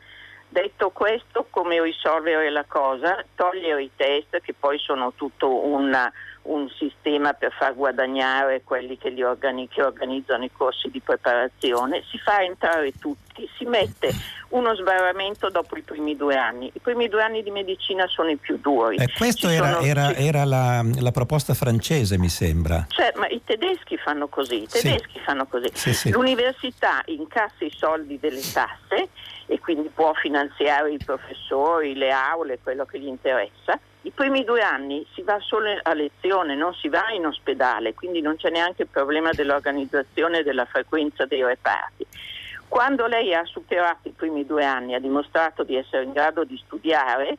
Detto 0.49 0.91
questo, 0.91 1.47
come 1.51 1.83
risolvere 1.83 2.51
la 2.51 2.65
cosa? 2.65 3.25
Togliere 3.35 3.83
i 3.83 3.91
test, 3.95 4.41
che 4.41 4.55
poi 4.55 4.79
sono 4.79 5.13
tutto 5.15 5.67
una, 5.67 6.13
un 6.45 6.69
sistema 6.79 7.33
per 7.33 7.53
far 7.53 7.75
guadagnare 7.75 8.63
quelli 8.65 8.99
che, 8.99 9.13
organi- 9.25 9.69
che, 9.69 9.83
organizzano 9.83 10.45
i 10.45 10.51
corsi 10.53 10.91
di 10.91 11.01
preparazione, 11.01 12.03
si 12.11 12.19
fa 12.19 12.43
entrare 12.43 12.93
tutti, 12.99 13.49
si 13.57 13.65
mette 13.65 14.13
uno 14.51 14.75
sbarramento 14.75 15.49
dopo 15.49 15.77
i 15.79 15.83
primi 15.83 16.17
due 16.17 16.37
anni. 16.37 16.71
I 16.73 16.81
primi 16.81 17.09
due 17.09 17.23
anni 17.23 17.43
di 17.43 17.51
medicina 17.51 18.07
sono 18.07 18.31
i 18.31 18.37
più 18.37 18.59
duri. 18.59 18.97
Eh, 18.97 19.09
questa 19.17 19.53
era, 19.53 19.81
era, 19.81 20.15
era 20.15 20.45
la, 20.45 20.85
la, 21.01 21.11
proposta 21.11 21.55
francese, 21.55 22.19
mi 22.19 22.29
sembra. 22.29 22.87
Cioè, 22.89 23.13
ma 23.17 23.27
i 23.29 23.41
tedeschi 23.43 23.97
fanno 23.97 24.29
così, 24.29 24.63
i 24.63 24.69
tedeschi 24.69 25.19
sì. 25.19 25.21
fanno 25.21 25.47
così. 25.47 25.69
Sì, 25.73 25.95
sì. 25.95 26.11
L'università 26.11 27.03
incassa 27.07 27.65
i 27.65 27.73
soldi 27.75 28.19
delle 28.21 28.43
tasse 28.53 29.09
e 29.47 29.61
quindi 29.61 29.89
può 29.89 30.13
finanziare 30.15 30.93
i 30.93 30.99
professori, 31.05 31.95
le 31.95 32.11
aule, 32.11 32.59
quello 32.63 32.85
che 32.85 32.99
gli 32.99 33.07
interessa. 33.07 33.79
I 34.03 34.11
primi 34.11 34.45
due 34.45 34.63
anni 34.63 35.07
si 35.15 35.23
va 35.23 35.39
solo 35.41 35.69
a 35.83 35.95
lezione, 35.95 36.55
non 36.55 36.75
si 36.75 36.89
va 36.89 37.11
in 37.13 37.27
ospedale, 37.27 37.95
quindi 37.95 38.21
non 38.21 38.37
c'è 38.37 38.51
neanche 38.51 38.83
il 38.83 38.89
problema 38.89 39.31
dell'organizzazione 39.33 40.39
e 40.39 40.43
della 40.43 40.67
frequenza 40.67 41.25
dei 41.25 41.43
reparti. 41.43 42.07
Quando 42.69 43.07
lei 43.07 43.35
ha 43.35 43.45
superato 43.45 44.09
i 44.09 44.13
primi 44.13 44.45
due 44.45 44.65
anni, 44.65 44.95
ha 44.95 45.01
dimostrato 45.01 45.63
di 45.63 45.77
essere 45.77 46.05
in 46.05 46.13
grado 46.13 46.45
di 46.45 46.61
studiare 46.65 47.37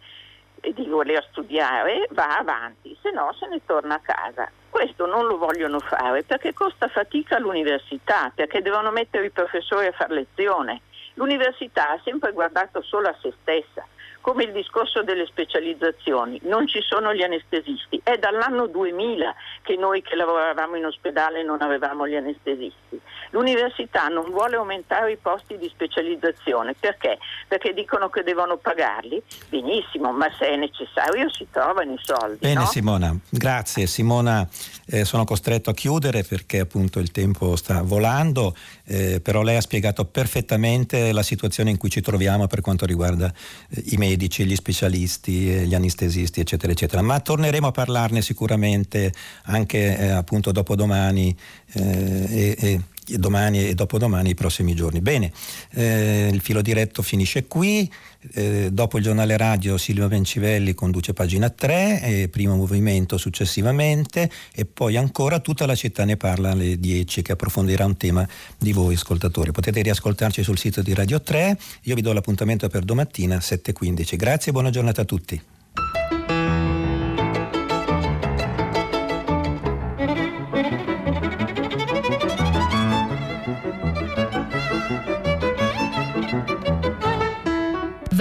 e 0.62 0.74
di 0.74 0.86
voler 0.86 1.24
studiare, 1.30 2.08
va 2.12 2.38
avanti, 2.38 2.98
se 3.02 3.12
no 3.12 3.34
se 3.34 3.48
ne 3.48 3.62
torna 3.66 3.96
a 3.96 4.00
casa. 4.00 4.50
Questo 4.70 5.06
non 5.06 5.26
lo 5.26 5.38
vogliono 5.38 5.80
fare 5.80 6.24
perché 6.24 6.54
costa 6.54 6.88
fatica 6.88 7.36
all'università, 7.36 8.32
perché 8.34 8.62
devono 8.62 8.92
mettere 8.92 9.26
i 9.26 9.32
professori 9.32 9.88
a 9.88 9.92
fare 9.92 10.14
lezione 10.14 10.82
L'università 11.16 11.92
ha 11.92 12.02
sempre 12.04 12.32
guardato 12.32 12.82
solo 12.82 13.08
a 13.08 13.16
se 13.22 13.34
stessa, 13.42 13.86
come 14.26 14.46
il 14.46 14.54
discorso 14.54 15.04
delle 15.04 15.28
specializzazioni, 15.28 16.40
non 16.46 16.66
ci 16.66 16.82
sono 16.82 17.14
gli 17.14 17.22
anestesisti, 17.22 18.02
è 18.04 18.18
dall'anno 18.18 18.66
2000 18.66 19.36
che 19.62 19.76
noi 19.76 20.02
che 20.02 20.16
lavoravamo 20.16 20.78
in 20.78 20.86
ospedale 20.86 21.44
non 21.44 21.62
avevamo 21.62 22.08
gli 22.08 22.16
anestesisti. 22.16 23.00
L'università 23.30 24.08
non 24.08 24.32
vuole 24.32 24.56
aumentare 24.56 25.12
i 25.12 25.18
posti 25.18 25.60
di 25.60 25.70
specializzazione 25.70 26.74
perché? 26.80 27.20
Perché 27.48 27.74
dicono 27.74 28.10
che 28.10 28.24
devono 28.24 28.58
pagarli, 28.58 29.22
benissimo, 29.48 30.12
ma 30.12 30.28
se 30.40 30.48
è 30.48 30.56
necessario 30.56 31.32
si 31.32 31.46
trovano 31.52 31.94
i 31.94 32.00
soldi. 32.02 32.38
Bene 32.40 32.62
no? 32.62 32.66
Simona, 32.66 33.16
grazie. 33.30 33.86
Simona, 33.86 34.48
eh, 34.88 35.06
sono 35.06 35.24
costretto 35.24 35.70
a 35.70 35.74
chiudere 35.74 36.24
perché 36.24 36.62
appunto 36.62 36.98
il 36.98 37.12
tempo 37.12 37.56
sta 37.56 37.84
volando, 37.84 38.56
eh, 38.86 39.22
però 39.22 39.44
lei 39.44 39.58
ha 39.58 39.62
spiegato 39.62 40.06
perfettamente 40.06 41.12
la 41.12 41.22
situazione 41.22 41.70
in 41.70 41.78
cui 41.78 41.90
ci 41.92 42.02
troviamo 42.02 42.48
per 42.48 42.62
quanto 42.62 42.88
riguarda 42.88 43.32
eh, 43.70 43.84
i 43.90 43.98
medici 43.98 44.14
medici, 44.16 44.46
gli 44.46 44.56
specialisti, 44.56 45.34
gli 45.34 45.76
anestesisti, 45.76 46.40
eccetera, 46.40 46.72
eccetera. 46.72 47.02
Ma 47.02 47.20
torneremo 47.20 47.68
a 47.68 47.72
parlarne 47.72 48.22
sicuramente 48.22 49.12
anche 49.44 49.98
eh, 49.98 50.08
appunto 50.08 50.52
dopodomani 50.52 51.36
eh, 51.74 52.26
e, 52.30 52.56
e 52.58 52.82
domani 53.06 53.68
e 53.68 53.74
dopodomani 53.74 54.32
i 54.32 54.36
prossimi 54.36 54.74
giorni. 54.74 55.02
Bene, 55.02 55.32
eh, 55.72 56.30
il 56.32 56.42
filo 56.42 56.62
diretto 56.62 57.02
finisce 57.02 57.46
qui. 57.46 57.92
Eh, 58.34 58.70
dopo 58.72 58.98
il 58.98 59.04
giornale 59.04 59.38
radio 59.38 59.78
Silvio 59.78 60.08
Bencivelli 60.08 60.74
conduce 60.74 61.14
pagina 61.14 61.50
3 61.50 62.02
e 62.02 62.28
primo 62.28 62.56
movimento 62.56 63.18
successivamente 63.18 64.32
e 64.52 64.66
poi 64.66 64.98
ancora 64.98 65.40
tutta 65.40 65.68
la 65.68 65.76
città 65.76 66.06
ne 66.06 66.18
parla 66.18 66.52
alle 66.52 66.80
10 66.80 67.22
che 67.22 67.34
approfondirà 67.34 67.86
un 67.86 67.98
tema 67.98 68.28
di 68.58 68.72
voi 68.72 68.96
ascoltatori. 68.96 69.52
Potete 69.52 69.82
riascoltarci 69.82 70.42
sul 70.42 70.58
sito 70.58 70.82
di 70.82 70.94
Radio 70.94 71.22
3, 71.22 71.58
io 71.84 71.96
vi 71.96 72.02
do 72.02 72.14
l'appuntamento 72.14 72.68
per 72.68 72.84
domattina 72.84 73.38
7.15. 73.38 74.16
Grazie 74.16 74.50
e 74.50 74.54
buona 74.54 74.72
giornata 74.72 75.02
a 75.02 75.06
tutti. 75.06 75.42